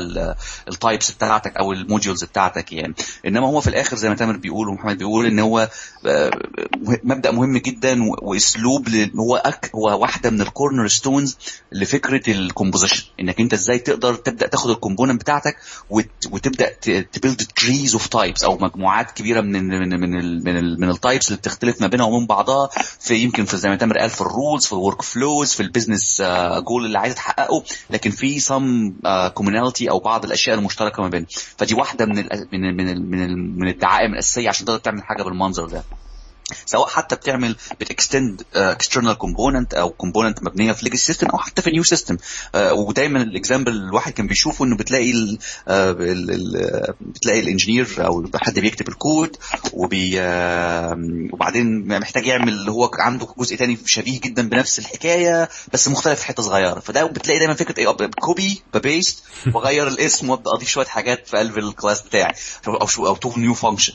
ال 0.68 0.75
types 0.75 1.12
بتاعتك 1.12 1.58
أو 1.58 1.72
ال 1.72 1.78
modules 1.78 2.24
بتاعتك 2.24 2.74
يعني. 2.74 2.94
انما 3.28 3.48
هو 3.48 3.62
في 3.62 3.68
الآخر 3.68 3.96
زي 3.96 4.10
ما 4.10 4.16
تامر 4.16 4.38
بيقول 4.38 4.68
ومحمد 4.68 4.98
بيقول 4.98 5.26
ان 5.26 5.40
هو 5.40 5.70
مبدأ 7.04 7.32
مهم 7.32 7.58
جدا 7.58 8.00
وأسلوب 8.22 8.90
هو 9.20 9.33
أك 9.36 9.72
هو 9.76 10.02
واحدة 10.02 10.30
من 10.30 10.42
ال 10.42 10.48
corner 10.48 10.88
stones 10.88 11.38
لفكره 11.72 12.32
ال 12.32 12.38
composition 12.38 13.06
انك 13.20 13.40
انت 13.40 13.54
إزاي 13.54 13.80
تقدر 13.80 14.16
تبدا 14.16 14.48
تاخد 14.48 14.70
ال 14.70 14.75
component 14.75 15.22
بتاعتك 15.22 15.58
وتبدا 16.32 16.70
ت 17.14 17.19
build 17.19 17.42
trees 17.56 17.94
of 17.94 18.08
types 18.08 18.44
أو 18.44 18.58
مجموعات 18.58 19.12
كبيره 19.12 19.42
من 19.42 19.52
من 19.68 20.00
من 20.00 20.20
ال 20.20 20.44
من, 20.44 20.58
ال 20.58 20.82
من 20.82 20.90
ال 20.90 20.96
types 20.96 21.28
اللي 21.28 21.38
بتختلف 21.38 21.82
ما 21.82 21.88
بينها 21.88 22.06
ومن 22.06 22.26
بعضها 22.26 22.70
في 23.00 23.16
يمكن 23.16 23.46
في 23.46 23.58
زي 23.58 23.70
ما 23.70 23.76
تامر 23.76 23.98
قال 23.98 24.10
في 24.10 24.22
ال 24.22 24.29
rules 24.29 24.66
في 24.66 24.74
ال 24.74 25.02
workflows 25.02 25.54
في 25.54 25.64
ال 25.64 25.70
business 25.70 26.22
goal 26.58 26.86
اللي 26.86 27.00
عايز 27.00 27.16
تحققه 27.16 27.64
لكن 27.90 28.12
في 28.12 28.40
some 28.40 28.94
commonality 29.34 29.90
أو 29.90 30.00
بعض 30.00 30.26
الاشياء 30.26 30.58
المشتركه 30.58 31.04
ما 31.04 31.10
بينهم 31.10 31.28
فدي 31.58 31.74
واحدة 31.76 32.06
من 32.06 32.16
من 32.16 32.20
ال 32.20 32.48
من 32.80 32.90
ال 32.90 33.12
من, 33.12 33.24
ال 33.24 33.60
من 33.60 33.68
الدعائم 33.68 34.14
الاساسيه 34.14 34.50
عشان 34.50 34.66
تقدر 34.66 34.80
تعمل 34.80 35.04
حاجة 35.04 35.24
بالمنظر 35.24 35.66
ده 35.68 35.84
سواء 36.66 36.88
حتى 36.88 37.16
بتعمل 37.16 37.56
بت 37.80 37.96
extend 37.96 38.44
external 38.56 39.14
component 39.14 39.74
أو 39.74 39.90
component 39.90 40.44
مبنية 40.44 40.72
في 40.72 40.84
legacy 40.86 41.06
system 41.06 41.28
أو 41.28 41.38
حتى 41.38 41.62
في 41.62 41.72
new 41.72 41.84
system 41.84 42.18
ودايما 42.56 43.22
ال 43.22 43.28
example 43.28 43.72
الواحد 43.72 44.12
كان 44.14 44.28
بيشوفه 44.28 44.66
إنه 44.66 44.78
بتلاقي 44.78 45.12
ال 45.12 45.40
ال 45.68 46.32
ال 46.32 46.94
بتلاقي 47.02 47.40
ال 47.40 47.47
engineer 47.47 48.06
أو 48.06 48.26
حد 48.36 48.60
بيكتب 48.60 48.88
الكود 48.90 49.38
وبي 49.74 50.20
وبعدين 51.34 52.00
محتاج 52.00 52.26
يعمل 52.26 52.50
اللي 52.54 52.72
هو 52.72 52.92
عنده 53.00 53.28
جزء 53.38 53.56
تاني 53.56 53.78
شبيه 53.86 54.20
جدا 54.22 54.50
بنفس 54.50 54.80
الحكاية 54.80 55.50
بس 55.74 55.88
مختلف 55.88 56.20
في 56.20 56.26
حتة 56.26 56.44
صغيرة. 56.44 56.80
فده 56.80 57.04
بتلاقي 57.06 57.40
دايما 57.40 57.54
فكرة 57.54 57.80
إيه 57.80 58.10
copy 58.20 58.62
paste 58.74 59.24
واغير 59.54 59.88
الاسم 59.88 60.30
وأبدأ 60.30 60.52
أضيف 60.52 60.70
شوية 60.70 60.86
حاجات 60.86 61.28
في 61.28 61.38
قلب 61.38 61.58
ال 61.58 61.65
class 61.65 62.02
بتاعي 62.02 62.34
أو 62.68 63.08
أو 63.08 63.16
two 63.16 63.34
new 63.38 63.54
function 63.54 63.94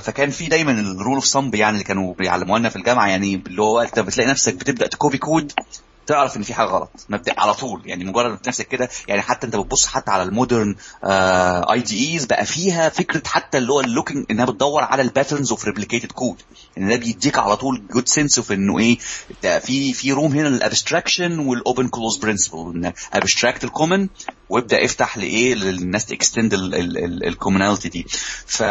فكان 0.00 0.30
في 0.30 0.46
دايما 0.46 0.72
ال 0.72 0.80
rule 0.80 1.14
of 1.14 1.26
thumb 1.26 1.49
يعني 1.58 1.72
اللي 1.72 1.84
كانوا 1.84 2.14
بيعلموها 2.14 2.58
لنا 2.58 2.68
في 2.68 2.76
الجامعة 2.76 3.06
يعني 3.08 3.42
اللي 3.46 3.62
هو 3.62 3.80
انت 3.80 3.98
بتلاقي 4.00 4.30
نفسك 4.30 4.54
بتبدأ 4.54 4.86
ت 4.86 4.92
copy 4.92 5.18
code 5.18 5.52
تعرف 6.06 6.36
ان 6.36 6.42
في 6.42 6.54
حاجة 6.54 6.66
غلط 6.66 6.90
مبدا 7.08 7.40
على 7.40 7.54
طول. 7.54 7.82
يعني 7.84 8.04
مجرد 8.04 8.38
نفسك 8.48 8.68
كده 8.68 8.88
يعني 9.08 9.22
حتى 9.22 9.46
انت 9.46 9.56
بتبص 9.56 9.86
حتى 9.86 10.10
على 10.10 10.22
ال 10.22 10.30
modern 10.30 10.76
IDEs 11.04 12.24
بقى 12.24 12.46
فيها 12.46 12.88
فكرة 12.88 13.22
حتى 13.26 13.58
اللي 13.58 13.72
هو 13.72 13.80
ال 13.80 13.86
looking 13.86 14.26
انها 14.30 14.44
بتدور 14.44 14.82
على 14.82 15.02
ال 15.02 15.07
patterns 15.07 15.50
of 15.50 15.64
replicated 15.64 16.12
code 16.12 16.36
ان 16.78 16.88
ده 16.88 16.96
بيديك 16.96 17.38
على 17.38 17.56
طول 17.56 17.82
good 17.94 18.08
sense 18.08 18.38
of 18.38 18.52
انه 18.52 18.78
إيه 18.78 18.98
في 19.60 19.92
في 19.92 20.12
room 20.12 20.32
هنا 20.32 20.48
لل 20.48 20.62
abstraction 20.62 21.38
وال 21.38 21.55
open 21.55 21.88
close 21.88 22.16
principle 22.18 22.58
إن 22.76 22.92
abstract 23.12 23.64
ال 23.64 23.70
common 23.70 24.08
وابدأ 24.50 24.84
افتح 24.84 25.18
لإيه؟ 25.18 25.54
للناس 25.54 26.06
ت 26.06 26.13
extend 26.13 26.54
ال 26.54 26.65
commonality 26.65 27.88
دي. 27.88 28.06
ف 28.46 28.62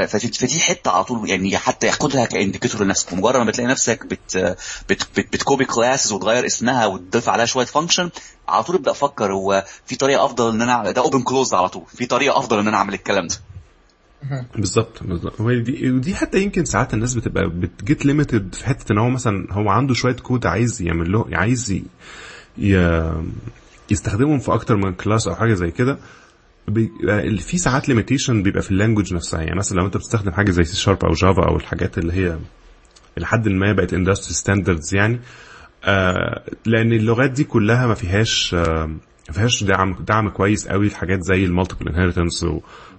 فدي 0.00 0.60
حتة 0.60 0.90
على 0.90 1.04
طول 1.04 1.30
يعني 1.30 1.58
حتى 1.58 1.86
ياخدها 1.86 2.24
ك 2.24 2.30
indicator 2.30 2.84
لنفسك 2.84 3.12
مجرد 3.12 3.36
ما 3.36 3.44
بتلاقي 3.44 3.68
نفسك 3.68 4.06
بت 4.06 4.36
بت 4.88 5.06
بت 5.16 5.32
بت 5.32 5.43
copy 5.43 5.64
classes 5.64 6.12
وتغير 6.12 6.46
اسمها 6.46 6.86
وتضيف 6.86 7.28
عليها 7.28 7.46
شوية 7.46 7.66
function 7.66 8.10
على 8.48 8.62
طول 8.64 8.76
ابدأ 8.76 8.90
أفكر 8.90 9.32
هو 9.32 9.64
في 9.86 9.96
طريقة 9.96 10.24
أفضل 10.24 10.54
إن 10.54 10.62
أنا 10.62 10.90
ده 10.90 11.00
open 11.02 11.22
close 11.22 11.54
على 11.54 11.68
طول. 11.68 11.82
في 11.94 12.06
طريقة 12.06 12.38
أفضل 12.38 12.58
إن 12.58 12.68
أنا 12.68 12.76
أعمل 12.76 12.94
الكلام 12.94 13.26
ده. 13.26 13.36
بالظبط 14.56 15.02
بالظبط. 15.02 15.40
ودي, 15.40 15.90
ودي 15.90 16.14
حتى 16.14 16.42
يمكن 16.42 16.64
ساعات 16.64 16.94
الناس 16.94 17.14
بتبقى 17.14 17.48
بت 17.48 17.71
get 17.71 18.06
limited 18.06 18.54
في 18.54 18.66
حتة 18.66 18.92
إن 18.92 18.98
هو 18.98 19.10
مثلا 19.10 19.46
هو 19.50 19.68
عنده 19.68 19.94
شوية 19.94 20.16
كود 20.16 20.46
عايز 20.46 20.82
يعمل 20.82 21.12
له 21.12 21.26
عايز 21.32 21.70
ي... 21.70 21.82
يستخدمهم 23.92 24.38
في 24.38 24.54
أكتر 24.54 24.76
من 24.76 24.92
class 24.94 25.28
أو 25.28 25.34
حاجة 25.34 25.54
زي 25.54 25.70
كده 25.70 25.98
بيبقى 26.68 27.36
في 27.38 27.58
ساعات 27.58 27.88
limitation 27.88 28.42
بيبقى 28.42 28.62
في 28.62 28.70
ال 28.70 28.75
language 28.75 29.14
نفسها. 29.14 29.40
يعني 29.42 29.58
مثلا 29.58 29.76
لو 29.80 29.86
أنت 29.86 29.96
بتستخدم 29.96 30.32
حاجة 30.32 30.50
زي 30.50 30.64
سي 30.64 30.76
شارب 30.76 31.04
أو 31.04 31.12
جافا 31.12 31.42
أو 31.48 31.56
الحاجات 31.56 31.98
اللي 31.98 32.12
هي 32.12 32.38
لحد 33.16 33.48
ما 33.48 33.72
بقت 33.72 33.94
industry 33.94 34.34
standards 34.34 34.94
يعني 34.94 35.20
آه 35.84 36.42
لأن 36.66 36.92
اللغات 36.92 37.30
دي 37.30 37.44
كلها 37.44 37.86
ما 37.86 37.94
فيهاش 37.94 38.54
آه 38.54 38.86
ما 39.28 39.34
فيهاش 39.34 39.64
دعم 39.64 39.96
دعم 40.08 40.28
كويس 40.28 40.68
قوي 40.68 40.88
لحاجات 40.88 41.22
زي 41.22 41.44
ال 41.44 41.49
multiple 41.49 41.88
inheritance 41.88 42.46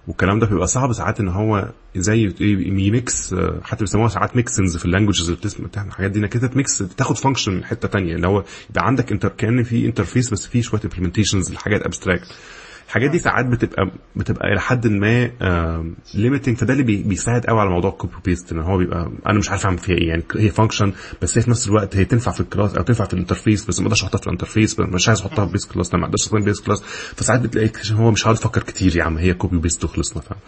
والكلام 0.08 0.39
ده 0.39 0.48
بيبقى 0.48 0.68
صعب 0.68 0.94
ساعات 0.94 1.20
إن 1.20 1.28
هو 1.28 1.70
زي 1.96 2.34
ي 2.39 2.63
mix 2.63 3.36
حتى 3.63 3.80
بيسموها 3.80 4.08
ساعات 4.08 4.36
mixins 4.36 4.78
في 4.78 4.86
ال 4.86 4.89
languages 4.89 5.26
اللي 5.26 5.36
بتسمع 5.38 5.68
الحاجات 5.78 6.12
دي 6.12 6.20
إنك 6.20 6.36
أنت 6.36 6.46
ت 6.46 6.54
mix 6.54 6.78
تاخد 6.78 7.18
function 7.17 7.52
من 7.54 7.66
حتة 7.66 7.88
ثانية 7.88 8.16
اللي 8.16 8.28
هو 8.28 8.44
يبقى 8.70 8.86
عندك 8.88 9.12
inter 9.12 9.30
كأن 9.30 9.63
في 9.63 9.86
interface 9.86 10.30
بس 10.34 10.48
في 10.48 10.62
شوية 10.62 10.82
implementations 10.86 11.54
لحاجات 11.54 11.82
abstract 11.82 12.28
الحاجات 12.93 13.10
دي 13.12 13.19
ساعات 13.19 13.45
بتبقى 13.45 13.91
بتبقى 14.15 14.47
إلى 14.51 14.62
حد 14.62 14.88
ما 14.88 15.32
limiting 16.13 16.58
فده 16.58 16.73
اللي 16.73 16.84
بيساعد 16.84 17.45
قوي 17.45 17.60
على 17.60 17.69
موضوع 17.69 17.91
ال 17.91 17.96
copy 17.96 18.13
paste 18.26 18.52
إن 18.51 18.60
هو 18.60 18.77
بيبقى 18.77 19.12
أنا 19.27 19.39
مش 19.39 19.49
عارف 19.49 19.65
أعمل 19.65 19.77
فيها 19.77 19.95
إيه. 19.95 20.08
يعني 20.08 20.23
هي 20.36 20.49
function 20.50 20.93
بس 21.21 21.38
هي 21.38 21.41
في 21.41 21.49
نفس 21.49 21.67
الوقت 21.67 21.95
هي 21.97 22.06
تنفع 22.06 22.32
في 22.32 22.39
ال 22.39 22.46
class 22.46 22.76
أو 22.75 22.84
تنفع 22.84 23.06
في 23.06 23.13
ال 23.13 23.19
interface 23.19 23.65
بس 23.65 23.79
ما 23.79 23.86
أقدرش 23.86 24.03
أحطها 24.03 24.19
في 24.19 24.27
ال 24.28 24.33
interface 24.33 24.80
مش 24.79 25.08
عايز 25.08 25.21
أحطها 25.21 25.45
في 25.45 25.51
base 25.52 25.65
class 25.65 25.93
ما 25.93 26.06
أقدرش 26.06 26.21
استخدم 26.21 26.45
base 26.46 26.62
class 26.62 26.84
فساعات 27.15 27.41
بتلاقي 27.41 27.71
هو 27.91 28.12
مش 28.12 28.27
عارف 28.27 28.39
يفكر 28.39 28.63
كتير 28.63 28.97
يا 28.97 29.03
عم 29.03 29.17
هي 29.17 29.34
copy 29.34 29.58
paste 29.58 29.84
وخلصنا 29.84 30.21
فاهم؟ 30.21 30.39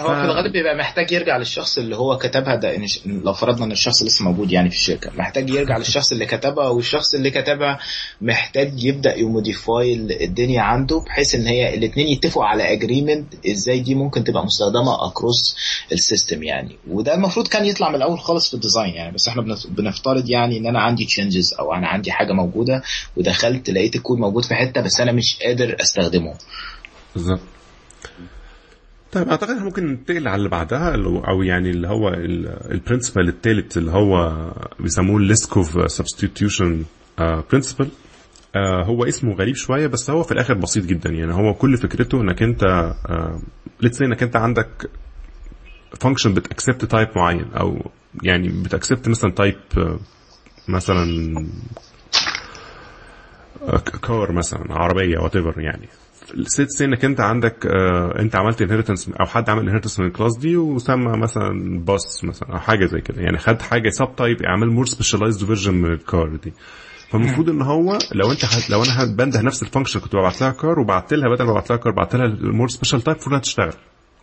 هو 0.00 0.14
في 0.14 0.24
الغالب 0.24 0.52
بيبقى 0.52 0.76
محتاج 0.76 1.12
يرجع 1.12 1.36
للشخص 1.36 1.78
اللي 1.78 1.96
هو 1.96 2.18
كتبها 2.18 2.54
ده 2.54 2.76
لو 3.06 3.32
فرضنا 3.32 3.64
إن 3.64 3.72
الشخص 3.72 4.02
لسه 4.02 4.24
موجود 4.24 4.52
يعني 4.52 4.70
في 4.70 4.76
الشركة 4.76 5.10
محتاج 5.16 5.50
يرجع 5.50 5.76
للشخص 5.86 6.12
اللي 6.12 6.26
كتبها 6.26 6.68
والشخص 6.68 7.14
اللي 7.14 7.30
كتبها 7.30 7.78
محتاج 8.20 8.84
يبدأ 8.84 9.16
ي 9.18 9.29
modify 9.29 9.94
الدنيا 9.94 10.60
عنده 10.60 10.98
بحيث 10.98 11.34
إن 11.34 11.46
هي 11.46 11.74
الاثنين 11.74 12.06
يتفقوا 12.06 12.44
على 12.44 12.72
agreement 12.72 13.46
إزاي 13.46 13.80
دي 13.80 13.94
ممكن 13.94 14.24
تبقى 14.24 14.44
مستخدمة 14.44 15.06
across 15.06 15.56
ال 15.92 15.99
system 15.99 16.42
يعني. 16.42 16.76
وده 16.88 17.14
المفروض 17.14 17.48
كان 17.48 17.64
يطلع 17.64 17.88
من 17.88 17.94
الأول 17.94 18.18
خالص 18.18 18.48
في 18.48 18.54
ال 18.54 18.60
design 18.60 18.94
يعني 18.94 19.14
بس 19.14 19.28
إحنا 19.28 19.56
بنفترض 19.68 20.30
يعني 20.30 20.58
إن 20.58 20.66
أنا 20.66 20.80
عندي 20.80 21.04
changes 21.04 21.54
أو 21.58 21.74
أنا 21.74 21.88
عندي 21.88 22.12
حاجة 22.12 22.32
موجودة 22.32 22.82
ودخلت 23.16 23.70
لقيت 23.70 23.96
الكود 23.96 24.18
موجود 24.18 24.44
في 24.44 24.54
حتة 24.54 24.80
بس 24.80 25.00
أنا 25.00 25.12
مش 25.12 25.38
قادر 25.42 25.76
أستخدمه. 25.80 26.34
بالظبط. 27.14 27.40
طيب 29.16 29.28
أعتقد 29.28 29.50
إحنا 29.50 29.64
ممكن 29.64 29.86
ننتقل 29.86 30.28
على 30.28 30.36
اللي 30.36 30.48
بعدها 30.48 30.94
أو 31.28 31.42
يعني 31.42 31.70
اللي 31.70 31.88
هو 31.88 32.08
ال 32.70 32.76
principle 32.76 33.28
الثالث 33.28 33.78
اللي 33.78 33.90
هو 33.90 34.46
بيسموه 34.80 35.16
ال 35.16 35.27
Liskov 35.27 35.90
substitution 35.90 36.84
principle 37.18 37.88
هو 38.56 39.04
اسمه 39.04 39.34
غريب 39.34 39.54
شوية 39.54 39.86
بس 39.86 40.10
هو 40.10 40.22
في 40.22 40.32
الآخر 40.32 40.54
بسيط 40.54 40.84
جدا. 40.84 41.10
يعني 41.10 41.34
هو 41.34 41.54
كل 41.54 41.76
فكرته 41.76 42.20
إنك 42.20 42.42
أنت 42.42 42.92
let's 43.80 44.02
إنك 44.02 44.22
أنت 44.22 44.36
عندك 44.36 44.90
function 46.00 46.34
بت 46.34 46.46
accept 46.46 46.84
type 46.84 47.08
معين 47.16 47.46
أو 47.52 47.90
يعني 48.22 48.48
بت 48.48 48.63
accept 48.63 49.08
مثلا 49.08 49.30
type 49.30 49.56
مثلا 50.68 51.46
car 54.02 54.32
مثلا 54.32 54.74
عربية 54.74 55.18
وات 55.18 55.36
يعني. 55.56 55.88
سيت 56.46 56.82
انك 56.82 57.04
انت 57.04 57.20
عندك 57.20 57.66
آه 57.66 58.20
انت 58.20 58.36
عملت 58.36 58.62
inheritance 58.62 59.08
أو 59.20 59.26
حد 59.26 59.50
عمل 59.50 59.62
inheritance 59.62 60.00
من 60.00 60.06
ال 60.06 60.11
class 60.11 60.36
دي 60.38 60.56
وسمى 60.56 61.16
مثلا 61.18 61.80
باص 61.84 62.24
مثلا 62.24 62.52
أو 62.52 62.58
حاجة 62.58 62.86
زي 62.86 63.00
كده. 63.00 63.22
يعني 63.22 63.38
خد 63.38 63.62
حاجة 63.62 63.88
subtype 63.90 64.42
يعمل 64.42 64.70
more 64.70 64.86
specialized 64.86 65.44
version 65.46 65.74
من 65.74 65.92
ال 65.92 66.03
car 66.03 66.36
دي. 66.36 66.52
فالمفروض 67.10 67.50
إن 67.50 67.62
هو 67.62 67.98
لو 68.14 68.32
انت 68.32 68.44
حد 68.44 68.70
لو 68.70 68.82
أنا 68.84 69.14
بنده 69.16 69.42
نفس 69.42 69.62
ال 69.62 69.66
function 69.66 70.00
كنت 70.00 70.16
ببعت 70.16 70.40
لها 70.40 70.50
car 70.50 70.80
وبعت 70.80 71.12
لها 71.14 71.28
بدل 71.34 71.44
ما 71.44 71.50
ابعت 71.50 71.70
لها 71.70 71.78
car 71.78 71.92
بعت 71.92 72.16
لها 72.16 72.26
ال 72.26 72.34
more 72.34 72.68
special 72.68 73.02
type 73.02 73.16
المفروض 73.16 73.32
إنها 73.32 73.42
تشتغل. 73.42 73.72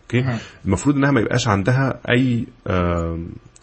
okay؟ 0.02 0.38
المفروض 0.64 0.96
إنها 0.96 1.10
ما 1.10 1.20
يبقاش 1.20 1.48
عندها 1.48 2.00
أي 2.10 2.46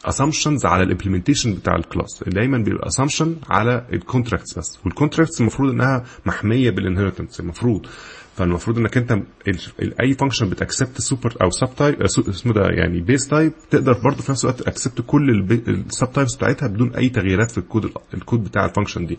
assumptions 0.05 0.65
على 0.65 0.83
ال 0.83 0.88
implementation 0.88 1.53
بتاع 1.53 1.75
ال 1.75 1.82
class. 1.82 2.23
دايما 2.27 2.57
بيبقى 2.57 2.87
assumption 2.87 3.35
على 3.49 3.85
ال 3.93 4.00
contracts 4.00 4.57
بس. 4.57 4.79
وال 4.85 4.95
contracts 4.95 5.41
المفروض 5.41 5.69
إنها 5.69 6.03
محمية 6.25 6.69
بال 6.69 6.80
inheritance 6.80 7.39
المفروض 7.39 7.85
فالمفروض 8.41 8.77
انك 8.77 8.97
انت 8.97 9.19
اي 10.01 10.13
function 10.13 10.49
بت 10.49 10.62
accept 10.62 11.01
super 11.01 11.33
أو 11.41 11.49
subtype 11.49 12.01
اسمه 12.01 12.53
ده 12.53 12.61
يعني 12.69 13.01
base 13.01 13.27
type 13.27 13.53
تقدر 13.69 13.93
برضه 14.03 14.21
في 14.21 14.31
نفس 14.31 14.45
الوقت 14.45 14.61
accept 14.61 15.01
كل 15.07 15.29
ال 15.67 16.11
subtypes 16.11 16.35
بتاعتها 16.35 16.67
بدون 16.67 16.95
اي 16.95 17.09
تغييرات 17.09 17.51
في 17.51 17.57
ال 17.57 17.64
code 17.64 17.91
ال 18.13 18.19
code 18.19 18.43
بتاع 18.43 18.65
ال 18.65 18.70
function 18.70 19.05
دي. 19.05 19.17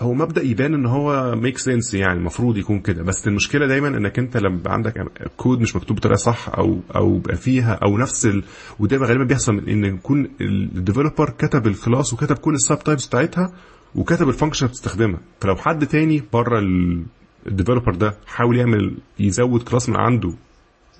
هو 0.00 0.14
مبدأ 0.14 0.42
يبان 0.42 0.74
ان 0.74 0.86
هو 0.86 1.34
make 1.36 1.58
sense 1.58 1.94
يعني 1.94 2.18
المفروض 2.18 2.56
يكون 2.56 2.80
كده. 2.80 3.02
بس 3.02 3.26
المشكلة 3.28 3.66
دايما 3.66 3.88
انك 3.88 4.18
انت 4.18 4.36
لما 4.36 4.60
عندك 4.66 4.94
كود 5.36 5.60
مش 5.60 5.76
مكتوب 5.76 5.96
بطريقة 5.96 6.16
صح 6.18 6.48
أو 6.48 6.80
أو 6.96 7.18
بقى 7.18 7.36
فيها 7.36 7.72
أو 7.72 7.98
نفس 7.98 8.26
ال... 8.26 8.44
وده 8.78 8.96
غالبا 8.96 9.24
بيحصل 9.24 9.58
إن 9.68 9.84
يكون 9.84 10.28
ال 10.40 10.49
developer 10.49 11.30
كتب 11.30 11.66
ال 11.66 11.74
class 11.74 12.12
وكتب 12.12 12.38
كل 12.38 12.54
ال 12.54 12.78
subtypes 12.78 13.06
بتاعتها 13.06 13.52
وكتب 13.94 14.28
ال 14.28 14.32
function 14.32 14.66
بتستخدمها. 14.66 15.20
فلو 15.40 15.56
حد 15.56 15.86
تاني 15.86 16.22
بره 16.32 16.58
ال... 16.58 17.02
ال 17.46 17.51
developer 17.51 17.94
ده 17.94 18.14
حاول 18.26 18.56
يعمل 18.58 18.96
يزود 19.18 19.62
class 19.62 19.88
من 19.88 19.96
عنده 19.96 20.34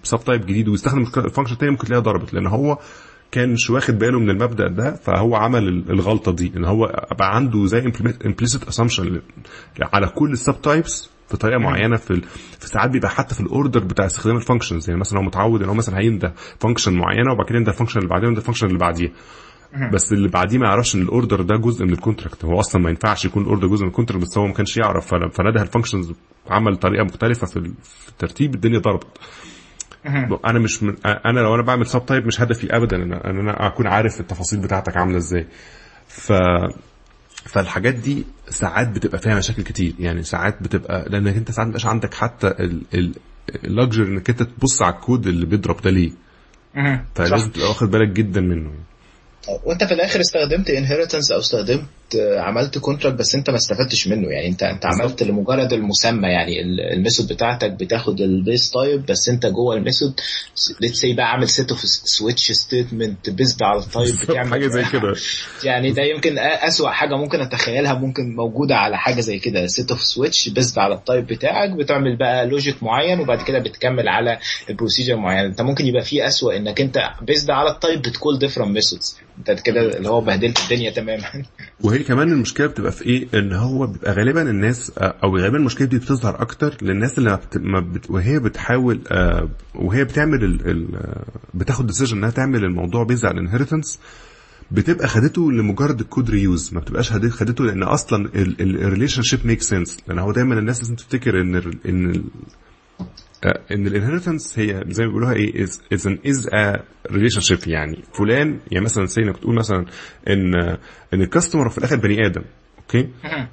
subtype 0.02 0.40
جديد 0.46 0.68
ويستخدم 0.68 1.00
ال 1.16 1.21
function 1.21 1.58
تاني 1.58 1.70
ممكن 1.72 1.86
تلاقيها 1.86 2.02
ضربت 2.04 2.34
لأن 2.34 2.46
هو 2.46 2.78
كانش 3.30 3.70
واخد 3.70 3.98
باله 3.98 4.18
من 4.20 4.30
المبدأ 4.30 4.68
ده 4.68 4.94
فهو 4.94 5.34
عمل 5.36 5.68
الغلطة 5.90 6.32
دي 6.32 6.52
إن 6.56 6.64
هو 6.64 7.06
بقى 7.18 7.36
عنده 7.36 7.66
زي 7.66 7.82
implicit 8.24 8.60
assumption 8.74 9.06
على 9.82 10.06
كل 10.06 10.32
ال 10.32 10.62
subtypes 10.62 11.10
بطريقه 11.32 11.58
معينة 11.58 11.96
في 11.96 12.10
ال... 12.10 12.22
في 12.60 12.68
ساعات 12.68 12.90
بيبقى 12.90 13.10
حتى 13.10 13.34
في 13.34 13.40
ال 13.40 13.47
order 13.47 13.84
بتاع 13.84 14.06
استخدام 14.06 14.36
ال 14.36 14.41
functions 14.41 14.88
يعني 14.88 15.00
مثلا 15.00 15.18
هو 15.18 15.22
متعود 15.22 15.62
إن 15.62 15.68
هو 15.68 15.74
مثلا 15.74 15.98
هينده 15.98 16.32
function 16.60 16.94
معينة 16.94 17.32
وبعد 17.32 17.46
كده 17.46 17.58
ينده 17.58 17.70
ال 17.72 17.75
function 17.75 17.98
اللي 17.98 18.08
بعديها 18.10 18.26
وينده 18.26 18.40
ال 18.40 18.43
function 18.43 18.66
اللي 18.66 18.78
بعديها. 18.78 19.10
بس 19.92 20.12
اللي 20.12 20.28
بعديه 20.28 20.58
ما 20.58 20.66
يعرفش 20.66 20.94
إن 20.94 21.02
ال 21.02 21.09
order 21.09 21.42
ده 21.42 21.56
جزء 21.56 21.84
من 21.84 21.92
ال 21.92 21.98
contract 21.98 22.44
هو 22.44 22.60
أصلا 22.60 22.82
ما 22.82 22.90
ينفعش 22.90 23.24
يكون 23.24 23.42
ال 23.42 23.46
order 23.46 23.66
جزء 23.66 23.82
من 23.82 23.88
ال 23.88 23.92
contract 23.92 24.22
بس 24.22 24.38
هو 24.38 24.46
ما 24.46 24.52
كانش 24.52 24.76
يعرف. 24.76 25.06
فنده 25.06 25.62
ال 25.62 25.67
functions 25.67 26.12
عمل 26.50 26.76
طريقة 26.76 27.04
مختلفة 27.04 27.46
في 27.46 27.72
الترتيب 28.08 28.54
الدنيا 28.54 28.78
ضربت. 28.78 29.06
أنا 30.46 30.58
مش 30.58 30.82
من 30.82 30.94
أنا 31.06 31.40
لو 31.40 31.54
أنا 31.54 31.62
بعمل 31.62 31.86
subtype 31.86 32.26
مش 32.26 32.40
هدفي 32.40 32.76
ابدا 32.76 32.96
إن 32.96 33.12
أنا 33.12 33.66
أكون 33.66 33.86
عارف 33.86 34.20
التفاصيل 34.20 34.60
بتاعتك 34.60 34.96
عاملة 34.96 35.16
إزاي. 35.16 35.46
ف 36.08 36.32
فالحاجات 37.44 37.94
دي 37.94 38.24
ساعات 38.48 38.88
بتبقى 38.88 39.18
فيها 39.18 39.34
مشاكل 39.38 39.62
كتير. 39.62 39.94
يعني 39.98 40.22
ساعات 40.22 40.62
بتبقى 40.62 41.08
لأنك 41.08 41.36
أنت 41.36 41.50
ساعات 41.50 41.68
مبقاش 41.68 41.86
عندك 41.86 42.14
حتى 42.14 42.54
ال 43.64 43.71
luxury 43.71 44.08
إنك 44.08 44.30
أنت 44.30 44.42
تبص 44.42 44.82
على 44.82 44.94
الكود 44.94 45.26
اللي 45.26 45.46
بيضرب 45.46 45.80
ده 45.80 45.90
ليه. 45.90 46.12
فلازم. 47.14 47.50
تبقى 47.50 47.68
واخد 47.68 47.90
بالك 47.90 48.08
جدا 48.08 48.40
منه. 48.40 48.70
وانت 49.64 49.84
في 49.84 49.94
الآخر 49.94 50.20
استخدمت 50.20 50.70
inheritance 50.70 51.32
أو 51.32 51.38
استخدمت 51.38 51.84
عملت 52.16 52.78
contract 52.78 53.16
بس 53.18 53.34
انت 53.34 53.50
ما 53.50 53.56
استفدتش 53.56 54.08
منه. 54.08 54.28
يعني 54.28 54.48
انت 54.48 54.62
انت 54.62 54.86
عملت 54.86 55.22
لمجرد 55.22 55.72
المسمى. 55.72 56.28
يعني 56.28 56.60
ال- 56.62 56.80
ال 56.92 56.98
method 56.98 57.32
بتاعتك 57.32 57.70
بتاخد 57.70 58.20
ال 58.20 58.30
base 58.30 58.70
type 58.70 59.06
بس 59.06 59.28
انت 59.28 59.46
جوه 59.46 59.76
ال 59.76 59.83
method 59.83 60.20
let's 60.80 60.96
say 60.98 61.12
بقى 61.14 61.30
عامل 61.32 61.48
set 61.48 61.70
of 61.70 61.80
switch 61.84 62.52
statement 62.52 63.30
based 63.30 63.62
على 63.62 63.78
ال 63.80 63.87
type 63.87 64.14
بتعمل 64.22 64.50
حاجة 64.50 64.66
زي 64.66 64.84
كده. 64.92 65.14
يعني 65.64 65.90
ده 65.90 66.02
يمكن 66.02 66.38
أسوأ 66.38 66.90
حاجة 66.90 67.14
ممكن 67.16 67.40
أتخيلها 67.40 67.94
ممكن 67.94 68.34
موجودة 68.36 68.76
على 68.76 68.98
حاجة 68.98 69.20
زي 69.20 69.38
كده. 69.38 69.66
set 69.66 69.90
of 69.90 70.02
switch 70.02 70.48
based 70.48 70.78
على 70.78 70.94
ال 70.94 71.01
type 71.01 71.26
بتاعك 71.26 71.70
بتعمل 71.70 72.16
بقى 72.16 72.46
logic 72.46 72.82
معين 72.82 73.20
وبعد 73.20 73.42
كده 73.42 73.58
بتكمل 73.58 74.08
على 74.08 74.38
ال 74.70 74.75
procedure 74.75 75.16
معين. 75.16 75.44
انت 75.46 75.60
ممكن 75.62 75.86
يبقى 75.86 76.02
فيه 76.02 76.26
أسوأ 76.26 76.56
إنك 76.56 76.80
انت 76.80 76.98
based 77.22 77.50
على 77.50 77.70
ال 77.70 77.77
type 77.77 78.02
بت 78.02 78.14
call 78.14 78.38
different 78.38 78.68
methods 78.68 79.16
انت 79.38 79.60
كده 79.60 79.80
اللي 79.80 80.08
هو 80.08 80.20
بهدلت 80.20 80.58
الدنيا 80.64 80.90
تماما. 80.90 81.44
وهي 81.82 81.98
كمان 81.98 82.32
المشكلة 82.32 82.66
بتبقى 82.66 82.92
في 82.92 83.04
إيه؟ 83.06 83.28
إن 83.34 83.52
هو 83.52 83.86
بيبقى 83.86 84.12
غالبا 84.12 84.50
الناس 84.50 84.92
أو 84.98 85.36
غالبا 85.38 85.56
المشكلة 85.56 85.86
دي 85.86 85.98
بتظهر 85.98 86.42
أكتر 86.42 86.74
للناس 86.82 87.18
اللي 87.18 87.38
ما 87.56 87.80
بت... 87.80 88.10
وهي 88.10 88.38
بتحاول 88.38 89.00
آه، 89.10 89.48
وهي 89.74 90.04
بتعمل 90.04 90.44
ال... 90.44 90.88
بتاخد 91.54 91.86
decision 91.86 92.16
إنها 92.16 92.30
تعمل 92.30 92.64
الموضوع 92.64 93.04
based 93.04 93.24
على 93.24 93.34
ال 93.40 93.45
inheritance 93.45 93.98
بتبقى 94.70 95.08
خدته 95.08 95.52
لمجرد 95.52 96.00
ال 96.00 96.06
code 96.06 96.30
reuse 96.30 96.74
ما 96.74 96.80
بتبقاش 96.80 97.12
خد- 97.12 97.28
خدته 97.28 97.64
لأن 97.64 97.82
أصلا 97.82 98.28
ال 98.60 99.22
relationship 99.22 99.46
make 99.46 99.62
sense 99.62 99.98
لأن 100.08 100.18
هو 100.18 100.32
دايما 100.32 100.58
الناس 100.58 100.80
لازم 100.80 100.94
تفتكر 100.94 101.40
إن 101.40 101.56
ال... 101.56 101.78
إن 101.88 102.10
ال... 102.10 102.24
آه، 103.44 103.60
إن 103.72 103.86
ال 103.86 103.92
inheritance 103.92 104.58
هي 104.58 104.84
زي 104.88 105.04
ما 105.04 105.08
بيقولوها 105.08 105.32
إيه 105.32 105.62
is 105.62 105.80
is 105.92 106.06
an 106.06 106.18
is-a 106.26 106.48
relationship 106.52 107.58
يعني. 107.66 108.02
فلان 108.12 108.58
يعني 108.70 108.84
مثلا 108.84 109.06
say 109.06 109.20
إنك 109.22 109.36
تقول 109.36 109.54
مثلا 109.56 109.86
إن 110.28 110.54
إن 111.14 111.22
ال 111.22 111.27
customer 111.27 111.68
في 111.68 111.78
الآخر 111.78 111.96
بني 111.96 112.26
آدم 112.26 112.42
okay؟ 112.78 113.08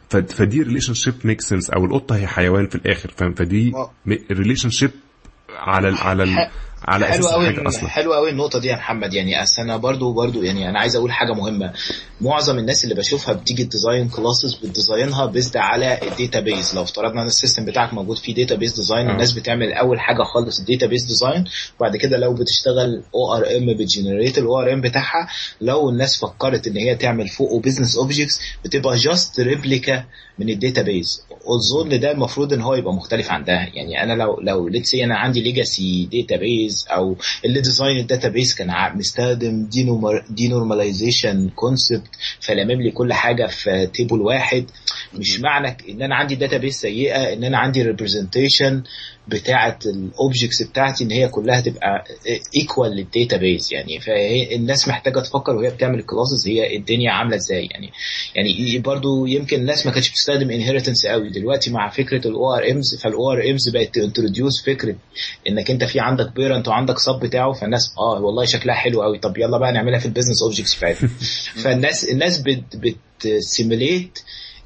فدي 0.10 0.62
relationship 0.62 1.14
make 1.24 1.42
sense 1.42 1.70
أو 1.70 1.86
القطة 1.86 2.16
هي 2.16 2.28
حيوان 2.28 2.68
في 2.68 2.76
الآخر 2.76 3.12
فاهم؟ 3.18 3.34
فدي. 3.34 3.74
relationship 4.32 4.92
على 5.50 5.90
ال 5.90 5.98
على 5.98 6.24
ال 6.24 6.30
على 6.88 7.06
حلو 7.06 7.26
أساس 7.26 7.38
حاجة 7.46 7.68
أصلا. 7.68 7.90
حلو 7.90 8.14
قوي 8.14 8.30
النقطة 8.30 8.60
دي 8.60 8.68
يا 8.68 8.76
محمد. 8.76 9.14
يعني 9.14 9.44
أصل 9.44 9.62
أنا 9.62 9.78
برضو 9.78 10.14
برضو 10.14 10.44
يعني 10.44 10.70
أنا 10.70 10.80
عايز 10.80 10.96
أقول 10.96 11.12
حاجة 11.12 11.34
مهمة. 11.34 11.74
معظم 12.22 12.58
الناس 12.60 12.84
اللي 12.84 12.96
بشوفها 12.96 13.34
بتيجي 13.34 13.64
ت 13.64 13.70
design 13.70 14.10
classes 14.10 14.54
بت 14.56 14.73
design 14.73 15.26
ها 15.26 15.31
based 15.31 15.58
على 15.58 16.00
ال 16.12 16.40
database 16.40 16.76
لو 16.76 16.82
افترضنا 16.84 17.22
إن 17.22 17.28
ال 17.28 17.33
system 17.33 17.66
بتاعك 17.66 17.94
موجود 17.94 18.18
فيه 18.18 18.36
database 18.36 18.76
design. 18.76 19.10
الناس 19.10 19.32
بتعمل 19.32 19.74
أول 19.74 20.00
حاجة 20.00 20.24
خالص 20.24 20.60
ال 20.60 20.86
database 20.88 21.04
design 21.06 21.46
وبعد 21.80 21.96
كده 21.98 22.18
لو 22.18 22.34
بتشتغل 22.34 23.04
ORM 23.16 23.74
بت 23.78 23.90
generate 23.90 24.38
ال 24.38 24.60
ORM 24.62 24.82
بتاعها 24.82 25.28
لو 25.62 25.90
الناس 25.90 26.18
فكرت 26.18 26.68
إن 26.68 26.78
هي 26.78 26.96
تعمل 26.96 27.28
فوقه 27.28 27.60
business 27.60 27.98
objects 27.98 28.40
بتبقى 28.66 28.96
just 28.96 29.40
replica 29.40 30.04
من 30.40 30.50
ال 30.50 30.82
database 30.82 31.22
أظن 31.46 32.00
ده 32.00 32.12
المفروض 32.12 32.54
إن 32.54 32.62
هو 32.62 32.74
يبقى 32.76 32.94
مختلف 32.94 33.32
عن 33.32 33.44
ده. 33.44 33.54
يعني 33.54 34.04
أنا 34.04 34.14
لو 34.14 34.40
لو 34.42 34.68
let's 34.68 34.96
أنا 34.96 35.18
عندي 35.18 35.42
legacy 35.42 36.10
database 36.12 36.86
أو 36.90 37.16
اللي 37.46 37.62
design 37.62 37.98
ال 38.00 38.30
database 38.30 38.54
كان 38.54 38.98
مستخدم 38.98 39.68
denormalization 40.30 41.50
concept 41.56 42.08
فلامم 42.42 42.82
لي 42.82 42.92
كل 42.92 43.14
حاجة 43.14 43.48
في 43.48 43.88
table 43.94 44.22
واحد. 44.22 44.66
مش 45.14 45.40
معنى 45.40 45.78
إن 45.90 46.02
أنا 46.02 46.16
عندي 46.16 46.36
database 46.36 46.74
سيئة 46.76 47.34
إن 47.34 47.44
أنا 47.44 47.58
عندي 47.58 47.82
representation 47.82 48.84
بتاعه 49.30 49.80
ال 49.86 49.95
objects 49.95 50.64
بتاعتي 50.64 51.04
إن 51.04 51.12
هي 51.12 51.28
كلها 51.28 51.62
تبقى 51.62 52.04
equal 52.58 52.92
لل 52.92 53.38
database 53.38 53.74
يعني 53.74 54.00
فهي 54.00 54.56
الناس 54.56 54.88
محتاجة 54.88 55.20
تفكر 55.20 55.56
وهي 55.56 55.70
بتعمل 55.70 56.00
ال 56.00 56.06
classes 56.06 56.48
هي 56.48 56.78
الدنيا 56.78 57.12
عاملة 57.12 57.36
إزاي. 57.36 57.68
يعني 57.72 57.92
يعني 58.36 58.80
برضو 58.80 59.26
يمكن 59.26 59.60
الناس 59.60 59.86
ما 59.86 59.92
كانتش 59.92 60.10
بتستخدم 60.10 60.52
inheritance 60.52 61.06
قوي. 61.06 61.30
دلوقتي 61.30 61.72
مع 61.72 61.90
فكرة 61.90 62.28
ال 62.28 62.54
ORMs 62.54 62.96
فال 62.96 63.32
ORMs 63.32 63.70
بقت 63.70 63.98
introduce 63.98 64.64
فكرة 64.66 64.96
إنك 65.50 65.72
أنت 65.72 65.84
في 65.84 66.00
عندك 66.00 66.36
parent 66.36 66.68
وعندك 66.68 67.00
sub 67.00 67.20
بتاعه. 67.20 67.54
فالناس 67.54 67.94
آه 68.00 68.22
والله 68.22 68.46
شكلها 68.46 68.76
حلو 68.76 69.02
قوي. 69.02 69.20
طب 69.20 69.38
يلا 69.38 69.58
بقى 69.58 69.72
نعملها 69.72 70.00
في 70.00 70.06
ال 70.06 70.10
business 70.10 70.44
objects 70.44 70.76
بتاعتنا. 70.76 71.10
فالناس 71.64 72.10
الناس 72.10 72.38
بت 72.42 72.96
بت 73.20 74.20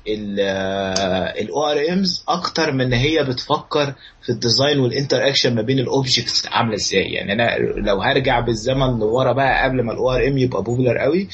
simulate 0.08 1.64
ال 1.66 1.90
ORMs 1.94 2.24
أكتر 2.28 2.72
من 2.72 2.82
إن 2.82 2.94
هي 2.94 3.24
بتفكر 3.24 3.94
في 4.24 4.30
ال 4.30 4.36
design 4.36 4.69
وال 4.69 4.80
interaction 4.80 5.56
ما 5.56 5.62
بين 5.62 5.80
ال 5.80 5.88
objects 5.88 6.48
عاملة 6.48 6.76
إزاي 6.76 7.04
يعني 7.14 7.34
أنا 7.34 7.58
لو 7.78 8.02
هرجع 8.02 8.40
بالزمن 8.40 9.00
لورا 9.00 9.34
بقى 9.34 9.64
قبل 9.64 9.82
ما 9.84 9.92
ال 9.94 10.12
ORM 10.12 10.38
يبقى 10.38 10.64
popular 10.64 10.98
قوي 10.98 11.28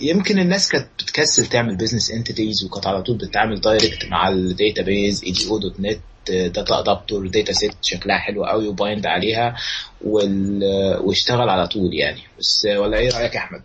يمكن 0.00 0.38
الناس 0.38 0.68
كانت 0.72 0.88
بتكسل 0.98 1.46
تعمل 1.46 1.76
business 1.76 2.10
entities 2.10 2.64
وكانت 2.64 2.86
على 2.86 3.02
طول 3.02 3.16
بتتعامل 3.16 3.60
direct 3.60 4.04
مع 4.04 4.28
الداتا 4.28 4.82
بيز 4.82 5.24
اي 5.24 5.30
دي 5.30 5.48
أو 5.50 5.58
دوت 5.58 5.80
نت 5.80 6.00
داتا 6.28 6.78
ادابتور 6.80 7.26
داتا 7.28 7.52
سيت 7.52 7.72
شكلها 7.82 8.18
حلو 8.18 8.44
قوي 8.44 8.68
و 8.68 8.76
bind 8.76 9.06
عليها 9.06 9.56
وال... 10.04 10.60
واشتغل 11.04 11.48
على 11.48 11.66
طول 11.66 11.94
يعني 11.94 12.20
بس 12.38 12.66
ولا 12.76 12.98
إيه 12.98 13.10
رأيك 13.10 13.34
يا 13.34 13.38
أحمد؟ 13.38 13.62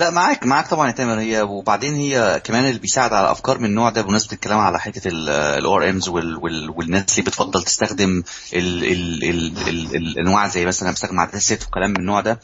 لا 0.00 0.10
معاك 0.10 0.46
معاك 0.46 0.68
طبعا 0.68 0.86
يا 0.86 0.92
تامر. 0.92 1.20
هي 1.20 1.42
وبعدين 1.42 1.94
هي 1.94 2.40
كمان 2.44 2.64
اللي 2.64 2.78
بيساعد 2.78 3.12
على 3.12 3.30
أفكار 3.30 3.58
من 3.58 3.64
النوع 3.64 3.90
ده 3.90 4.02
بمناسبة 4.02 4.32
الكلام 4.32 4.58
على 4.58 4.80
حتة 4.80 5.08
ال 5.08 5.76
ORMs 5.76 6.08
والناس 6.08 7.18
اللي 7.18 7.30
بتفضل 7.30 7.62
تستخدم 7.62 8.22
ال 8.52 8.84
ال 8.84 9.24
ال 9.24 9.68
ال 9.68 9.96
الأنواع 9.96 10.48
زي 10.48 10.66
مثلا 10.66 10.90
بستخدم 10.92 11.20
data 11.20 11.40
set 11.40 11.66
وكلام 11.66 11.90
من 11.90 11.96
النوع 11.96 12.20
ده. 12.20 12.40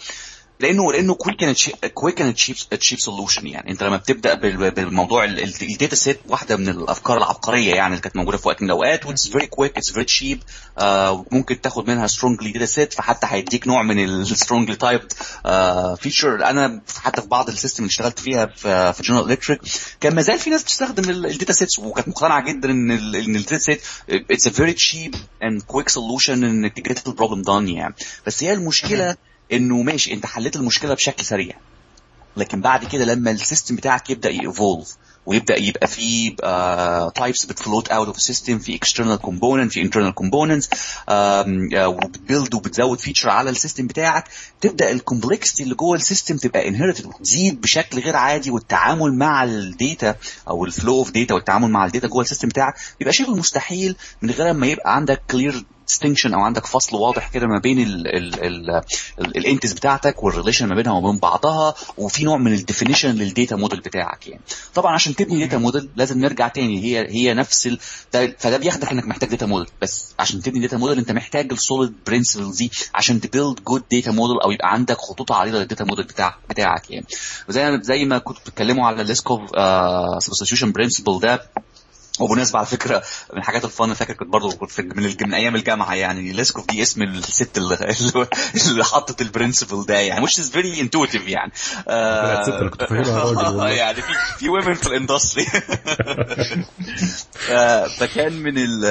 لأنه 0.60 0.92
لأنه 0.92 1.14
quick 1.14 1.44
and 1.44 1.56
quick 1.94 2.20
and 2.20 2.34
cheap 2.34 2.56
cheap 2.56 2.98
solution 3.00 3.46
يعني. 3.46 3.70
أنت 3.70 3.82
لما 3.82 3.96
بتبدأ 3.96 4.34
بال- 4.34 4.70
بالموضوع 4.70 5.24
ال 5.24 5.38
data 5.38 5.94
set 5.96 6.20
واحدة 6.28 6.56
من 6.56 6.68
الأفكار 6.68 7.16
العبقرية 7.18 7.74
يعني 7.74 7.90
اللي 7.90 8.00
كانت 8.02 8.16
موجودة 8.16 8.36
في 8.38 8.48
وقت 8.48 8.62
من 8.62 8.68
الأوقات 8.70 9.06
و 9.06 9.11
it's 9.11 9.28
very 9.28 9.46
quick 9.46 9.76
it's 9.76 9.92
very 9.92 10.04
cheap 10.04 10.42
ممكن 11.32 11.60
تاخد 11.60 11.90
منها 11.90 12.06
strongly 12.06 12.52
data 12.52 12.66
set 12.66 12.92
فحتى 12.94 13.26
هيديك 13.30 13.66
نوع 13.68 13.82
من 13.82 14.04
ال 14.04 14.12
strongly 14.12 14.76
typed 14.76 15.00
feature 16.00 16.44
أنا 16.44 16.80
حتى 17.02 17.22
في 17.22 17.28
بعض 17.28 17.48
ال 17.48 17.53
system 17.53 17.82
اللي 17.82 17.90
اشتغلت 17.90 18.18
فيها 18.18 18.46
في 18.46 18.92
في 18.92 19.02
General 19.02 19.30
Electric 19.32 19.60
كان 20.00 20.14
ما 20.14 20.22
زال 20.22 20.38
في 20.38 20.50
ناس 20.50 20.62
بتستخدم 20.62 21.10
ال 21.10 21.19
data 21.19 21.52
sets 21.52 21.78
وكانت 21.78 22.08
مقتنعة 22.08 22.44
جدا 22.44 22.70
إن 22.70 22.90
إن 22.90 23.36
ال 23.36 23.41
data 23.41 23.58
set 23.58 23.80
it's 24.10 24.46
a 24.46 24.50
very 24.50 24.72
cheap 24.72 25.14
and 25.42 25.62
quick 25.62 25.88
solution 25.88 26.44
إنك 26.44 26.76
ت 26.76 26.84
get 26.84 27.06
ال 27.06 27.11
problem 27.11 27.42
done 27.42 27.68
يعني. 27.68 27.94
بس 28.26 28.44
هي 28.44 28.52
المشكلة 28.52 29.16
انه 29.52 29.82
ماشي 29.82 30.12
انت 30.12 30.26
حليت 30.26 30.56
المشكلة 30.56 30.94
بشكل 30.94 31.24
سريع. 31.24 31.54
لكن 32.36 32.60
بعد 32.60 32.84
كده 32.84 33.04
لما 33.04 33.30
ال 33.30 33.37
system 33.37 33.76
بتاعك 33.76 34.10
يبدأ 34.10 34.30
ي 34.30 34.40
evolve 34.40 34.96
ويبدأ 35.26 35.56
يبقى 35.58 35.86
فيه 35.86 36.36
types 37.14 37.44
بت 37.46 37.58
float 37.58 37.88
out 37.88 38.06
of 38.06 38.16
ال 38.16 38.22
system 38.22 38.58
في 38.58 38.74
external 38.76 39.16
component 39.16 39.72
في 39.72 39.82
internal 39.82 40.14
components 40.14 40.68
وبت 41.86 42.12
build 42.12 42.54
وبتزود 42.54 42.98
feature 42.98 43.28
على 43.30 43.50
ال 43.50 43.55
system 43.55 43.86
بتاعك 43.86 44.24
تبدأ 44.60 44.90
ال 44.90 44.97
complexity 44.97 45.62
اللي 45.62 45.74
جوه 45.74 45.96
ال 45.96 46.02
system 46.02 46.36
تبقى 46.36 46.68
inherited 46.68 47.06
وتزيد 47.06 47.60
بشكل 47.60 48.00
غير 48.00 48.16
عادي 48.16 48.50
والتعامل 48.50 49.14
مع 49.14 49.44
ال 49.44 49.59
data 49.59 50.16
أو 50.48 50.64
ال 50.64 50.70
flow 50.70 50.94
of 50.98 51.10
data 51.10 51.34
والتعامل 51.34 51.70
مع 51.70 51.84
ال 51.86 51.91
data 51.91 52.08
جوه 52.08 52.22
ال 52.22 52.26
system 52.26 52.48
بتاعك 52.48 52.74
بيبقى 52.98 53.12
شبه 53.12 53.34
مستحيل 53.36 53.96
من 54.22 54.30
غير 54.30 54.52
ما 54.52 54.66
يبقى 54.66 54.96
عندك 54.96 55.22
clear 55.30 55.64
distinction 55.90 56.34
أو 56.34 56.40
عندك 56.40 56.66
فصل 56.66 56.96
واضح 56.96 57.28
كده 57.28 57.46
ما 57.46 57.58
بين 57.58 57.78
ال 59.18 59.24
entities 59.24 59.72
بتاعتك 59.72 60.22
وال 60.22 60.31
relation 60.31 60.66
ما 60.68 60.74
بينها 60.74 60.92
وما 60.92 61.10
بين 61.10 61.18
بعضها 61.18 61.74
وفي 61.98 62.24
نوع 62.24 62.36
من 62.36 62.52
ال 62.52 62.58
definition 62.58 63.10
لل 63.10 63.26
data 63.26 63.56
model 63.56 63.80
بتاعك 63.80 64.26
يعني. 64.26 64.40
طبعا 64.74 64.94
عشان 64.94 65.14
تبني 65.16 65.40
data 65.40 65.58
model 65.58 65.88
لازم 65.96 66.18
نرجع 66.20 66.48
تاني 66.48 66.82
هي 66.84 67.06
هي 67.10 67.34
نفس 67.34 67.66
ال... 67.66 67.78
ده 68.12 68.36
فده 68.38 68.56
بياخدك 68.56 68.92
إنك 68.92 69.04
محتاج 69.06 69.28
data 69.30 69.46
model 69.46 69.68
بس 69.82 70.14
عشان 70.18 70.42
تبني 70.42 70.60
data 70.60 70.76
model 70.76 70.98
أنت 70.98 71.12
محتاج 71.12 71.52
ال 71.52 71.59
SOLID 71.59 71.92
principles 72.06 72.56
دي 72.56 72.70
عشان 72.94 73.20
ت 73.20 73.27
build 73.27 73.60
good 73.64 73.82
data 73.92 74.10
model 74.10 74.40
أو 74.40 74.50
يبقى 74.50 74.72
عندك 74.72 74.96
خطوط 74.98 75.32
عريضة 75.32 75.58
لل 75.58 75.67
data 75.67 75.84
model 75.84 76.04
بتاعك 76.04 76.34
بتاعك 76.50 76.90
يعني. 76.90 77.06
وزي 77.48 77.78
زي 77.82 78.04
ما 78.04 78.18
كنت 78.18 78.38
بتتكلموا 78.38 78.86
على 78.86 79.02
ال 79.02 79.08
Liskov 79.08 79.40
substitution 80.18 80.72
principle 80.72 81.20
ده 81.20 81.42
وبالنسبة 82.20 82.58
على 82.58 82.66
فكرة 82.66 83.02
من 83.32 83.38
الحاجات 83.38 83.64
ال 83.64 83.72
fun 83.72 83.94
fact 83.94 84.12
كنت 84.14 84.28
برضه 84.28 84.52
كنت 84.52 84.80
من, 84.80 85.04
الج- 85.04 85.22
من 85.22 85.34
أيام 85.34 85.56
الجامعة 85.56 85.94
يعني 85.94 86.32
Liskov 86.32 86.66
دي 86.66 86.82
اسم 86.82 87.02
الست 87.02 87.58
اللي, 87.58 87.78
اللي 88.70 88.84
حطت 88.84 89.20
ال 89.20 89.27
principle 89.27 89.86
ده 89.86 89.94
يعني 89.98 90.26
which 90.26 90.30
is 90.30 90.50
very 90.52 90.78
intuitive 90.80 91.28
يعني. 91.28 91.52
كنت 92.70 92.82
فاهمها 92.84 93.24
والله. 93.46 93.68
يعني 93.82 94.02
في 94.02 94.12
في 94.38 94.46
women 94.48 94.72
في 94.72 94.86
ال 94.86 94.93
industry 94.93 95.46
فكان 97.98 98.32
من 98.42 98.54
ال 98.58 98.82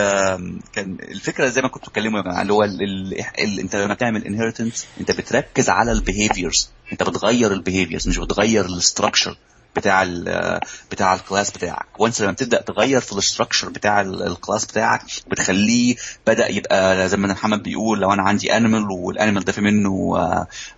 كان 0.73 0.97
الفكرة 1.01 1.47
زي 1.49 1.61
ما 1.61 1.67
كنتوا 1.67 1.87
بتتكلموا 1.87 2.19
يا 2.19 2.23
جماعة 2.23 2.41
اللي 2.41 2.53
هو 2.53 2.63
ال 2.63 2.81
ال 2.83 3.25
ال 3.39 3.59
انت 3.59 3.75
لما 3.75 3.93
تعمل 3.93 4.25
inheritance 4.25 4.85
انت 4.99 5.11
بتركز 5.11 5.69
على 5.69 5.91
ال 5.91 5.99
behaviors 5.99 6.69
انت 6.91 7.03
بتغير 7.03 7.51
ال 7.53 7.59
behaviors 7.59 8.07
مش 8.07 8.17
بتغير 8.17 8.65
ال 8.65 8.73
structure 8.73 9.37
بتاع 9.75 10.03
ال 10.03 10.59
بتاع 10.91 11.13
ال 11.13 11.20
class 11.20 11.51
بتاعك. 11.51 11.85
once 11.99 12.21
لما 12.21 12.31
بتبدأ 12.31 12.61
تغير 12.61 13.01
في 13.01 13.13
ال 13.13 13.19
structure 13.19 13.69
بتاع 13.69 14.01
ال 14.01 14.12
class 14.12 14.65
بتاعك 14.65 15.01
بتخليه 15.27 15.95
بدأ 16.27 16.47
يبقى 16.51 17.09
زي 17.09 17.17
ما 17.17 17.27
محمد 17.27 17.63
بيقول 17.63 17.99
لو 17.99 18.13
أنا 18.13 18.21
عندي 18.21 18.57
animal 18.57 18.85
وال 18.91 19.04
animal 19.04 19.43
ده 19.45 19.51
في 19.51 19.61
منه 19.61 20.15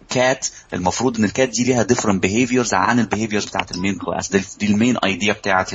cat 0.10 0.48
المفروض 0.74 1.18
إن 1.18 1.24
ال 1.26 1.32
cat 1.32 1.50
دي 1.50 1.64
ليها 1.64 1.84
different 1.84 2.24
behaviors 2.24 2.74
عن 2.74 3.00
ال 3.00 3.05
behaviors 3.05 3.46
بتاعت 3.46 3.72
ال 3.72 3.77
main 3.77 3.96
class 3.98 4.30
دي, 4.32 4.44
دي 4.60 4.66
ال 4.66 4.72
main 4.72 4.98
idea 4.98 5.34
بتاعت 5.34 5.74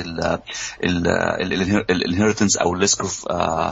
ال 1.89 1.95
inheritance 1.95 2.57
أو 2.57 2.73
ال 2.73 3.01
Liskov 3.01 3.25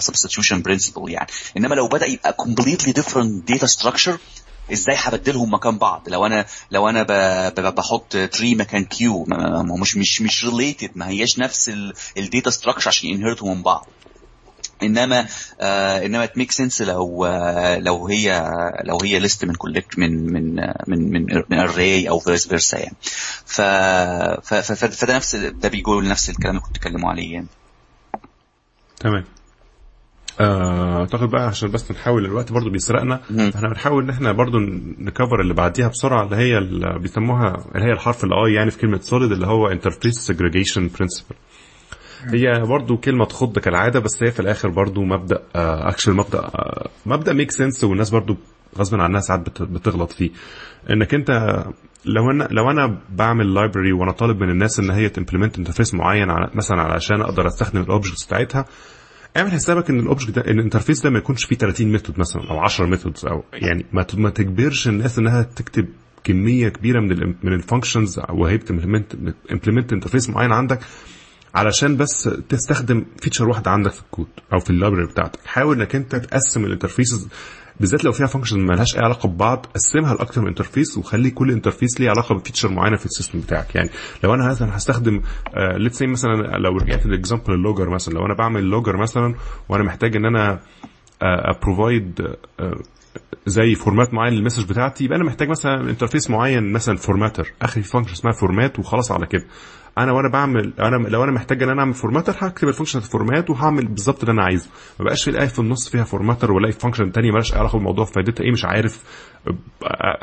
substitution 0.04 0.62
principle 0.62 1.12
يعني. 1.12 1.28
إنما 1.58 1.76
لو 1.76 1.88
بدأ 1.88 2.06
يبقى 2.06 2.34
completely 2.34 2.94
different 2.94 3.48
data 3.52 3.66
structure 3.66 4.18
إزاي 4.74 4.96
هبدلهم 4.98 5.54
مكان 5.54 5.78
بعض؟ 5.78 6.10
لو 6.10 6.26
أنا 6.26 6.46
لو 6.72 6.90
أنا 6.90 7.04
بحط 7.70 8.12
tree 8.12 8.56
مكان 8.56 8.86
queue 8.86 9.26
مش 9.82 9.98
مش 9.98 10.22
مش 10.22 10.46
related 10.46 10.92
ما 10.96 11.10
هياش 11.10 11.40
نفس 11.40 11.72
ال 12.18 12.24
data 12.24 12.50
structure 12.50 12.88
عشان 12.88 13.10
ي 13.10 13.15
inherit 13.15 13.49
وا 13.49 13.54
من 13.56 13.62
بعض. 13.62 13.88
إنما 14.84 15.28
آه 15.60 16.06
إنما 16.06 16.26
ت 16.26 16.31
make 16.31 16.52
sense 16.52 16.82
لو 16.82 17.26
آه 17.26 17.80
لو 17.80 18.08
هي 18.08 18.52
لو 18.84 18.98
هي 19.04 19.20
list 19.20 19.46
من 19.46 19.56
collect 19.56 20.00
من 20.00 20.34
من 20.34 20.56
من 20.88 21.12
من 21.12 21.44
من 21.50 21.60
array 21.60 22.10
أو 22.10 22.20
vice 22.20 22.48
versa 22.48 22.78
يعني. 22.78 22.96
ف 23.46 23.62
فده 24.54 25.16
نفس 25.16 25.36
ده 25.36 25.70
بيقول 25.70 26.08
نفس 26.08 26.30
الكلام 26.30 26.50
اللي 26.56 26.62
كنت 26.62 26.78
بتكلموا 26.78 27.10
عليه 27.10 27.34
يعني. 27.34 27.48
تمام. 29.00 29.26
أعتقد 30.42 31.30
بقى 31.30 31.48
عشان 31.48 31.72
بس 31.72 31.92
نحاول 31.92 32.26
الوقت 32.26 32.52
برضو 32.52 32.70
بيسرقنا 32.70 33.18
فإحنا 33.52 33.70
بنحاول 33.70 34.04
إن 34.04 34.10
إحنا 34.10 34.32
برضو 34.32 34.58
ن 35.00 35.07
cover 35.07 35.42
اللي 35.42 35.54
بعديها 35.54 35.88
بسرعة 35.88 36.24
اللي 36.24 36.36
هي 36.36 36.58
اللي 36.58 37.00
بيسموها 37.00 37.58
اللي 37.76 37.86
هي 37.86 37.92
الحرف 37.92 38.24
ال 38.24 38.39
I 38.39 38.54
يعني 38.54 38.72
في 38.72 38.78
كلمة 38.78 39.00
SOLID 39.02 39.32
اللي 39.32 39.48
هو 39.48 39.68
interface 39.68 40.14
segregation 40.16 40.90
principle 41.00 41.36
هي 42.26 42.60
برضو 42.60 42.98
كلمة 42.98 43.26
تخض 43.26 43.60
كالعادة 43.60 44.00
بس 44.00 44.24
هي 44.24 44.32
في 44.32 44.40
الآخر 44.40 44.70
برضو 44.70 45.04
مبدأ 45.04 45.42
أكشن 45.56 46.14
مبدأ 46.14 46.40
آه 46.40 46.90
مبدأ 47.06 47.34
make 47.34 47.52
sense 47.52 47.84
والناس 47.84 48.10
برضو 48.10 48.38
غصب 48.78 49.00
عنها 49.00 49.22
ساعات 49.22 49.62
بتغلط 49.62 50.12
فيه. 50.12 50.30
إنك 50.90 51.14
أنت 51.14 51.30
لو 52.06 52.32
أنا 52.32 52.48
لو 52.52 52.72
أنا 52.72 52.98
بعمل 53.10 53.54
library 53.54 53.92
وأنا 53.94 54.12
طالب 54.12 54.42
من 54.44 54.50
الناس 54.50 54.80
إن 54.80 54.90
هي 54.92 55.10
ت 55.10 55.15
implement 55.15 55.58
interface 55.58 55.94
معين 55.94 56.30
على 56.30 56.50
مثلا 56.56 56.82
علشان 56.82 57.22
أقدر 57.22 57.48
أستخدم 57.48 57.82
ال 57.82 57.87
objects 57.87 58.26
بتاعتها 58.26 58.66
اعمل 59.38 59.52
حسابك 59.52 59.90
إن 59.90 60.00
ال 60.00 60.04
object 60.04 60.32
ده 60.32 60.42
ال 60.42 60.48
interface 60.48 61.02
ده 61.04 61.10
ما 61.10 61.18
يكونش 61.18 61.46
فيه 61.46 61.56
30 61.56 61.88
method 61.92 62.20
مثلا 62.20 62.50
أو 62.52 62.60
10 62.60 62.86
methods 62.86 63.26
أو 63.26 63.44
يعني 63.54 63.86
ما 63.94 64.06
ما 64.14 64.30
تجبرش 64.30 64.88
الناس 64.88 65.20
إنها 65.20 65.42
تكتب 65.44 65.88
كمية 66.24 66.70
كبيرة 66.70 67.00
من 67.00 67.12
ال 67.12 67.36
من 67.44 67.54
ال 67.54 67.61
functions 67.61 68.20
وهي 68.30 68.58
بت 68.58 68.68
implement 68.68 69.14
implement 69.52 69.94
interface 69.94 70.30
معين 70.30 70.52
عندك 70.52 70.80
علشان 71.56 71.98
بس 71.98 72.30
تستخدم 72.50 73.06
feature 73.22 73.50
واحدة 73.50 73.72
عندك 73.72 73.92
في 73.92 74.02
الكود 74.02 74.28
أو 74.54 74.60
في 74.60 74.70
ال 74.70 74.74
library 74.74 75.06
بتاعتك. 75.06 75.40
حاول 75.46 75.76
إنك 75.82 75.96
أنت 75.96 76.16
تقسم 76.16 76.66
ال 76.66 76.71
interfaces 76.71 77.28
بالذات 77.82 78.04
لو 78.06 78.12
فيها 78.12 78.28
function 78.28 78.60
ما 78.60 78.74
لهاش 78.74 78.96
أي 78.96 79.02
علاقة 79.02 79.30
ببعض 79.30 79.66
قسمها 79.76 80.14
لأكتر 80.14 80.42
من 80.42 80.48
interface 80.48 80.98
وخلي 80.98 81.30
كل 81.32 81.52
interface 81.52 82.00
ليه 82.02 82.10
علاقة 82.10 82.36
ب 82.36 82.40
feature 82.40 82.72
معينة 82.72 82.98
في 82.98 83.06
ال 83.06 83.11
system 83.11 83.40
بتاعك. 83.40 83.76
يعني 83.76 83.90
لو 84.24 84.34
أنا 84.34 84.48
مثلا 84.50 84.78
هستخدم 84.78 85.22
let's 85.78 85.98
see 85.98 86.08
مثلا 86.08 86.32
لو 86.58 86.78
رجعت 86.78 87.06
لل 87.06 87.17
example 87.17 87.54
ال 87.54 87.59
logger 87.59 87.90
مثلا 87.90 88.14
لو 88.14 88.26
أنا 88.26 88.34
بعمل 88.34 88.64
logger 88.64 88.98
مثلا 88.98 89.36
وأنا 89.70 89.84
محتاج 89.84 90.16
إن 90.16 90.26
أنا 90.26 90.60
ا 91.22 91.35
provide 91.35 92.28
زي 93.46 93.76
format 93.76 94.14
معين 94.14 94.34
لل 94.34 94.42
message 94.42 94.70
بتاعتي 94.70 95.04
يبقى 95.04 95.18
أنا 95.18 95.26
محتاج 95.26 95.50
مثلا 95.50 95.90
interface 95.90 96.30
معين 96.30 96.74
مثلا 96.74 96.98
formatter 96.98 97.54
اخري 97.62 97.84
function 97.84 98.14
اسمها 98.14 98.34
format 98.34 98.80
وخلاص 98.80 99.12
على 99.12 99.26
كده. 99.28 99.46
أنا 99.98 100.12
وأنا 100.12 100.30
بعمل 100.30 100.74
أنا 100.80 101.08
لو 101.08 101.24
أنا 101.24 101.32
محتاج 101.32 101.64
إن 101.64 101.70
أنا 101.70 101.80
أعمل 101.80 101.94
formatter 101.94 102.34
هكتب 102.38 102.68
ال 102.68 102.71
function 102.71 103.00
ال 103.00 103.07
format 103.07 103.50
وهعمل 103.50 103.88
بالظبط 103.88 104.20
اللي 104.20 104.32
أنا 104.32 104.44
عايزه. 104.44 104.70
ما 105.00 105.06
بقاش 105.06 105.24
في 105.24 105.30
الآية 105.30 105.48
في 105.48 105.60
النص 105.60 105.90
فيها 105.90 106.04
formatter 106.04 106.52
ولا 106.52 106.72
function 106.72 107.12
تانية 107.12 107.30
مالهاش 107.32 107.54
علاقة 107.54 107.74
بالموضوع 107.78 108.06
فايدتها 108.06 108.44
إيه 108.44 108.52
مش 108.52 108.66
عارف 108.66 109.04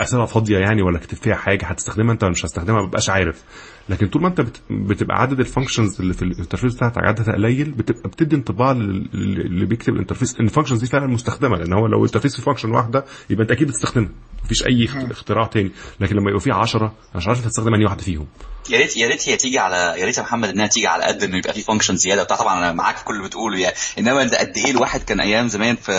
اسئله 0.01 0.25
فاضية 0.25 0.59
يعني 0.59 0.83
ولا 0.83 0.97
أكتب 0.99 1.17
فيها 1.17 1.35
حاجة 1.35 1.67
هتستخدمها 1.67 2.13
أنت 2.13 2.23
ولا 2.23 2.33
مش 2.33 2.45
هتستخدمها 2.45 2.81
ما 2.81 2.87
ببقاش 2.87 3.11
عارف. 3.11 3.45
لكن 3.89 4.07
طول 4.09 4.23
ما 4.23 4.29
انت 4.29 4.41
بتبقى 4.71 5.17
عدد 5.23 5.41
ال 5.41 5.47
functions 5.47 6.01
اللي 6.01 6.15
في 6.15 6.23
ال 6.23 6.28
interface 6.28 6.75
بتاعتك 6.75 6.99
عددها 6.99 7.35
قليل 7.35 7.71
بتبقى 7.71 8.09
بتدي 8.11 8.37
انطباع 8.37 8.71
اللي 8.71 9.67
بيكتب 9.67 9.93
ال 9.95 9.99
interface 9.99 10.35
ان 10.41 10.45
ال 10.45 10.48
functions 10.48 10.81
دي 10.81 10.87
فعلا 10.87 11.07
مستخدمة 11.07 11.57
لأن 11.57 11.73
هو 11.73 11.87
لو 11.87 11.99
ال 11.99 12.03
interface 12.03 12.37
في 12.37 12.43
function 12.43 12.71
واحدة 12.71 13.05
يبقى 13.31 13.43
انت 13.43 13.51
أكيد 13.51 13.69
بتستخدمها 13.69 14.09
مفيش 14.45 14.67
أي 14.67 14.89
اختراع 15.11 15.47
تاني 15.47 15.71
لكن 16.01 16.17
لما 16.17 16.31
يبقى 16.31 16.41
في 16.41 16.51
10 16.51 16.93
مش 17.15 17.29
عارف 17.29 17.45
هتستخدم 17.47 17.75
أنهي 17.75 17.85
واحدة 17.85 18.03
فيهم. 18.03 18.27
يا 18.71 18.79
ريت 18.79 18.97
يا 18.97 19.09
ريت 19.09 19.29
هي 19.29 19.37
تيجي 19.37 19.59
على 19.59 19.95
يا 20.01 20.05
ريت 20.05 20.19
يا 20.19 20.23
محمد 20.23 20.49
إنها 20.49 20.67
تيجي 20.67 20.87
على 20.87 21.05
قد 21.05 21.23
إنه 21.23 21.37
يبقى 21.39 21.53
في 21.53 21.61
function 21.61 21.97
زيادة 21.97 22.23
بتاع 22.23 22.37
طبعا 22.37 22.59
أنا 22.59 22.73
معاك 22.73 22.97
في 22.97 23.05
كل 23.05 23.15
اللي 23.15 23.27
بتقوله 23.29 23.59
يعني 23.59 23.75
إنما 23.99 24.25
ده 24.25 24.39
قد 24.39 24.53
إيه 24.57 24.71
الواحد 24.71 25.01
كان 25.03 25.21
أيام 25.21 25.49
زمان 25.49 25.77
في 25.77 25.93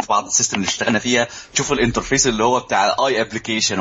في 0.00 0.06
بعض 0.08 0.24
ال 0.26 0.30
system 0.30 0.56
اللي 0.56 0.68
اشتغلنا 0.68 0.98
فيها 0.98 1.28
تشوف 1.54 1.72
ال 1.72 1.77
interface 1.77 2.26
اللي 2.26 2.44
هو 2.44 2.60
بتاع 2.60 2.86
ال 2.94 3.20
I 3.20 3.25
application 3.25 3.78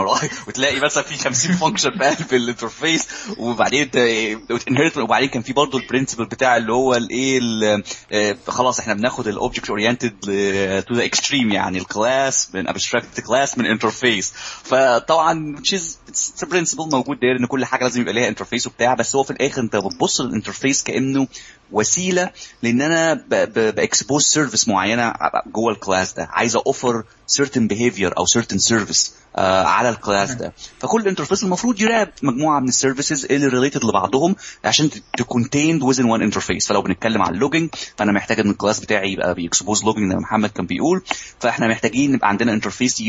وتلاقي 0.48 0.80
مثلا 0.80 1.04
في 1.04 1.18
50 1.24 1.56
function 1.56 1.89
في 1.91 2.06
قلب 2.06 2.34
ال 2.43 2.50
interface 2.50 3.08
وبعدين 3.38 3.90
وبعدين 4.98 5.30
كان 5.30 5.42
في 5.42 5.54
برضه 5.54 5.78
ال 5.78 5.82
principle 5.82 6.26
بتاع 6.26 6.58
اللي 6.58 6.74
هو 6.74 6.96
الايه 6.96 7.40
خلاص 8.48 8.80
إحنا 8.80 8.94
بناخد 8.94 9.28
ال 9.28 9.34
object 9.34 9.70
oriented 9.70 10.14
to 10.88 10.93
the 10.93 11.06
extreme 11.06 11.51
يعني 11.52 11.78
ال 11.78 11.89
class 11.89 12.49
من 12.54 12.68
abstract 12.68 13.20
class 13.20 13.58
من 13.58 13.66
interface 13.66 14.34
فطبعا 14.64 15.56
تشيز 15.64 16.00
principle 16.51 16.89
موجود 16.92 17.20
داير 17.20 17.36
إن 17.40 17.46
كل 17.46 17.66
حاجة 17.66 17.84
لازم 17.84 18.02
يبقى 18.02 18.14
ليها 18.14 18.28
interface 18.28 18.68
وبتاع 18.68 18.94
بس 18.94 19.16
هو 19.16 19.24
في 19.24 19.32
الآخر 19.32 19.62
انت 19.62 19.76
بتبص 19.76 20.22
لل 20.22 20.33
interface 20.33 20.84
كأنه 20.84 21.28
وسيلة 21.72 22.30
لإن 22.64 22.82
أنا 22.82 23.14
ب 23.72 23.79
expose 23.79 24.24
service 24.24 24.68
معينة 24.68 25.14
جوه 25.54 25.72
ال 25.74 25.80
class 25.80 26.14
ده. 26.14 26.28
عايز 26.32 26.56
offer 26.56 27.03
certain 27.32 27.68
behavior 27.74 28.12
أو 28.18 28.26
service. 28.26 29.08
آه 29.08 29.24
على 29.44 29.90
ال 29.89 29.97
class 29.97 30.32
ده. 30.32 30.54
فكل 30.80 31.08
interface 31.08 31.43
المفروض 31.44 31.82
ي 31.82 31.87
wrap 31.87 32.10
مجموعة 32.24 32.60
من 32.60 32.68
ال 32.68 32.74
services 32.74 33.26
اللي 33.26 33.48
related 33.47 33.84
لبعضهم 33.86 34.36
عشان 34.66 34.90
تكونتيند 35.18 35.84
within 35.84 36.06
one 36.06 36.22
انترفيس 36.22 36.68
فلو 36.68 36.82
بنتكلم 36.82 37.22
على 37.22 37.36
ال 37.36 37.40
logging 37.40 37.70
فأنا 37.98 38.12
محتاج 38.12 38.40
إن 38.40 38.50
ال 38.49 38.55
class 38.55 38.80
بتاعي 38.80 39.12
يبقى 39.14 39.34
بي 39.34 39.46
expose 39.46 39.84
logging 39.86 40.12
زي 40.12 40.18
محمد 40.18 40.50
كان 40.50 40.66
بيقول. 40.66 41.02
فإحنا 41.40 41.68
محتاجين 41.68 42.14
يبقى 42.14 42.30
عندنا 42.30 42.54
interface 42.53 43.03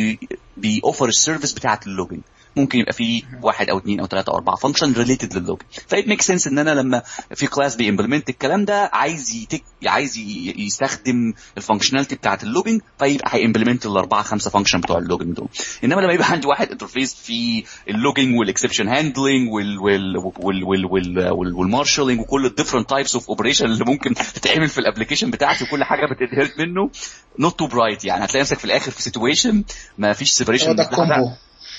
بيوفر 0.57 1.09
ال 1.09 1.14
service 1.14 1.53
بتاعة 1.53 1.81
ال 1.87 1.91
logging 1.91 2.23
ممكن 2.57 2.79
يبقى 2.79 2.93
في 2.93 3.23
واحد 3.43 3.71
أو 3.71 3.79
اثنين 3.79 4.01
أو 4.01 4.07
ثلاثة 4.07 4.33
أو 4.33 4.37
أربعة 4.37 4.57
function 4.57 4.93
related 4.93 5.35
لل 5.37 5.43
logging 5.43 5.65
ف 5.89 5.95
it 5.95 6.09
make 6.09 6.23
sense 6.23 6.47
إن 6.47 6.59
أنا 6.59 6.71
لما 6.71 7.03
في 7.35 7.47
class 7.47 7.77
بي 7.77 7.86
implement 7.86 8.29
الكلام 8.29 8.65
ده 8.65 8.91
عايز 8.93 9.35
يتك 9.35 9.63
عايز 9.87 10.19
يستخدم 10.57 11.33
ال 11.57 11.61
functionality 11.61 12.15
بتاعة 12.15 12.39
ال 12.43 12.47
logging 12.47 12.81
فيبقى 12.99 13.31
هي 13.35 13.44
implement 13.44 13.87
الاربعه 13.87 14.23
خمسة 14.23 14.51
function 14.51 14.81
بتوع 14.81 14.99
ال 14.99 15.03
logging 15.03 15.33
دول. 15.33 15.49
إنما 15.85 16.01
لما 16.01 16.13
يبقى 16.13 16.31
عندي 16.31 16.47
واحد 16.47 16.71
interface 16.71 17.15
في 17.15 17.65
ال 17.89 17.94
logging 17.94 18.35
وال 18.39 18.48
exception 18.48 18.89
handling 18.89 19.53
وال 19.53 19.79
وال 19.79 20.17
وال 20.17 20.65
وال 20.65 20.87
وال 20.87 21.55
وال 21.55 21.65
marshalling 21.65 22.21
وكل 22.21 22.47
ال 22.47 22.51
different 22.51 22.91
types 22.91 23.15
of 23.15 23.29
operation 23.29 23.65
اللي 23.65 23.85
ممكن 23.85 24.15
تتعمل 24.15 24.69
في 24.69 24.79
ال 24.79 24.83
application 24.83 25.31
بتاعتي 25.31 25.65
وكل 25.65 25.85
حاجة 25.85 26.07
بت 26.15 26.24
inherit 26.24 26.59
منه 26.61 26.91
not 27.39 27.59
too 27.59 27.67
bright 27.67 28.05
يعني. 28.05 28.25
هتلاقي 28.25 28.41
نفسك 28.41 28.59
في 28.59 28.65
الآخر 28.65 28.91
في 28.91 29.03
situation 29.03 29.65
ما 29.99 30.13
فيش 30.13 30.31
separation 30.31 30.77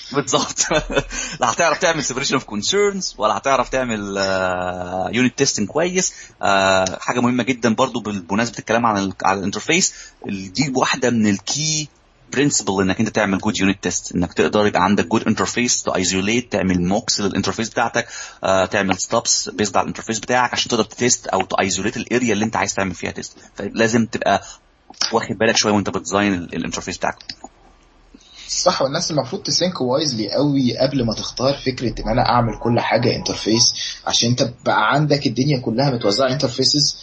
بالظبط 0.14 0.70
لا 1.40 1.52
هتعرف 1.52 1.78
تعمل 1.78 2.04
separation 2.04 2.34
of 2.34 2.44
concerns 2.44 3.14
ولا 3.18 3.36
هتعرف 3.36 3.68
تعمل 3.68 3.98
unit 5.12 5.32
uh, 5.32 5.36
testing 5.36 5.68
كويس. 5.68 6.12
uh, 6.12 6.44
حاجة 7.00 7.20
مهمة 7.20 7.42
جدا 7.42 7.74
برضو 7.74 8.00
بالمناسبة 8.00 8.58
الكلام 8.58 8.86
عن 8.86 9.12
على 9.24 9.38
ال 9.38 9.44
interface 9.44 9.94
دي 10.26 10.72
واحدة 10.76 11.10
من 11.10 11.26
ال 11.26 11.41
key 11.41 11.88
principle 12.32 12.82
إنك 12.82 13.00
أنت 13.00 13.08
تعمل 13.08 13.38
good 13.38 13.58
unit 13.60 13.82
test 13.82 14.14
إنك 14.14 14.32
تقدر 14.32 14.66
يبقى 14.66 14.84
عندك 14.84 15.06
good 15.06 15.26
interface 15.26 15.82
to 15.82 15.94
isolate 15.94 16.52
تعمل 16.52 16.82
mocks 16.82 17.20
لل 17.20 17.29
interface 17.29 17.70
بتاعتك 17.70 18.08
uh, 18.08 18.68
تعمل 18.70 18.98
stubs 18.98 19.48
based 19.48 19.76
على 19.76 19.82
ال 19.84 19.87
interface 19.87 20.18
بتاعك 20.18 20.52
عشان 20.52 20.70
تقدر 20.70 20.84
test 20.84 21.26
أو 21.26 21.42
to 21.42 21.56
isolate 21.56 21.96
ال 21.96 22.03
area 22.03 22.32
اللي 22.32 22.44
أنت 22.44 22.56
عايز 22.56 22.74
تعمل 22.74 22.94
فيها 22.94 23.10
test 23.10 23.36
فلازم 23.56 24.06
تبقى 24.06 24.42
واخد 25.12 25.38
بالك 25.38 25.56
شوية 25.56 25.72
وأنت 25.72 25.90
بت 25.90 26.01
design 26.01 26.34
ال 26.34 26.40
interface 26.40 26.98
بتاعك. 26.98 27.16
صح 28.48 28.82
والناس 28.82 29.10
المفروض 29.10 29.42
ت 29.42 29.48
think 29.48 29.80
wisely 29.80 30.30
قوي 30.30 30.78
قبل 30.78 31.04
ما 31.04 31.14
تختار 31.14 31.54
فكرة 31.54 32.02
إن 32.02 32.08
أنا 32.08 32.28
أعمل 32.28 32.58
كل 32.58 32.80
حاجة 32.80 33.16
interface 33.16 33.74
عشان 34.06 34.30
أنت 34.30 34.50
بقى 34.64 34.90
عندك 34.92 35.26
الدنيا 35.26 35.58
كلها 35.58 35.90
متوزعة 35.90 36.32
interfaces 36.32 36.96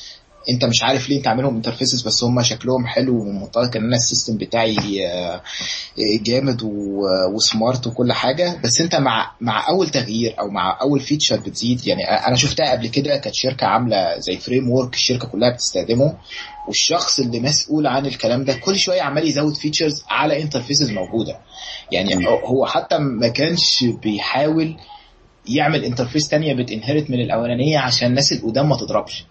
انت 0.50 0.66
مش 0.66 0.84
عارف 0.84 1.10
ليه 1.10 1.22
تعملهم 1.22 1.56
interfaces 1.56 2.02
بس 2.02 2.24
هم 2.24 2.42
شكلهم 2.42 2.86
حلو 2.86 3.22
ومن 3.22 3.40
منطلق 3.42 3.76
ان 3.78 3.84
أنا 3.84 3.96
ال 3.96 4.02
system 4.02 4.38
بتاعي 4.38 4.76
جامد 6.24 6.62
و 7.36 7.44
smart 7.44 7.88
وكل 7.88 8.14
حاجة. 8.14 8.62
بس 8.64 8.82
انت 8.82 8.96
مع 8.96 9.32
مع 9.42 9.70
أول 9.70 9.90
تغيير 9.90 10.36
أو 10.40 10.50
مع 10.50 10.78
أول 10.82 11.00
feature 11.00 11.40
بتزيد 11.40 11.88
يعني 11.88 12.04
أنا 12.28 12.36
شفتها 12.36 12.72
قبل 12.72 12.88
كده 12.88 13.18
كانت 13.18 13.36
شركة 13.36 13.68
عاملة 13.68 14.20
زي 14.20 14.38
framework 14.38 14.94
الشركة 14.94 15.28
كلها 15.28 15.50
بتستخدمه. 15.54 16.18
والشخص 16.68 17.20
اللي 17.20 17.40
مسؤول 17.40 17.88
عن 17.88 18.06
الكلام 18.06 18.44
ده 18.44 18.54
كل 18.54 18.76
شوية 18.80 19.02
عمال 19.02 19.28
يزود 19.28 19.56
features 19.56 20.04
على 20.10 20.42
interfaces 20.42 20.92
موجودة. 20.92 21.40
يعني 21.92 22.28
هو 22.28 22.66
حتى 22.66 22.98
ما 22.98 23.28
كانش 23.28 23.84
بيحاول 24.04 24.78
يعمل 25.48 25.86
interface 25.86 26.28
تانية 26.28 26.54
بت 26.54 26.66
inherit 26.66 27.10
من 27.10 27.20
الأولانية 27.20 27.80
عشان 27.80 28.08
الناس 28.08 28.34
القدام 28.34 28.70
ما 28.70 28.78
تضربش. 28.78 29.26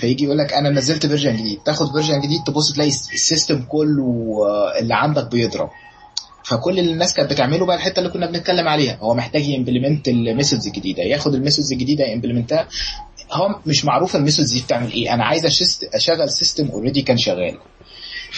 فيجي 0.00 0.24
يقول 0.24 0.38
لك 0.38 0.52
أنا 0.52 0.70
نزلت 0.70 1.06
version 1.06 1.36
جديد. 1.36 1.58
تاخد 1.64 1.92
version 1.92 2.20
جديد 2.20 2.40
تبص 2.46 2.72
تلاقي 2.72 2.90
ال 2.90 3.00
system 3.00 3.62
كله 3.62 4.36
آه، 4.48 4.78
اللي 4.78 4.94
عندك 4.94 5.30
بيضرب. 5.30 5.68
فكل 6.44 6.78
اللي 6.78 6.92
الناس 6.92 7.14
كانت 7.14 7.30
بتعمله 7.32 7.66
بقى 7.66 7.76
الحتة 7.76 7.98
اللي 7.98 8.10
كنا 8.10 8.26
بنتكلم 8.26 8.68
عليها 8.68 8.98
هو 9.00 9.14
محتاج 9.14 9.42
ي 9.48 9.54
implement 9.54 10.08
ال 10.08 10.15
methods 10.15 10.66
الجديدة. 10.66 11.02
ياخد 11.02 11.34
ال 11.34 11.39
methods 11.39 11.72
الجديدة 11.72 12.04
ي 12.04 12.10
implement 12.10 12.62
ها 12.62 12.68
هو 13.32 13.60
مش 13.66 13.84
معروف 13.84 14.16
ال 14.16 14.20
methods 14.20 14.52
دي 14.52 14.62
بتعمل 14.62 14.92
إيه. 14.92 15.14
أنا 15.14 15.24
عايز 15.24 15.46
أشغل 15.94 16.30
system 16.30 16.68
already 16.68 17.02
كان 17.02 17.18
شغال. 17.18 17.58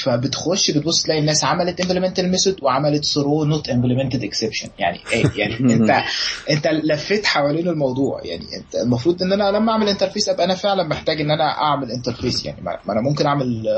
فبتخش 0.09 0.71
بتبص 0.71 1.03
تلاقي 1.03 1.21
الناس 1.21 1.45
عملت 1.45 1.81
implement 1.81 2.19
ال 2.19 2.24
method 2.24 2.57
وعملت 2.63 3.05
throw 3.05 3.45
not 3.45 3.69
implemented 3.69 4.25
exception 4.25 4.69
يعني 4.79 5.01
إيه؟ 5.13 5.25
يعني 5.41 5.75
انت 5.75 6.03
أنت 6.51 6.67
لفيت 6.67 7.27
حوالين 7.27 7.69
الموضوع. 7.69 8.21
يعني 8.25 8.45
أنت 8.57 8.75
المفروض 8.85 9.23
إن 9.23 9.33
أنا 9.33 9.51
لما 9.51 9.73
أعمل 9.73 9.89
interface 9.89 10.29
أبقى 10.29 10.45
أنا 10.45 10.55
فعلا 10.55 10.89
محتاج 10.89 11.21
إن 11.21 11.31
أنا 11.31 11.45
أعمل 11.45 11.91
interface 11.91 12.45
يعني 12.45 12.63
ما 12.63 12.93
أنا 12.93 13.01
ممكن 13.01 13.27
أعمل 13.27 13.69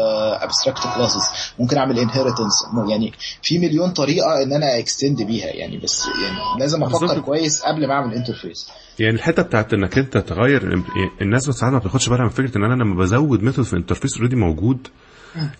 abstract 0.40 0.82
classes 0.94 1.22
ممكن 1.58 1.76
أعمل 1.76 1.98
inheritance 1.98 2.52
يعني 2.88 3.12
في 3.42 3.58
مليون 3.58 3.90
طريقة 3.90 4.42
إن 4.42 4.52
أنا 4.52 4.78
extend 4.78 5.22
بيها. 5.22 5.46
يعني 5.46 5.78
بس 5.78 6.06
يعني 6.06 6.60
لازم 6.60 6.82
أفكر. 6.82 7.20
كويس 7.20 7.62
قبل 7.62 7.88
ما 7.88 7.94
أعمل 7.94 8.14
interface 8.14 8.68
يعني 8.98 9.14
الحتة 9.14 9.42
بتاعت 9.42 9.72
إنك 9.72 9.98
أنت 9.98 10.18
تغير 10.18 10.84
الناس 11.20 11.42
ساعات 11.42 11.72
ما 11.72 11.78
بتاخدش 11.78 12.08
بالها 12.08 12.24
من 12.24 12.30
فكرة 12.30 12.58
إن 12.58 12.64
أنا 12.64 12.82
لما 12.82 12.96
بزود 12.96 13.42
method 13.42 13.64
في 13.64 13.76
interface 13.76 14.16
already 14.16 14.36
موجود. 14.36 14.88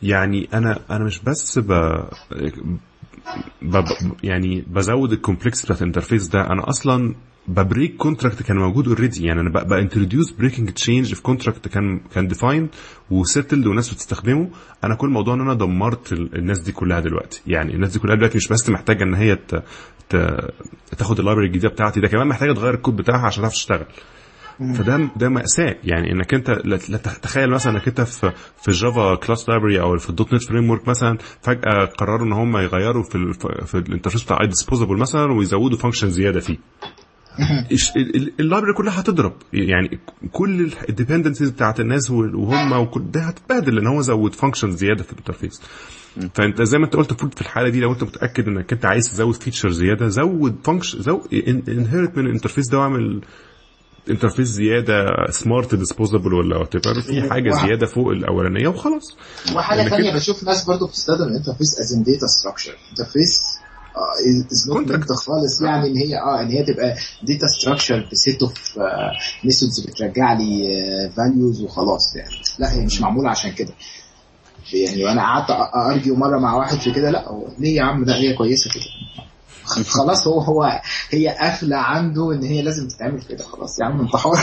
يعني 0.02 0.48
أنا 0.54 0.78
أنا 0.90 1.04
مش 1.04 1.18
بس 1.18 1.58
ب... 1.58 1.72
ب... 3.62 3.84
يعني 4.22 4.64
بزود 4.66 5.12
ال 5.12 5.19
complex 5.19 5.64
بتاعت 5.64 5.82
ال 5.82 5.87
interface 5.87 6.28
ده 6.28 6.40
أنا 6.52 6.68
أصلا 6.68 7.14
ب 7.48 7.56
break 7.56 7.96
contract 7.96 8.42
كان 8.42 8.56
موجود 8.56 8.88
already 8.88 9.24
يعني 9.26 9.40
أنا 9.40 9.50
ب 9.50 9.58
introduce 9.58 10.30
breaking 10.32 10.70
change 10.70 11.14
في 11.14 11.22
contract 11.22 11.68
كان 11.68 12.00
كان 12.14 12.28
defined 12.28 12.68
و 13.10 13.17
settled 13.17 13.66
والناس 13.66 13.94
بتستخدمه. 13.94 14.50
أنا 14.84 14.94
كل 14.94 15.08
موضوع 15.08 15.34
إن 15.34 15.40
أنا 15.40 15.54
دمرت 15.54 16.12
ال- 16.12 16.36
الناس 16.38 16.58
دي 16.60 16.72
كلها 16.72 17.00
دلوقتي 17.00 17.42
يعني 17.46 17.74
الناس 17.74 17.92
دي 17.92 17.98
كلها 17.98 18.14
دلوقتي 18.14 18.36
مش 18.38 18.48
بس 18.48 18.68
محتاجة 18.70 19.04
إن 19.04 19.14
هي 19.14 19.36
ت... 19.36 19.62
ت... 20.08 20.16
تاخد 20.98 21.18
ال 21.18 21.22
library 21.22 21.46
الجديدة 21.46 21.68
بتاعتي 21.68 22.00
ده 22.00 22.08
كمان 22.08 22.26
محتاجة 22.26 22.52
تغير 22.52 22.74
الكود 22.74 22.96
بتاعها 22.96 23.26
عشان 23.26 23.42
تعرف 23.42 23.54
تشتغل 23.54 23.86
فده 24.74 25.10
ده 25.16 25.28
مأساة. 25.28 25.76
يعني 25.84 26.12
إنك 26.12 26.34
أنت 26.34 26.50
تخيل 27.22 27.50
مثلا 27.50 27.72
إنك 27.72 27.88
أنت 27.88 28.00
في 28.00 28.32
في 28.62 28.70
Java 28.70 29.14
class 29.14 29.48
library 29.48 29.80
أو 29.80 29.98
في 29.98 30.10
ال 30.10 30.34
.NET 30.34 30.42
framework 30.42 30.88
مثلا 30.88 31.18
فجأة 31.42 31.84
قرروا 31.84 32.26
إن 32.26 32.32
هم 32.32 32.56
يغيروا 32.56 33.02
في 33.02 33.14
ال 33.14 33.34
في 33.66 33.74
ال 33.78 33.83
interface 33.83 34.24
بتاع 34.24 34.38
IDisposable 34.42 34.96
مثلا 34.96 35.32
ويزودوا 35.32 35.78
function 35.78 36.10
زيادة 36.10 36.40
فيه. 36.40 36.56
ال 38.40 38.44
library 38.44 38.74
كلها 38.76 39.00
هتضرب. 39.00 39.32
يعني 39.52 39.98
كل 40.32 40.72
ال 40.88 40.93
dependencies 40.93 41.50
بتاعت 41.50 41.80
الناس 41.80 42.10
وهم 42.10 42.72
وكل 42.72 43.10
ده 43.10 43.20
هتتبهدل 43.20 43.74
لأن 43.74 43.86
هو 43.86 44.00
زود 44.00 44.34
function 44.34 44.70
زيادة 44.70 45.02
في 45.02 45.12
ال 45.12 45.17
interface 45.17 45.62
فأنت 46.34 46.62
زي 46.62 46.78
ما 46.78 46.84
أنت 46.84 46.96
قلت 46.96 47.10
المفروض 47.10 47.34
في 47.34 47.40
الحالة 47.40 47.68
دي 47.68 47.80
لو 47.80 47.92
أنت 47.92 48.02
متأكد 48.02 48.48
إنك 48.48 48.72
أنت 48.72 48.84
عايز 48.86 49.10
تزود 49.12 49.34
feature 49.34 49.70
زيادة 49.70 50.08
زود 50.08 50.56
function 50.64 51.02
زود 51.02 51.20
inherit 51.68 52.18
من 52.18 52.26
ال 52.26 52.30
interface 52.30 52.68
ده 52.70 52.78
واعمل 52.78 53.20
interface 54.10 54.48
زيادة 54.48 55.04
smart 55.30 55.74
disposable 55.74 56.34
ولا 56.34 56.56
what 56.56 56.76
في 56.76 57.22
حاجة. 57.30 57.50
زيادة 57.50 57.86
فوق 57.86 58.08
الأولانية 58.08 58.68
وخلاص. 58.68 59.16
وحاجة 59.56 59.88
ثانية 59.88 60.14
بشوف 60.14 60.44
ناس 60.44 60.64
برضو 60.64 60.86
بتستخدم 60.86 61.24
ال 61.24 61.30
interface 61.30 61.80
as 61.80 61.92
a 61.92 62.02
data 62.02 62.26
structure 62.26 62.76
interface 62.90 63.40
is. 64.52 64.70
meant 64.70 65.12
خالص 65.12 65.62
يعني 65.62 65.86
إن 65.88 65.96
هي 65.96 66.18
آه 66.18 66.40
إن 66.40 66.48
هي 66.50 66.62
تبقى 66.62 66.96
data 67.22 67.46
structure 67.46 68.08
ب 68.12 68.20
set 68.20 68.42
of 68.42 68.78
methods 69.44 69.80
بترجع 69.80 70.32
لي 70.32 70.62
values 71.16 71.62
وخلاص 71.62 72.16
يعني. 72.16 72.34
لا 72.58 72.72
هي 72.72 72.84
مش 72.86 73.00
معمولة 73.00 73.30
عشان 73.30 73.52
كده. 73.52 73.72
يعني 74.72 75.04
وأنا 75.04 75.22
قعدت 75.22 75.50
argue 75.74 76.16
مرة 76.16 76.38
مع 76.38 76.54
واحد 76.56 76.78
في 76.78 76.90
كده 76.92 77.10
لا 77.10 77.28
هو 77.28 77.46
ليه 77.58 77.76
يا 77.76 77.82
عم؟ 77.82 78.04
ده 78.04 78.14
هي 78.14 78.34
كويسة 78.36 78.70
كده. 78.70 78.84
خلاص 79.98 80.26
هو 80.26 80.40
هو 80.40 80.80
هي 81.10 81.28
قافلة 81.28 81.76
عنده 81.76 82.32
إن 82.32 82.42
هي 82.42 82.62
لازم 82.62 82.88
تتعمل 82.88 83.22
كده. 83.22 83.44
خلاص 83.44 83.78
يا 83.80 83.84
عم 83.84 84.00
انت 84.00 84.16
حر. 84.16 84.36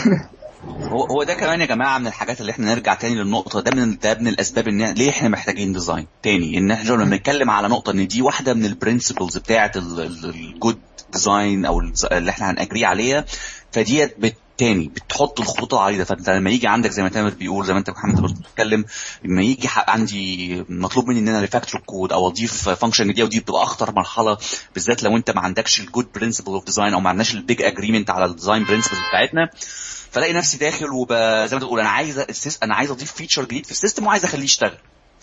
هو 0.67 1.05
هو 1.05 1.23
ده 1.23 1.33
كمان 1.33 1.61
يا 1.61 1.65
جماعة 1.65 1.97
من 1.97 2.07
الحاجات 2.07 2.41
اللي 2.41 2.51
إحنا 2.51 2.73
نرجع 2.73 2.93
تاني 2.93 3.15
للنقطة. 3.15 3.61
ده 3.61 3.71
من 3.75 3.97
ده 3.97 4.17
من 4.21 4.27
الأسباب 4.27 4.67
إن 4.67 4.93
ليه 4.93 5.09
إحنا 5.09 5.29
محتاجين 5.29 5.73
design 5.73 6.07
تاني؟ 6.23 6.57
إن 6.57 6.71
إحنا 6.71 6.89
لما 6.91 7.03
بنتكلم 7.05 7.49
على 7.49 7.67
نقطة 7.67 7.91
إن 7.91 8.07
دي 8.07 8.21
واحدة 8.21 8.53
من 8.53 8.65
ال 8.65 8.72
principles 8.72 9.37
بتاعه 9.37 9.71
ال 9.75 9.96
good 9.96 10.79
design 11.13 11.65
أو 11.65 11.79
ال- 11.79 11.93
اللي 12.13 12.31
إحنا 12.31 12.49
هن 12.51 12.61
agree 12.61 12.85
عليها 12.85 13.25
فديت 13.71 14.15
بت 14.19 14.35
تاني 14.57 14.87
بتحط 14.87 15.39
الخطوط 15.39 15.73
العريضة 15.73 16.03
فأنت 16.03 16.29
لما 16.29 16.49
يجي 16.49 16.67
عندك 16.67 16.89
زي 16.91 17.03
ما 17.03 17.09
تامر 17.09 17.29
بيقول 17.29 17.65
زي 17.65 17.73
ما 17.73 17.79
أنت 17.79 17.89
محمد 17.89 18.21
برضه 18.21 18.33
بتتكلم 18.35 18.85
لما 19.23 19.41
يجي 19.41 19.67
عندي 19.87 20.63
مطلوب 20.69 21.07
مني 21.07 21.19
إن 21.19 21.27
أنا 21.27 21.39
refactor 21.39 21.81
code 21.81 22.11
أو 22.13 22.27
أضيف 22.27 22.69
function 22.69 23.07
جديده 23.07 23.23
ودي 23.25 23.39
بتبقى 23.39 23.63
أخطر 23.63 23.91
مرحلة 23.95 24.37
بالذات 24.73 25.03
لو 25.03 25.17
أنت 25.17 25.31
ما 25.31 25.41
عندكش 25.41 25.79
ال 25.79 25.85
good 25.85 26.07
principle 26.15 26.51
of 26.51 26.65
design 26.65 26.93
أو 26.93 26.99
ما 26.99 27.09
عندناش 27.09 27.33
ال 27.33 27.40
big 27.40 27.61
agreement 27.61 28.09
على 28.09 28.25
ال 28.25 28.31
design 28.31 28.63
principles 28.65 28.99
بتاعتنا 29.09 29.49
فلاقي 30.11 30.33
نفسي 30.33 30.57
داخل 30.57 30.89
وب 30.91 31.13
زي 31.45 31.55
ما 31.55 31.59
تقول 31.59 31.79
أنا 31.79 31.89
عايز. 31.89 32.57
أنا 32.63 32.75
عايز 32.75 32.91
أضيف 32.91 33.11
feature 33.11 33.43
جديد 33.45 33.65
في 33.65 33.71
ال 33.71 33.76
system 33.76 34.07
وعايز 34.07 34.23
أخليه 34.23 34.43
يشتغل 34.43 34.77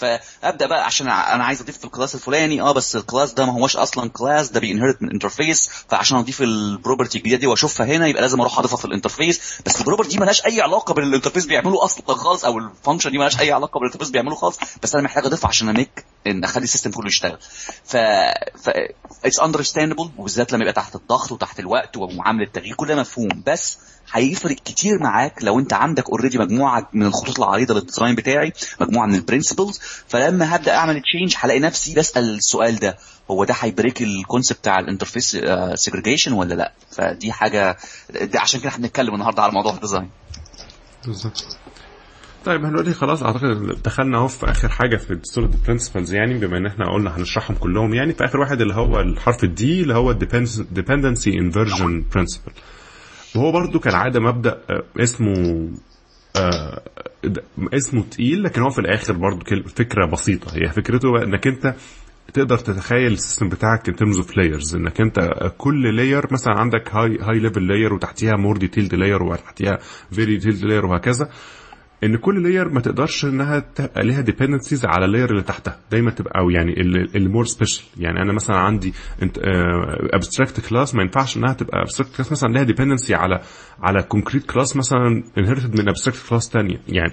فأبدأ 0.04 0.66
بقى 0.66 0.84
عشان 0.86 1.08
أنا 1.08 1.44
عايز 1.44 1.60
أضيف 1.60 1.78
في 1.78 1.84
ال 1.84 1.89
class 1.89 2.14
الفلاني. 2.14 2.60
آه 2.60 2.72
بس 2.72 2.96
ال 2.96 3.02
class 3.02 3.32
ده 3.32 3.46
ما 3.46 3.52
هوش 3.52 3.76
أصلا 3.76 4.10
class 4.10 4.48
ده 4.50 4.60
بي 4.60 4.69
inherit 4.69 5.02
من 5.02 5.10
interface 5.10 5.70
فعشان 5.88 6.18
أضيف 6.18 6.42
ال 6.42 6.51
property 6.51 7.18
الجديدة 7.18 7.36
دي 7.36 7.46
وأشوفها 7.46 7.86
هنا 7.86 8.06
يبقى 8.06 8.22
لازم 8.22 8.40
أروح 8.40 8.58
أضيفها 8.58 8.76
في 8.76 8.84
ال 8.84 8.90
interface 8.90 9.40
بس 9.66 9.80
ال 9.80 9.83
property 9.83 10.10
دي 10.10 10.18
مالهاش 10.18 10.46
أي 10.46 10.60
علاقة 10.60 10.94
بال 10.94 11.04
interface 11.04 11.46
بيعمله 11.46 11.84
أصلا 11.84 12.06
خالص 12.14 12.44
أو 12.44 12.58
ال 12.58 12.64
function 12.64 13.10
دي 13.10 13.18
مالهاش 13.18 13.40
أي 13.40 13.52
علاقة 13.52 13.78
بال 13.78 13.84
interface 13.84 14.10
بيعمله 14.10 14.34
خالص. 14.34 14.58
بس 14.82 14.94
أنا 14.94 15.04
محتاج 15.04 15.26
أضيفها 15.26 15.48
عشان 15.48 15.68
a 15.68 15.75
make 15.75 16.04
إن 16.26 16.44
أخلي 16.44 16.64
ال 16.64 16.68
system 16.68 16.90
كله 16.90 17.06
يشتغل. 17.06 17.38
ف 17.84 17.96
ف 18.64 18.70
it's 19.24 19.40
understandable 19.40 20.10
وبالذات 20.18 20.52
لما 20.52 20.62
يبقى 20.62 20.72
تحت 20.72 20.94
الضغط 20.96 21.32
وتحت 21.32 21.60
الوقت 21.60 21.96
ومعاملة 21.96 22.44
التغيير 22.46 22.74
كل 22.74 22.86
ده 22.88 22.96
مفهوم. 22.96 23.42
بس 23.46 23.78
هيفرق 24.12 24.56
كتير 24.56 24.98
معاك 25.02 25.44
لو 25.44 25.58
انت 25.58 25.72
عندك 25.72 26.10
already 26.10 26.38
مجموعة 26.38 26.88
من 26.92 27.06
الخطوط 27.06 27.38
العريضة 27.40 27.74
لل 27.74 27.84
design 27.84 28.14
بتاعي 28.14 28.52
مجموعة 28.80 29.06
من 29.06 29.14
ال 29.14 29.20
principles 29.20 29.80
فلما 30.08 30.56
هبدأ 30.56 30.74
أعمل 30.74 31.02
change 31.02 31.34
هلاقي 31.38 31.60
نفسي 31.60 31.94
بسأل 31.94 32.34
السؤال 32.34 32.76
ده 32.76 32.96
هو 33.30 33.44
ده 33.44 33.54
هي 33.60 33.72
break 33.72 34.02
ال 34.02 34.09
concept 34.09 34.60
بتاع 34.60 34.78
ال 34.78 34.84
interface 34.84 35.36
segregation 35.74 36.32
ولا 36.32 36.54
لأ؟ 36.54 36.72
فدي 36.90 37.32
حاجة 37.32 37.76
ده 38.22 38.40
عشان 38.40 38.60
كده 38.60 38.68
إحنا 38.68 38.82
بنتكلم 38.86 39.14
النهارده 39.14 39.42
على 39.42 39.52
موضوع 39.52 39.74
الديزاين 39.74 40.10
بالظبط. 41.06 41.46
طيب 42.44 42.66
دلوقتي 42.66 42.92
خلاص 42.92 43.22
أعتقد 43.22 43.82
دخلنا 43.84 44.18
أهو 44.18 44.28
في 44.28 44.50
آخر 44.50 44.68
حاجة 44.68 44.96
في 44.96 45.10
ال 45.12 45.18
SOLID 45.18 45.50
principles 45.66 46.14
يعني 46.14 46.34
بما 46.38 46.56
إن 46.58 46.66
إحنا 46.66 46.92
قلنا 46.92 47.16
هنشرحهم 47.18 47.56
كلهم 47.56 47.94
يعني 47.94 48.12
في 48.12 48.24
آخر 48.24 48.40
واحد 48.40 48.60
اللي 48.60 48.74
هو 48.74 49.00
الحرف 49.00 49.44
ال 49.44 49.63
D 49.63 49.82
اللي 49.82 49.94
هو 49.94 50.14
dependency 50.74 51.30
inversion 51.30 52.16
principle. 52.16 52.52
وهو 53.36 53.52
برضو 53.52 53.78
كالعاده 53.78 54.20
مبدأ 54.20 54.58
آه، 54.70 54.82
اسمه 55.02 55.68
آه، 56.36 56.82
د- 57.24 57.42
اسمه 57.74 58.02
تقيل 58.10 58.42
لكن 58.42 58.62
هو 58.62 58.70
في 58.70 58.78
الآخر 58.78 59.12
برضو 59.12 59.44
فكرة 59.76 60.06
بسيطة. 60.12 60.50
هي 60.56 60.68
فكرته 60.72 61.22
إنك 61.22 61.46
أنت 61.46 61.74
تقدر 62.32 62.58
تتخيل 62.58 63.12
ال 63.12 63.17
system 63.17 63.48
بتاعك 63.48 63.90
in 63.90 63.94
terms 63.94 64.18
of 64.24 64.26
layers 64.30 64.74
إنك 64.74 65.00
أنت 65.00 65.18
كل 65.58 65.96
layer 65.96 66.32
مثلا 66.32 66.54
عندك 66.60 66.94
high 66.94 67.18
high 67.20 67.38
level 67.38 67.66
layer 67.66 67.94
وتحتيها 67.94 68.36
more 68.36 68.56
detailed 68.56 68.94
layer 68.94 69.22
وتحتيها 69.22 69.78
very 70.12 70.36
detailed 70.36 70.64
layer 70.64 70.86
وهكذا. 70.86 71.28
إن 72.04 72.16
كل 72.16 72.42
layer 72.42 72.68
ما 72.68 72.80
تقدرش 72.80 73.24
إنها 73.24 73.58
تبقى 73.58 74.04
ليها 74.06 74.20
dependencies 74.20 74.84
على 74.86 75.04
ال 75.04 75.08
layer 75.08 75.30
اللي 75.30 75.42
تحتها. 75.42 75.78
دايما 75.90 76.10
تبقى 76.10 76.40
أو 76.40 76.50
يعني 76.50 76.80
ال 77.16 77.22
more 77.22 77.44
special 77.44 77.84
يعني 77.98 78.22
أنا 78.22 78.32
مثلا 78.32 78.56
عندي 78.56 78.92
abstract 80.14 80.60
class 80.68 80.94
ما 80.94 81.02
ينفعش 81.02 81.36
إنها 81.36 81.52
تبقى 81.52 81.82
abstract 81.82 82.16
class 82.16 82.32
مثلا 82.32 82.48
ليها 82.52 82.62
dependency 82.62 83.14
على 83.14 83.40
على 83.82 84.02
concrete 84.02 84.46
class 84.50 84.76
مثلا 84.76 85.22
inherited 85.38 85.80
من 85.80 85.88
abstract 85.88 86.18
class 86.30 86.48
ثانية 86.50 86.76
يعني 86.88 87.12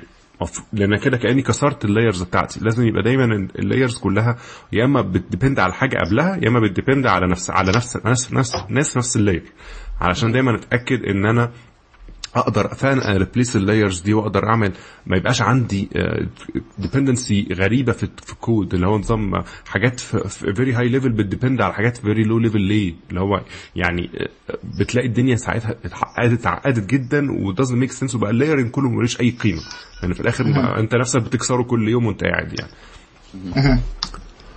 لأن 0.73 0.95
كده 0.97 1.17
كأني 1.17 1.41
كسرت 1.41 1.85
ال 1.85 1.91
layers 1.91 2.23
بتاعتي. 2.23 2.59
لازم 2.63 2.87
يبقى 2.87 3.01
دايما 3.03 3.47
ال 3.59 3.64
layers 3.64 3.97
كلها 3.97 4.37
يا 4.73 4.85
إما 4.85 5.01
بت 5.01 5.16
depend 5.16 5.59
على 5.59 5.73
حاجة 5.73 5.97
قبلها 5.97 6.35
يا 6.43 6.47
إما 6.49 6.59
بت 6.59 6.71
depend 6.71 7.07
على 7.07 7.27
نفس 7.27 7.49
على 7.49 7.71
نفس 7.75 7.97
نفس 8.05 8.33
نفس 8.33 8.55
نفس, 8.69 8.97
نفس 8.97 9.15
ال 9.15 9.20
layer 9.20 9.43
علشان 10.01 10.31
دايما 10.31 10.55
أتأكد 10.55 11.03
إن 11.03 11.25
أنا 11.25 11.51
أقدر 12.35 12.67
فعلا 12.67 13.17
replace 13.17 13.55
ال 13.55 13.62
layers 13.62 14.01
دي 14.01 14.13
وأقدر 14.13 14.47
أعمل. 14.47 14.71
ما 15.05 15.17
يبقاش 15.17 15.41
عندي 15.41 15.89
dependency 16.77 17.47
غريبة 17.53 17.91
في 17.91 18.07
في 18.23 18.33
الكود 18.33 18.73
اللي 18.73 18.87
هو 18.87 18.97
نظام 18.97 19.35
آه، 19.35 19.43
حاجات 19.65 19.99
في 19.99 20.53
very 20.55 20.73
high 20.73 20.89
level 20.89 21.09
بت 21.09 21.22
depend 21.22 21.61
على 21.61 21.73
حاجات 21.73 21.97
very 21.97 22.23
low 22.23 22.39
level 22.39 22.61
ليه؟ 22.61 22.93
اللي 23.09 23.21
هو 23.21 23.41
يعني 23.75 24.09
آه، 24.49 24.57
بتلاقي 24.79 25.07
الدنيا 25.07 25.35
ساعتها 25.35 25.75
اتعقدت 25.85 26.39
اتعقدت 26.39 26.89
جدا 26.89 27.31
و 27.31 27.37
doesn't 27.37 27.77
make 27.77 27.91
sense 27.91 28.15
وبقى 28.15 28.31
ال 28.31 28.36
layering 28.36 28.71
كله 28.71 28.89
ملوش 28.89 29.19
أي 29.21 29.29
قيمة. 29.29 29.61
لأن 30.03 30.13
في 30.13 30.19
الآخر 30.19 30.45
أنت 30.79 30.95
نفسك 30.95 31.21
بتكسره 31.21 31.63
كل 31.63 31.89
يوم 31.89 32.05
وأنت 32.05 32.23
قاعد 32.23 32.59
يعني. 32.59 32.71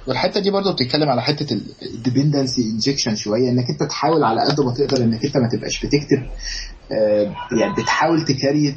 والحتة 0.07 0.41
دي 0.41 0.51
برضو 0.51 0.73
بتتكلم 0.73 1.09
على 1.09 1.23
حتة 1.23 1.61
ال 1.95 2.01
dependency 2.01 2.63
injection 2.63 3.15
شوية 3.17 3.49
إنك 3.51 3.65
أنت 3.71 3.83
تحاول 3.91 4.25
على 4.25 4.41
قد 4.41 4.61
ما 4.61 4.75
تقدر 4.75 5.05
إنك 5.05 5.25
أنت 5.25 5.37
ما 5.37 5.49
تبقاش 5.49 5.87
بتكتب 5.87 6.23
آه، 6.23 6.84
يعني 6.91 7.75
بتحاول 7.79 8.25
ت 8.25 8.32
create 8.32 8.75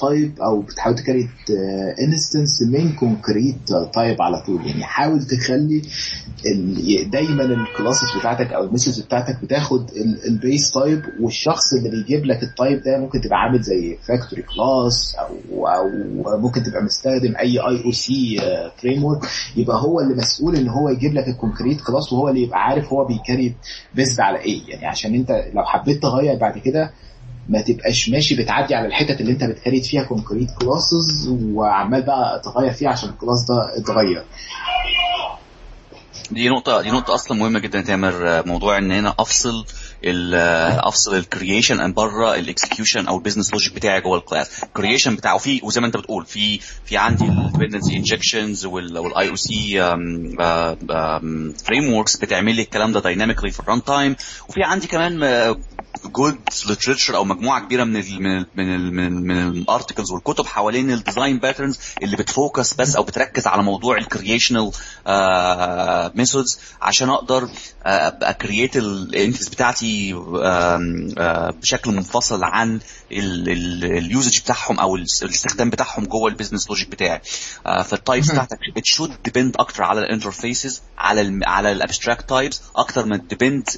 type 0.00 0.40
أو 0.40 0.60
بتحاول 0.60 0.94
ت 0.94 0.99
create 0.99 1.28
instance 2.06 2.62
من 2.62 2.92
concrete 2.92 3.56
type 3.94 4.22
على 4.22 4.42
طول. 4.46 4.66
يعني 4.66 4.84
حاول 4.84 5.22
تخلي 5.22 5.82
دايما 7.12 7.42
ال 7.44 7.53
classes 7.53 8.18
بتاعتك 8.18 8.52
أو 8.52 8.64
ال 8.64 8.68
methods 8.68 9.00
بتاعتك 9.00 9.38
بتاخد 9.42 9.90
ال 10.28 10.36
base 10.36 10.70
type 10.72 11.02
والشخص 11.20 11.72
اللي 11.72 11.90
بيجيب 11.90 12.24
لك 12.24 12.42
ال 12.42 12.50
type 12.50 12.82
ده 12.82 12.98
ممكن 12.98 13.20
تبقى 13.20 13.38
عامل 13.38 13.62
زي 13.62 13.98
factory 14.08 14.42
class 14.42 15.16
أو 15.18 15.66
أو 15.66 15.88
ممكن 16.38 16.62
تبقى 16.62 16.82
مستخدم 16.82 17.36
أي 17.36 17.58
IoC 17.58 18.40
framework 18.82 19.20
يبقى 19.56 19.76
هو 19.82 20.00
اللي 20.00 20.14
مسؤول 20.14 20.56
إن 20.56 20.68
هو 20.68 20.88
يجيب 20.88 21.14
لك 21.14 21.28
ال 21.28 21.34
concrete 21.34 21.80
class 21.80 22.12
وهو 22.12 22.28
اللي 22.28 22.42
يبقى 22.42 22.58
عارف 22.62 22.92
هو 22.92 23.04
بي 23.04 23.16
create 23.16 23.54
based 23.94 24.20
على 24.20 24.38
إيه. 24.38 24.60
يعني 24.68 24.86
عشان 24.86 25.14
أنت 25.14 25.30
لو 25.54 25.64
حبيت 25.64 26.02
تغير 26.02 26.36
بعد 26.38 26.58
كده 26.58 26.90
ما 27.50 27.60
تبقاش 27.60 28.08
ماشي 28.08 28.34
بتعدي 28.36 28.74
على 28.74 28.86
الحتت 28.86 29.20
اللي 29.20 29.32
انت 29.32 29.44
بت 29.44 29.55
create 29.55 29.86
فيها 29.86 30.02
concrete 30.04 30.48
classes 30.60 31.28
وعمال 31.28 32.02
بقى 32.02 32.40
تغير 32.44 32.72
فيها 32.72 32.88
عشان 32.88 33.08
ال 33.08 33.14
class 33.14 33.46
ده 33.48 33.78
اتغير. 33.82 34.24
دي 36.30 36.48
نقطة 36.48 36.82
دي 36.82 36.90
نقطة 36.90 37.14
أصلا 37.14 37.38
مهمة 37.38 37.58
جدا 37.58 37.80
تامر. 37.80 38.46
موضوع 38.46 38.78
إن 38.78 38.92
هنا 38.92 39.14
أفصل 39.18 39.64
أفصل 40.84 41.16
ال 41.16 41.23
creation 41.23 41.80
ان 41.80 41.92
بره 41.92 42.34
ال 42.34 42.41
execution 42.41 43.06
أو 43.06 43.16
ال 43.16 43.20
business 43.20 43.52
logic 43.52 43.74
بتاعي 43.74 44.00
جوه 44.00 44.18
ال 44.18 44.26
class 44.26 44.64
ال 44.64 44.70
creation 44.70 45.14
بتاعه 45.16 45.38
في 45.38 45.60
وزي 45.62 45.80
ما 45.80 45.86
أنت 45.86 45.96
بتقول 45.96 46.26
في 46.26 46.58
في 46.84 46.96
عندي 46.96 47.24
ال 47.24 47.30
dependency 47.30 47.96
injections 47.96 48.66
وال 48.66 49.28
IoC 49.30 49.80
frameworks 51.64 52.16
بتعمل 52.16 52.54
لي 52.54 52.62
الكلام 52.62 52.92
ده 52.92 53.00
dynamically 53.00 53.50
في 53.50 53.60
ال 53.60 53.84
runtime 53.84 54.16
وفي 54.48 54.62
عندي 54.62 54.86
كمان 54.86 55.20
good 56.12 56.38
literature 56.68 57.16
أو 57.16 57.24
مجموعة 57.24 57.60
كبيرة 57.60 57.84
من 57.84 57.96
ال 57.96 58.22
من 58.22 58.36
ال 58.36 58.46
من 58.56 58.74
ال 58.74 58.94
من, 58.94 59.06
ال 59.06 59.24
من 59.24 59.48
ال 59.48 59.55
articles 59.55 60.10
والكتب 60.10 60.46
حوالين 60.46 60.90
ال 60.90 60.97
design 60.97 61.38
patterns 61.38 61.78
اللي 62.02 62.16
بت 62.16 62.33
focus 62.33 62.74
بس 62.74 62.96
أو 62.96 63.02
بتركز 63.02 63.46
على 63.46 63.62
موضوع 63.62 63.96
ال 63.96 64.03
creational 64.03 64.72
methods 66.14 66.58
عشان 66.82 67.08
أقدر 67.08 67.48
ا 68.22 68.30
create 68.30 68.76
ال 68.76 68.84
entities 68.84 69.48
بتاعتي 69.48 70.12
بشكل 71.62 71.90
منفصل 71.90 72.44
عن 72.44 72.80
ال 73.12 73.33
usage 73.33 74.40
بتاعهم 74.40 74.80
أو 74.80 74.96
الاستخدام 74.96 75.70
بتاعهم 75.70 76.04
جوه 76.04 76.28
ال 76.30 76.34
business 76.34 76.68
logic 76.68 76.88
بتاعي. 76.88 77.20
فال 77.84 77.97
types 77.97 78.30
بتاعتك 78.30 78.58
it 78.76 78.84
should 78.86 79.22
depend 79.24 79.56
أكتر 79.56 79.82
على 79.82 80.00
ال 80.00 80.07
interfaces 80.07 80.82
على 80.98 81.20
ال 81.20 81.40
على 81.44 81.72
ال 81.72 81.78
abstract 81.78 82.28
types 82.28 82.60
أكتر 82.76 83.06
ما 83.06 83.16
depend 83.16 83.68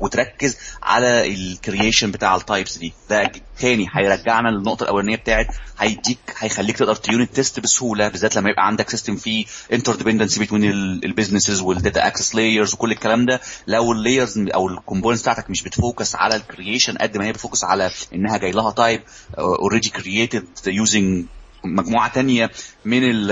وتركز 0.00 0.56
على 0.82 1.26
ال 1.68 1.73
creation 1.73 2.10
بتاع 2.10 2.36
ال 2.36 2.43
types 2.43 2.78
دي. 2.78 2.92
ده 3.10 3.32
تاني. 3.58 3.86
هيرجعنا 3.92 4.48
للنقطة 4.48 4.82
الأولانية 4.84 5.16
بتاعت 5.16 5.46
هيديك 5.78 6.18
هيخليك 6.38 6.76
تقدر 6.78 6.94
ت 6.94 7.02
unit 7.02 7.34
test 7.34 7.60
بسهولة 7.60 8.08
بالذات 8.08 8.36
لما 8.36 8.50
يبقى 8.50 8.66
عندك 8.66 8.90
system 8.90 9.16
فيه 9.16 9.44
inter 9.72 9.96
dependency 9.96 10.44
بين 10.44 10.64
ال 11.04 11.09
businesses 11.09 11.60
وال 11.60 11.75
data 11.75 12.06
access 12.06 12.34
layers 12.34 12.74
وكل 12.74 12.92
الكلام 12.92 13.26
ده. 13.26 13.40
لو 13.66 13.92
ال 13.92 13.99
layers 13.99 14.38
أو 14.38 14.68
ال 14.68 14.73
components 14.73 15.22
بتاعتك 15.22 15.50
مش 15.50 15.62
بت 15.62 15.77
focus 15.77 16.14
على 16.14 16.36
ال 16.36 16.43
creation 16.43 16.96
قد 16.98 17.16
ما 17.16 17.24
هي 17.24 17.32
بت 17.32 17.41
focus 17.41 17.64
على 17.64 17.90
إنها 18.14 18.36
جاي 18.38 18.50
لها 18.52 18.70
type 18.70 19.02
already 19.38 19.88
created 19.90 20.44
using 20.66 21.24
مجموعة 21.64 22.12
تانية 22.12 22.50
من 22.84 23.00
ال 23.04 23.28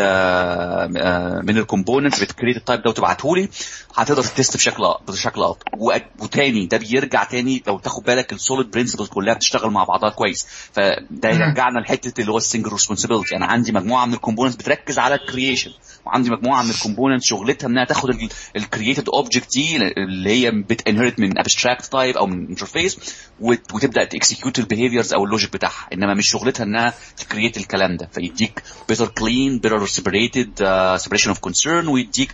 من 1.46 1.58
ال 1.58 1.64
components 1.64 2.20
بت 2.20 2.29
create 2.29 2.56
ال 2.56 2.62
type 2.62 2.82
ده 2.82 2.90
وتبعته 2.90 3.36
لي 3.36 3.48
هتقدر 3.96 4.22
test 4.22 4.56
بشكل 4.56 4.82
بشكل 5.08 5.42
افضل 5.42 6.00
وتاني 6.18 6.66
ده 6.66 6.76
بيرجع 6.78 7.24
تاني 7.24 7.62
لو 7.66 7.78
تاخد 7.78 8.02
بالك 8.04 8.32
ال 8.32 8.39
SOLID 8.39 8.70
principles 8.70 9.08
كلها 9.08 9.34
بتشتغل 9.34 9.70
مع 9.70 9.84
بعضها 9.84 10.10
كويس. 10.10 10.46
فده 10.72 11.28
يرجعنا 11.30 11.80
لحتة 11.80 12.20
اللي 12.20 12.32
هو 12.32 12.36
ال 12.36 12.41
single 12.41 12.72
responsibility 12.72 13.36
أنا 13.36 13.46
عندي 13.46 13.72
مجموعة 13.72 14.06
من 14.06 14.14
ال 14.14 14.18
components 14.18 14.56
بتركز 14.56 14.98
على 14.98 15.14
ال 15.14 15.21
creation 15.21 15.70
وعندي 16.06 16.30
مجموعة 16.30 16.62
من 16.62 16.70
ال 16.70 16.76
components 16.76 17.26
شغلتها 17.26 17.68
إنها 17.68 17.84
تاخد 17.84 18.10
ال 18.56 18.63
created 18.63 19.08
object 19.08 19.52
دي 19.52 19.76
اللي 19.76 20.30
هي 20.30 20.50
بت 20.50 20.66
inherit 20.66 21.20
من 21.20 21.38
abstract 21.38 21.84
type 21.84 22.16
أو 22.16 22.26
من 22.26 22.46
interface 22.48 22.98
وتبدأ 23.40 24.04
ت 24.04 24.11
execute 24.11 24.58
ال 24.58 24.64
behaviors 24.64 25.14
أو 25.14 25.24
ال 25.24 25.29
logic 25.29 25.52
بتاعها. 25.52 25.86
إنما 25.92 26.14
مش 26.14 26.28
شغلتها 26.28 26.64
إنها 26.64 26.94
ت 27.16 27.22
create 27.22 27.56
الكلام 27.56 27.96
ده. 27.96 28.08
فيديك 28.12 28.62
clean 28.92 29.60
better 29.66 29.86
separated 29.86 30.48
uh, 30.60 30.98
separation 31.04 31.30
of 31.34 31.40
concern 31.48 31.88
ويديك 31.88 32.32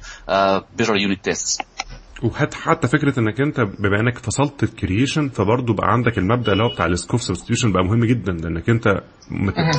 better 0.78 0.94
unit 0.96 1.30
tests. 1.30 1.51
وحتى 2.22 2.56
حتى 2.56 2.88
فكرة 2.88 3.20
إنك 3.20 3.40
أنت 3.40 3.60
بما 3.60 4.00
إنك 4.00 4.18
فصلت 4.18 4.62
ال 4.62 4.70
creation 4.70 5.28
فبرضه 5.28 5.74
بقى 5.74 5.92
عندك 5.92 6.18
المبدأ 6.18 6.52
اللي 6.52 6.64
هو 6.64 6.68
بتاع 6.68 6.86
ال 6.86 6.91
Liskov 6.91 7.20
substitution 7.20 7.72
بقى 7.72 7.84
مهم 7.84 8.04
جدا 8.04 8.32
لأنك 8.32 8.70
أنت 8.70 9.00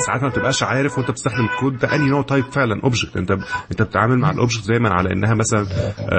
ساعات 0.06 0.24
ما 0.24 0.30
بتبقاش 0.30 0.64
عارف 0.64 0.98
وانت 0.98 1.12
بتستخدم 1.12 1.46
الكود 1.46 1.78
ده 1.80 1.96
انهي 1.96 2.10
نوع 2.10 2.22
type 2.22 2.44
فعلا 2.46 2.82
object 2.84 3.18
انت 3.18 3.32
انت 3.72 3.82
بتتعامل 3.82 4.18
مع 4.20 4.30
ال 4.32 4.37
object 4.37 4.68
دايما 4.68 4.90
على 4.90 5.14
إنها 5.14 5.34
مثلا 5.34 5.66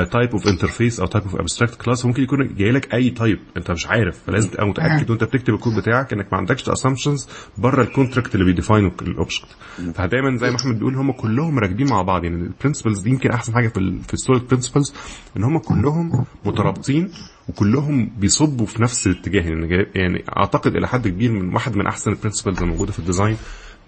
type 0.05 0.31
of 0.33 0.47
interface 0.49 1.01
أو 1.01 1.07
type 1.07 1.25
of 1.25 1.37
abstract 1.37 1.75
class 1.83 2.07
ممكن 2.07 2.23
يكون 2.23 2.55
جاي 2.55 2.71
لك 2.71 2.95
أي 2.95 3.11
type 3.11 3.39
انت 3.57 3.71
مش 3.71 3.87
عارف. 3.87 4.19
فلازم 4.27 4.51
تبقى 4.51 4.67
متأكد 4.67 5.11
وانت 5.11 5.25
بتكتب 5.25 5.55
الكود 5.55 5.77
بتاعك 5.77 6.13
إنك 6.13 6.33
ما 6.33 6.39
عندكش 6.39 6.69
assumptions 6.69 7.29
بره 7.59 7.83
ال 7.83 7.88
contract 7.88 8.35
اللي 8.35 8.45
بي 8.47 8.58
define 8.58 8.91
وا 9.03 9.09
ال 9.09 9.16
object 9.16 9.57
فدايما 9.95 10.37
زي 10.37 10.51
ما 10.51 10.57
أحمد 10.57 10.79
بيقول 10.79 10.95
هم 10.97 11.13
كلهم 11.13 11.59
راكبين 11.59 11.89
مع 11.91 12.03
بعض. 12.03 12.25
يعني 12.25 12.37
ال 12.37 12.42
principles 12.42 13.01
دي 13.01 13.11
يمكن 13.11 13.31
أحسن 13.31 13.55
حاجة 13.55 13.69
في 13.69 13.99
في 14.09 14.15
ال 14.15 14.19
SOLID 14.19 14.43
principles 14.51 14.95
إن 15.37 15.45
هم 15.45 15.59
كلهم 15.59 16.25
مترابطين 16.45 17.11
وكلهم 17.49 18.11
بيصبوا 18.19 18.67
في 18.67 18.83
نفس 18.83 19.07
الاتجاه. 19.07 19.43
يعني, 19.43 19.87
يعني 19.95 20.25
أعتقد 20.37 20.77
إلى 20.77 20.89
حد 20.89 21.09
كبير 21.09 21.33
من 21.33 21.55
واحد 21.55 21.77
من 21.77 21.87
أحسن 21.87 22.11
ال 22.13 22.17
principles 22.17 22.63
الموجوده 22.63 22.93
في 22.93 22.99
ال 22.99 23.04
design 23.04 23.37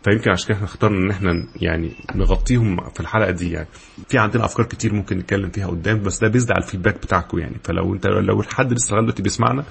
فيمكن 0.05 0.31
عشان 0.31 0.47
كده 0.49 0.55
إحنا 0.57 0.67
اخترنا 0.67 0.99
إن 0.99 1.11
إحنا 1.11 1.49
يعني 1.57 1.93
نغطيهم 2.15 2.77
في 2.95 3.01
الحلقة 3.01 3.31
دي 3.31 3.51
يعني. 3.51 3.67
في 4.09 4.19
عندنا 4.19 4.45
أفكار 4.45 4.67
كتير 4.67 4.95
ممكن 4.95 5.19
نتكلم 5.19 5.51
فيها 5.51 5.67
قدام 5.67 6.03
بس 6.03 6.21
ده 6.21 6.29
based 6.29 6.51
على 6.51 6.65
ال 6.65 6.68
feedback 6.68 6.95
بتاعكم 6.95 7.39
يعني. 7.39 7.57
فلو 7.65 7.95
انت 7.95 8.07
لو 8.07 8.43
حد 8.43 8.73
لسه 8.73 8.91
لغاية 8.93 9.03
دلوقتي 9.03 9.23
بيسمعنا 9.23 9.65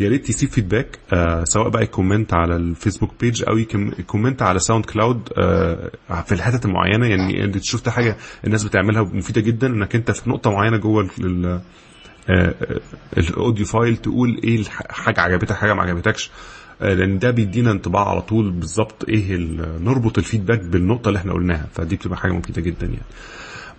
يا 0.00 0.08
ريت 0.08 0.28
يسيب 0.30 0.48
feedback 0.48 0.98
آه 1.12 1.44
سواء 1.44 1.68
بقى 1.68 1.82
ي 1.82 1.88
comment 1.88 2.34
على 2.34 2.56
ال 2.56 2.62
Facebook 2.62 3.10
page 3.20 3.44
أو 3.48 3.58
ي 3.98 4.03
comment 4.03 4.42
على 4.42 4.58
SoundCloud 4.58 5.28
آه 5.38 5.90
في 6.26 6.32
الحتت 6.32 6.64
المعينة. 6.64 7.06
يعني 7.06 7.44
أنت 7.44 7.84
ده 7.84 7.90
حاجة 7.90 8.16
الناس 8.44 8.64
بتعملها 8.64 9.02
مفيدة 9.02 9.40
جدا 9.40 9.66
إنك 9.66 9.94
أنت 9.94 10.10
في 10.10 10.30
نقطة 10.30 10.50
معينة 10.50 10.76
جوه 10.76 11.08
ال 13.18 13.26
audio 13.26 13.66
file 13.66 13.96
تقول 13.96 14.40
إيه 14.44 14.62
حاجة 14.90 15.20
عجبتك 15.20 15.52
حاجة 15.56 15.74
ما 15.74 15.82
عجبتكش. 15.82 16.30
لأن 16.80 17.18
ده 17.18 17.30
بيدينا 17.30 17.70
انطباع 17.70 18.08
على 18.08 18.22
طول 18.22 18.50
بالظبط 18.50 19.08
إيه 19.08 19.36
نربط 19.80 20.18
ال 20.18 20.23
feedback 20.23 20.60
بالنقطة 20.60 21.08
اللي 21.08 21.18
إحنا 21.18 21.32
قلناها. 21.32 21.66
فدي 21.72 21.96
بتبقى 21.96 22.18
حاجة 22.18 22.32
مفيدة 22.32 22.62
جدا 22.62 22.86
يعني. 22.86 23.02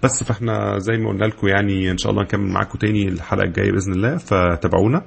بس 0.03 0.23
فإحنا 0.23 0.79
زي 0.79 0.97
ما 0.97 1.09
قلنا 1.09 1.25
لكم 1.25 1.47
يعني 1.47 1.91
إن 1.91 1.97
شاء 1.97 2.11
الله 2.11 2.23
نكمل 2.23 2.47
معاكم 2.51 2.77
تاني 2.79 3.07
الحلقة 3.07 3.43
الجاية 3.43 3.71
بإذن 3.71 3.93
الله. 3.93 4.17
فتابعونا. 4.17 5.01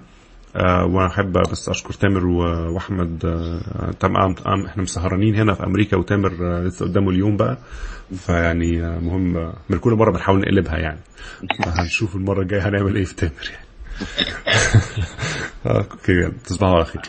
أه 0.57 0.85
وأنا 0.85 1.07
احب 1.07 1.33
بس 1.33 1.69
أشكر 1.69 1.95
تامر 1.95 2.27
وأحمد 2.27 3.25
أه 3.25 3.91
تمام 4.01 4.35
إحنا 4.67 4.83
مسهرانين 4.83 5.35
هنا 5.35 5.55
في 5.55 5.65
أمريكا 5.65 5.97
وتامر 5.97 6.33
أه 6.43 6.63
لسه 6.63 6.87
قدامه 6.87 7.11
اليوم 7.11 7.37
بقى. 7.37 7.59
فيعني 8.17 8.81
مهم 9.01 9.53
من 9.69 9.79
كل 9.79 9.93
مرة 9.93 10.13
بنحاول 10.13 10.41
نقلبها 10.41 10.79
يعني. 10.79 11.01
فهنشوف 11.65 12.17
المرة 12.17 12.43
الجاية 12.43 12.69
هنعمل 12.69 12.97
إيه 12.97 13.05
في 13.05 13.15
تامر 13.15 13.51
يعني. 13.53 13.67
أوكي 15.67 16.31
تصبحوا 16.45 16.75
على 16.75 16.85
خير. 16.85 17.03